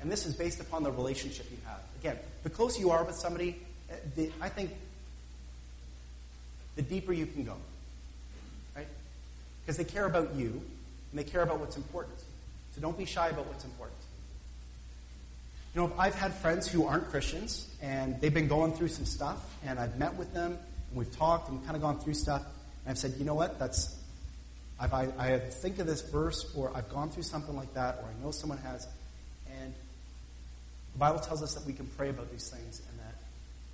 and 0.00 0.10
this 0.10 0.26
is 0.26 0.34
based 0.34 0.60
upon 0.60 0.82
the 0.82 0.90
relationship 0.90 1.46
you 1.50 1.58
have. 1.66 1.80
Again, 2.00 2.18
the 2.42 2.50
closer 2.50 2.80
you 2.80 2.90
are 2.90 3.04
with 3.04 3.16
somebody, 3.16 3.56
eh, 3.90 3.94
the, 4.14 4.30
I 4.40 4.48
think 4.48 4.70
the 6.76 6.82
deeper 6.82 7.12
you 7.12 7.26
can 7.26 7.44
go. 7.44 7.56
Right? 8.74 8.86
Because 9.64 9.76
they 9.76 9.84
care 9.84 10.06
about 10.06 10.34
you, 10.34 10.60
and 11.10 11.18
they 11.18 11.24
care 11.24 11.42
about 11.42 11.60
what's 11.60 11.76
important. 11.76 12.18
So 12.74 12.80
don't 12.80 12.98
be 12.98 13.06
shy 13.06 13.28
about 13.28 13.46
what's 13.46 13.64
important. 13.64 13.96
You 15.74 15.82
know, 15.82 15.92
I've 15.98 16.14
had 16.14 16.32
friends 16.34 16.66
who 16.68 16.86
aren't 16.86 17.10
Christians, 17.10 17.68
and 17.82 18.20
they've 18.20 18.32
been 18.32 18.48
going 18.48 18.72
through 18.72 18.88
some 18.88 19.04
stuff, 19.04 19.38
and 19.66 19.78
I've 19.78 19.98
met 19.98 20.14
with 20.14 20.32
them, 20.32 20.52
and 20.52 20.98
we've 20.98 21.14
talked, 21.16 21.50
and 21.50 21.62
kind 21.64 21.76
of 21.76 21.82
gone 21.82 21.98
through 21.98 22.14
stuff, 22.14 22.42
and 22.42 22.90
I've 22.90 22.98
said, 22.98 23.14
you 23.18 23.24
know 23.24 23.34
what, 23.34 23.58
that's 23.58 23.96
I've, 24.78 24.92
I, 24.92 25.08
I 25.18 25.38
think 25.38 25.78
of 25.78 25.86
this 25.86 26.02
verse, 26.02 26.52
or 26.54 26.70
I've 26.74 26.88
gone 26.90 27.10
through 27.10 27.22
something 27.22 27.56
like 27.56 27.72
that, 27.74 27.98
or 28.02 28.08
I 28.08 28.24
know 28.24 28.30
someone 28.30 28.58
has, 28.58 28.86
the 30.96 31.00
Bible 31.00 31.20
tells 31.20 31.42
us 31.42 31.52
that 31.52 31.66
we 31.66 31.74
can 31.74 31.84
pray 31.88 32.08
about 32.08 32.32
these 32.32 32.48
things, 32.48 32.80
and 32.88 32.98
that, 33.00 33.14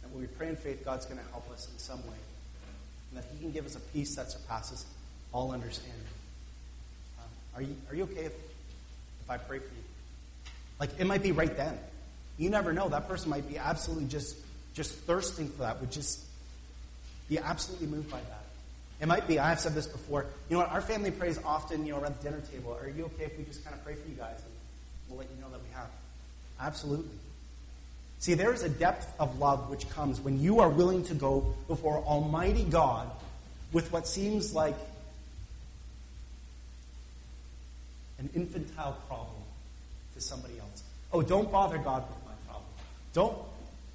that 0.02 0.10
when 0.10 0.22
we 0.22 0.26
pray 0.26 0.48
in 0.48 0.56
faith, 0.56 0.84
God's 0.84 1.06
going 1.06 1.20
to 1.20 1.30
help 1.30 1.48
us 1.52 1.68
in 1.72 1.78
some 1.78 2.00
way, 2.08 2.16
and 3.10 3.22
that 3.22 3.24
He 3.32 3.38
can 3.38 3.52
give 3.52 3.64
us 3.64 3.76
a 3.76 3.80
peace 3.80 4.16
that 4.16 4.28
surpasses 4.28 4.84
all 5.30 5.52
understanding. 5.52 6.02
Um, 7.20 7.28
are 7.54 7.62
you 7.62 7.76
are 7.88 7.94
you 7.94 8.02
okay 8.04 8.24
if 8.24 8.32
if 8.32 9.30
I 9.30 9.36
pray 9.36 9.60
for 9.60 9.66
you? 9.66 10.50
Like 10.80 10.98
it 10.98 11.06
might 11.06 11.22
be 11.22 11.30
right 11.30 11.56
then. 11.56 11.78
You 12.38 12.50
never 12.50 12.72
know. 12.72 12.88
That 12.88 13.06
person 13.06 13.30
might 13.30 13.48
be 13.48 13.56
absolutely 13.56 14.06
just 14.06 14.36
just 14.74 14.92
thirsting 14.92 15.48
for 15.48 15.62
that. 15.62 15.78
Would 15.78 15.92
just 15.92 16.24
be 17.28 17.38
absolutely 17.38 17.86
moved 17.86 18.10
by 18.10 18.18
that. 18.18 18.44
It 19.00 19.06
might 19.06 19.28
be, 19.28 19.38
I've 19.38 19.60
said 19.60 19.74
this 19.74 19.86
before, 19.86 20.26
you 20.48 20.56
know 20.56 20.62
what, 20.62 20.70
our 20.70 20.80
family 20.80 21.12
prays 21.12 21.38
often, 21.44 21.86
you 21.86 21.92
know, 21.92 22.00
around 22.00 22.16
the 22.16 22.22
dinner 22.22 22.40
table. 22.52 22.76
Are 22.80 22.88
you 22.88 23.04
okay 23.06 23.24
if 23.24 23.38
we 23.38 23.44
just 23.44 23.64
kind 23.64 23.74
of 23.74 23.84
pray 23.84 23.94
for 23.94 24.08
you 24.08 24.14
guys? 24.14 24.38
And 24.38 24.52
we'll 25.08 25.18
let 25.18 25.28
you 25.34 25.40
know 25.40 25.50
that 25.50 25.60
we 25.60 25.72
have. 25.74 25.88
Absolutely. 26.62 27.18
See, 28.20 28.34
there 28.34 28.52
is 28.52 28.62
a 28.62 28.68
depth 28.68 29.12
of 29.18 29.40
love 29.40 29.68
which 29.68 29.90
comes 29.90 30.20
when 30.20 30.40
you 30.40 30.60
are 30.60 30.68
willing 30.68 31.04
to 31.06 31.14
go 31.14 31.54
before 31.66 31.98
Almighty 31.98 32.62
God 32.62 33.10
with 33.72 33.92
what 33.92 34.06
seems 34.06 34.54
like 34.54 34.76
an 38.18 38.30
infantile 38.34 38.96
problem 39.08 39.42
to 40.14 40.20
somebody 40.20 40.56
else. 40.60 40.84
Oh, 41.12 41.20
don't 41.20 41.50
bother 41.50 41.78
God 41.78 42.04
with 42.08 42.24
my 42.24 42.32
problem. 42.46 42.70
Don't, 43.12 43.36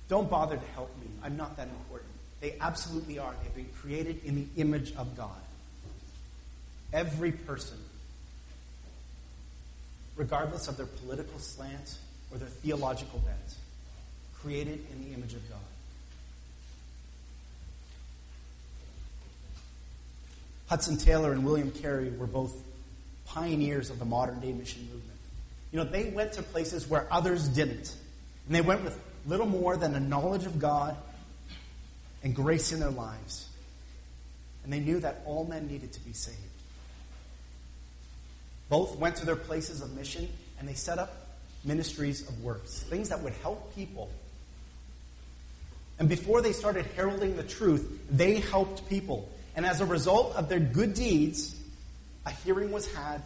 don't 0.09 0.29
bother 0.29 0.57
to 0.57 0.67
help 0.73 0.93
me. 0.99 1.07
I'm 1.23 1.37
not 1.37 1.55
that 1.55 1.69
important. 1.69 2.11
They 2.41 2.55
absolutely 2.59 3.17
are. 3.17 3.33
They've 3.41 3.55
been 3.55 3.73
created 3.81 4.25
in 4.25 4.35
the 4.35 4.61
image 4.61 4.93
of 4.97 5.15
God. 5.15 5.29
Every 6.91 7.31
person, 7.31 7.77
regardless 10.17 10.67
of 10.67 10.75
their 10.75 10.85
political 10.85 11.39
slant 11.39 11.97
or 12.31 12.37
their 12.37 12.47
theological 12.47 13.19
bent, 13.19 13.55
created 14.41 14.85
in 14.91 15.03
the 15.03 15.15
image 15.15 15.33
of 15.33 15.47
God. 15.49 15.59
Hudson 20.67 20.97
Taylor 20.97 21.31
and 21.31 21.45
William 21.45 21.71
Carey 21.71 22.09
were 22.09 22.27
both 22.27 22.53
pioneers 23.25 23.89
of 23.89 23.99
the 23.99 24.05
modern 24.05 24.39
day 24.39 24.51
mission 24.51 24.81
movement. 24.81 25.19
You 25.71 25.79
know, 25.79 25.85
they 25.85 26.09
went 26.09 26.33
to 26.33 26.43
places 26.43 26.87
where 26.89 27.07
others 27.11 27.47
didn't. 27.47 27.95
And 28.47 28.55
they 28.55 28.61
went 28.61 28.83
with 28.83 28.99
little 29.25 29.45
more 29.45 29.75
than 29.77 29.95
a 29.95 29.99
knowledge 29.99 30.45
of 30.45 30.59
God 30.59 30.95
and 32.23 32.35
grace 32.35 32.71
in 32.71 32.79
their 32.79 32.89
lives. 32.89 33.47
And 34.63 34.71
they 34.71 34.79
knew 34.79 34.99
that 34.99 35.21
all 35.25 35.45
men 35.45 35.67
needed 35.67 35.93
to 35.93 35.99
be 36.01 36.13
saved. 36.13 36.37
Both 38.69 38.97
went 38.97 39.17
to 39.17 39.25
their 39.25 39.35
places 39.35 39.81
of 39.81 39.95
mission 39.95 40.27
and 40.59 40.67
they 40.67 40.73
set 40.73 40.99
up 40.99 41.26
ministries 41.67 42.27
of 42.27 42.41
works, 42.43 42.79
things 42.83 43.09
that 43.09 43.21
would 43.21 43.33
help 43.33 43.75
people. 43.75 44.09
And 45.99 46.07
before 46.07 46.41
they 46.41 46.53
started 46.53 46.85
heralding 46.95 47.35
the 47.35 47.43
truth, 47.43 48.05
they 48.09 48.35
helped 48.35 48.87
people. 48.89 49.29
And 49.55 49.65
as 49.65 49.81
a 49.81 49.85
result 49.85 50.35
of 50.35 50.49
their 50.49 50.59
good 50.59 50.93
deeds, 50.93 51.55
a 52.25 52.31
hearing 52.31 52.71
was 52.71 52.91
had, 52.93 53.21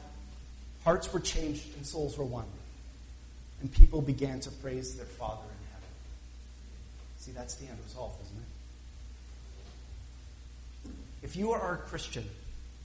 hearts 0.84 1.12
were 1.14 1.20
changed, 1.20 1.66
and 1.76 1.86
souls 1.86 2.18
were 2.18 2.26
won. 2.26 2.46
And 3.62 3.72
people 3.72 4.02
began 4.02 4.40
to 4.42 4.50
praise 4.50 4.96
their 4.96 5.06
Father 5.06 5.44
in 5.44 5.68
heaven. 5.72 5.90
See, 7.18 7.32
that's 7.32 7.56
the 7.56 7.68
end 7.68 7.78
result, 7.84 8.18
isn't 8.24 8.38
it? 8.38 8.44
If 11.24 11.36
you 11.36 11.52
are 11.52 11.74
a 11.74 11.78
Christian, 11.78 12.28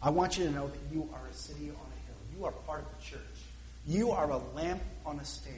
I 0.02 0.11
want 0.11 0.36
you 0.36 0.44
to 0.44 0.50
know 0.50 0.66
that 0.68 0.78
you 0.92 1.09
are 1.14 1.26
a 1.30 1.34
city 1.34 1.70
on 1.70 1.70
a 1.70 1.70
hill. 1.70 2.38
You 2.38 2.44
are 2.44 2.52
part 2.52 2.80
of 2.80 2.86
the 2.98 3.04
church. 3.11 3.25
You 3.87 4.11
are 4.11 4.30
a 4.30 4.39
lamp 4.55 4.82
on 5.05 5.18
a 5.20 5.24
stand, 5.24 5.57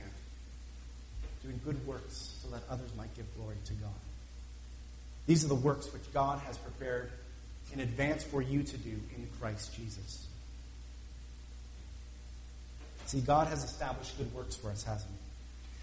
doing 1.42 1.60
good 1.64 1.86
works 1.86 2.34
so 2.42 2.50
that 2.50 2.62
others 2.68 2.90
might 2.96 3.14
give 3.14 3.26
glory 3.36 3.56
to 3.66 3.72
God. 3.74 3.90
These 5.26 5.44
are 5.44 5.48
the 5.48 5.54
works 5.54 5.92
which 5.92 6.12
God 6.12 6.40
has 6.40 6.56
prepared 6.58 7.10
in 7.72 7.80
advance 7.80 8.22
for 8.24 8.40
you 8.40 8.62
to 8.62 8.76
do 8.76 8.90
in 8.90 9.28
Christ 9.40 9.74
Jesus. 9.74 10.26
See, 13.06 13.20
God 13.20 13.48
has 13.48 13.64
established 13.64 14.16
good 14.18 14.32
works 14.34 14.56
for 14.56 14.70
us, 14.70 14.82
hasn't 14.82 15.10
He? 15.10 15.18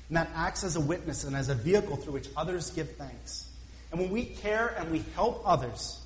And 0.10 0.18
that 0.18 0.30
acts 0.36 0.64
as 0.64 0.76
a 0.76 0.82
witness 0.82 1.24
and 1.24 1.36
as 1.36 1.50
a 1.50 1.56
vehicle 1.56 1.96
through 1.96 2.14
which 2.14 2.30
others 2.38 2.70
give 2.70 2.96
thanks. 2.96 3.50
And 3.92 4.00
when 4.00 4.12
we 4.12 4.26
care 4.26 4.76
and 4.78 4.92
we 4.92 5.04
help 5.16 5.42
others, 5.46 6.00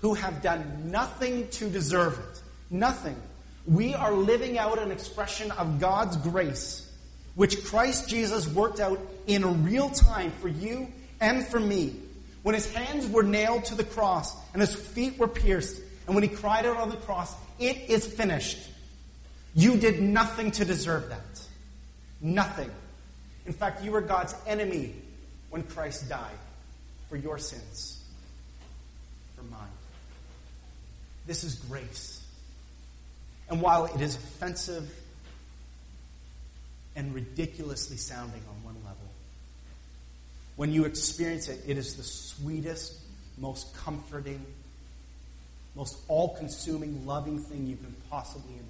who 0.00 0.14
have 0.14 0.42
done 0.42 0.90
nothing 0.90 1.48
to 1.48 1.68
deserve 1.68 2.18
it. 2.18 2.42
Nothing. 2.70 3.16
We 3.66 3.94
are 3.94 4.12
living 4.12 4.58
out 4.58 4.78
an 4.78 4.90
expression 4.90 5.50
of 5.52 5.80
God's 5.80 6.16
grace, 6.16 6.90
which 7.34 7.64
Christ 7.64 8.08
Jesus 8.08 8.48
worked 8.48 8.80
out 8.80 8.98
in 9.26 9.64
real 9.64 9.90
time 9.90 10.32
for 10.40 10.48
you 10.48 10.88
and 11.20 11.46
for 11.46 11.60
me. 11.60 11.96
When 12.42 12.54
his 12.54 12.72
hands 12.72 13.06
were 13.06 13.22
nailed 13.22 13.66
to 13.66 13.74
the 13.74 13.84
cross 13.84 14.34
and 14.52 14.60
his 14.60 14.74
feet 14.74 15.18
were 15.18 15.28
pierced, 15.28 15.80
and 16.06 16.14
when 16.14 16.22
he 16.22 16.28
cried 16.28 16.64
out 16.64 16.78
on 16.78 16.88
the 16.88 16.96
cross, 16.96 17.34
It 17.60 17.90
is 17.90 18.06
finished. 18.06 18.58
You 19.54 19.76
did 19.76 20.00
nothing 20.00 20.50
to 20.52 20.64
deserve 20.64 21.10
that. 21.10 21.46
Nothing. 22.22 22.70
In 23.46 23.52
fact, 23.52 23.84
you 23.84 23.92
were 23.92 24.00
God's 24.00 24.34
enemy 24.46 24.94
when 25.50 25.62
Christ 25.62 26.08
died 26.08 26.38
for 27.10 27.16
your 27.16 27.38
sins, 27.38 28.02
for 29.36 29.42
mine. 29.42 29.60
This 31.26 31.44
is 31.44 31.56
grace. 31.56 32.19
And 33.50 33.60
while 33.60 33.86
it 33.86 34.00
is 34.00 34.14
offensive 34.14 34.88
and 36.94 37.12
ridiculously 37.12 37.96
sounding 37.96 38.42
on 38.48 38.64
one 38.64 38.76
level, 38.84 38.96
when 40.54 40.72
you 40.72 40.84
experience 40.84 41.48
it, 41.48 41.60
it 41.66 41.76
is 41.76 41.96
the 41.96 42.02
sweetest, 42.04 42.96
most 43.38 43.74
comforting, 43.76 44.44
most 45.74 45.98
all 46.06 46.36
consuming, 46.36 47.06
loving 47.06 47.40
thing 47.40 47.66
you 47.66 47.76
can 47.76 47.94
possibly 48.08 48.54
imagine. 48.54 48.68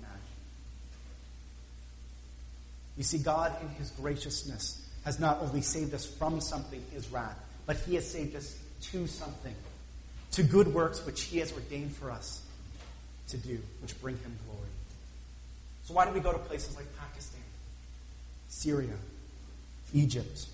You 2.96 3.04
see, 3.04 3.18
God, 3.18 3.54
in 3.60 3.68
His 3.70 3.90
graciousness, 3.90 4.86
has 5.04 5.18
not 5.18 5.40
only 5.40 5.60
saved 5.60 5.92
us 5.92 6.06
from 6.06 6.40
something, 6.40 6.82
His 6.92 7.10
wrath, 7.10 7.38
but 7.66 7.76
He 7.76 7.96
has 7.96 8.10
saved 8.10 8.34
us 8.34 8.58
to 8.82 9.06
something, 9.06 9.54
to 10.32 10.42
good 10.42 10.72
works 10.72 11.04
which 11.04 11.22
He 11.22 11.38
has 11.38 11.52
ordained 11.52 11.94
for 11.94 12.10
us 12.10 12.42
to 13.30 13.36
do, 13.36 13.58
which 13.80 14.00
bring 14.00 14.16
him 14.18 14.36
glory. 14.44 14.49
So 15.90 15.96
why 15.96 16.04
do 16.04 16.12
we 16.12 16.20
go 16.20 16.30
to 16.30 16.38
places 16.38 16.76
like 16.76 16.86
Pakistan, 16.96 17.42
Syria, 18.46 18.94
Egypt, 19.92 20.46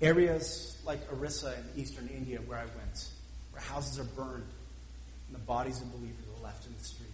areas 0.00 0.80
like 0.86 1.00
Orissa 1.12 1.52
in 1.52 1.82
eastern 1.82 2.08
India 2.16 2.38
where 2.46 2.58
I 2.58 2.66
went, 2.66 3.08
where 3.50 3.60
houses 3.60 3.98
are 3.98 4.04
burned 4.04 4.46
and 5.26 5.34
the 5.34 5.40
bodies 5.40 5.80
of 5.80 5.90
believers 5.90 6.24
are 6.38 6.44
left 6.44 6.64
in 6.64 6.72
the 6.78 6.84
street? 6.84 7.08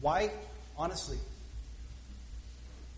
Why, 0.00 0.30
honestly, 0.78 1.18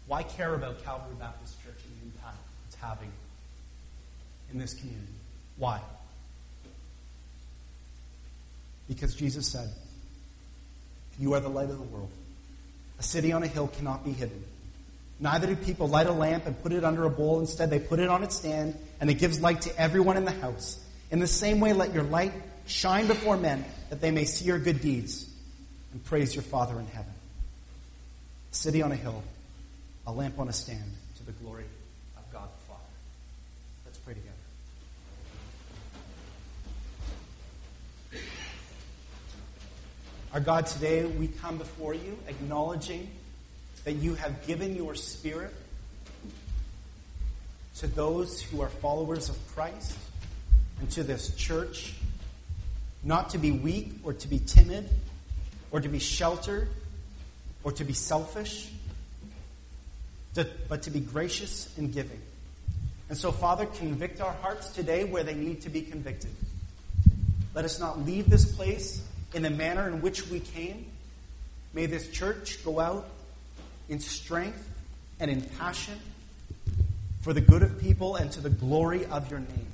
why 0.06 0.22
care 0.22 0.54
about 0.54 0.84
Calvary 0.84 1.16
Baptist 1.18 1.60
Church 1.64 1.82
and 1.82 2.12
the 2.12 2.16
impact 2.16 2.38
it's 2.68 2.76
having 2.76 3.10
in 4.52 4.60
this 4.60 4.74
community? 4.74 5.14
Why? 5.56 5.80
Because 8.86 9.16
Jesus 9.16 9.48
said, 9.48 9.68
you 11.18 11.34
are 11.34 11.40
the 11.40 11.48
light 11.48 11.70
of 11.70 11.78
the 11.78 11.84
world. 11.86 12.12
A 13.00 13.02
city 13.02 13.32
on 13.32 13.42
a 13.42 13.46
hill 13.46 13.66
cannot 13.66 14.04
be 14.04 14.12
hidden. 14.12 14.44
Neither 15.18 15.46
do 15.46 15.56
people 15.56 15.88
light 15.88 16.06
a 16.06 16.12
lamp 16.12 16.44
and 16.44 16.62
put 16.62 16.72
it 16.72 16.84
under 16.84 17.04
a 17.04 17.10
bowl. 17.10 17.40
Instead, 17.40 17.70
they 17.70 17.78
put 17.78 17.98
it 17.98 18.10
on 18.10 18.22
its 18.22 18.36
stand, 18.36 18.76
and 19.00 19.08
it 19.08 19.14
gives 19.14 19.40
light 19.40 19.62
to 19.62 19.80
everyone 19.80 20.18
in 20.18 20.26
the 20.26 20.30
house. 20.32 20.78
In 21.10 21.18
the 21.18 21.26
same 21.26 21.60
way, 21.60 21.72
let 21.72 21.94
your 21.94 22.02
light 22.02 22.32
shine 22.66 23.06
before 23.06 23.38
men 23.38 23.64
that 23.88 24.02
they 24.02 24.10
may 24.10 24.26
see 24.26 24.44
your 24.44 24.58
good 24.58 24.82
deeds 24.82 25.26
and 25.92 26.04
praise 26.04 26.34
your 26.34 26.42
Father 26.42 26.78
in 26.78 26.86
heaven. 26.88 27.12
A 28.52 28.54
city 28.54 28.82
on 28.82 28.92
a 28.92 28.96
hill, 28.96 29.22
a 30.06 30.12
lamp 30.12 30.38
on 30.38 30.48
a 30.48 30.52
stand 30.52 30.92
to 31.16 31.24
the 31.24 31.32
glory 31.32 31.64
of 32.18 32.32
God 32.32 32.48
the 32.54 32.66
Father. 32.66 32.82
Let's 33.86 33.98
pray 33.98 34.12
together. 34.12 34.39
Our 40.32 40.38
God, 40.38 40.66
today 40.66 41.04
we 41.04 41.26
come 41.26 41.58
before 41.58 41.92
you 41.92 42.16
acknowledging 42.28 43.10
that 43.82 43.94
you 43.94 44.14
have 44.14 44.46
given 44.46 44.76
your 44.76 44.94
Spirit 44.94 45.52
to 47.78 47.88
those 47.88 48.40
who 48.40 48.60
are 48.60 48.68
followers 48.68 49.28
of 49.28 49.36
Christ 49.56 49.98
and 50.78 50.88
to 50.92 51.02
this 51.02 51.34
church, 51.34 51.94
not 53.02 53.30
to 53.30 53.38
be 53.38 53.50
weak 53.50 53.94
or 54.04 54.12
to 54.12 54.28
be 54.28 54.38
timid 54.38 54.88
or 55.72 55.80
to 55.80 55.88
be 55.88 55.98
sheltered 55.98 56.68
or 57.64 57.72
to 57.72 57.82
be 57.82 57.92
selfish, 57.92 58.70
but 60.68 60.82
to 60.82 60.90
be 60.92 61.00
gracious 61.00 61.76
and 61.76 61.92
giving. 61.92 62.20
And 63.08 63.18
so, 63.18 63.32
Father, 63.32 63.66
convict 63.66 64.20
our 64.20 64.34
hearts 64.34 64.70
today 64.70 65.02
where 65.02 65.24
they 65.24 65.34
need 65.34 65.62
to 65.62 65.70
be 65.70 65.82
convicted. 65.82 66.30
Let 67.52 67.64
us 67.64 67.80
not 67.80 68.06
leave 68.06 68.30
this 68.30 68.54
place 68.54 69.04
in 69.34 69.42
the 69.42 69.50
manner 69.50 69.88
in 69.88 70.00
which 70.00 70.28
we 70.28 70.40
came. 70.40 70.86
May 71.72 71.86
this 71.86 72.08
church 72.10 72.64
go 72.64 72.80
out 72.80 73.08
in 73.88 74.00
strength 74.00 74.68
and 75.20 75.30
in 75.30 75.42
passion 75.42 75.98
for 77.20 77.32
the 77.32 77.40
good 77.40 77.62
of 77.62 77.80
people 77.80 78.16
and 78.16 78.30
to 78.32 78.40
the 78.40 78.50
glory 78.50 79.04
of 79.06 79.30
your 79.30 79.40
name. 79.40 79.66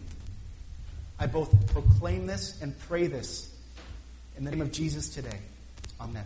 I 1.19 1.27
both 1.27 1.73
proclaim 1.73 2.27
this 2.27 2.61
and 2.61 2.79
pray 2.81 3.07
this 3.07 3.51
in 4.37 4.45
the 4.45 4.51
name 4.51 4.61
of 4.61 4.73
Jesus 4.73 5.09
today. 5.09 5.39
Amen. 6.01 6.25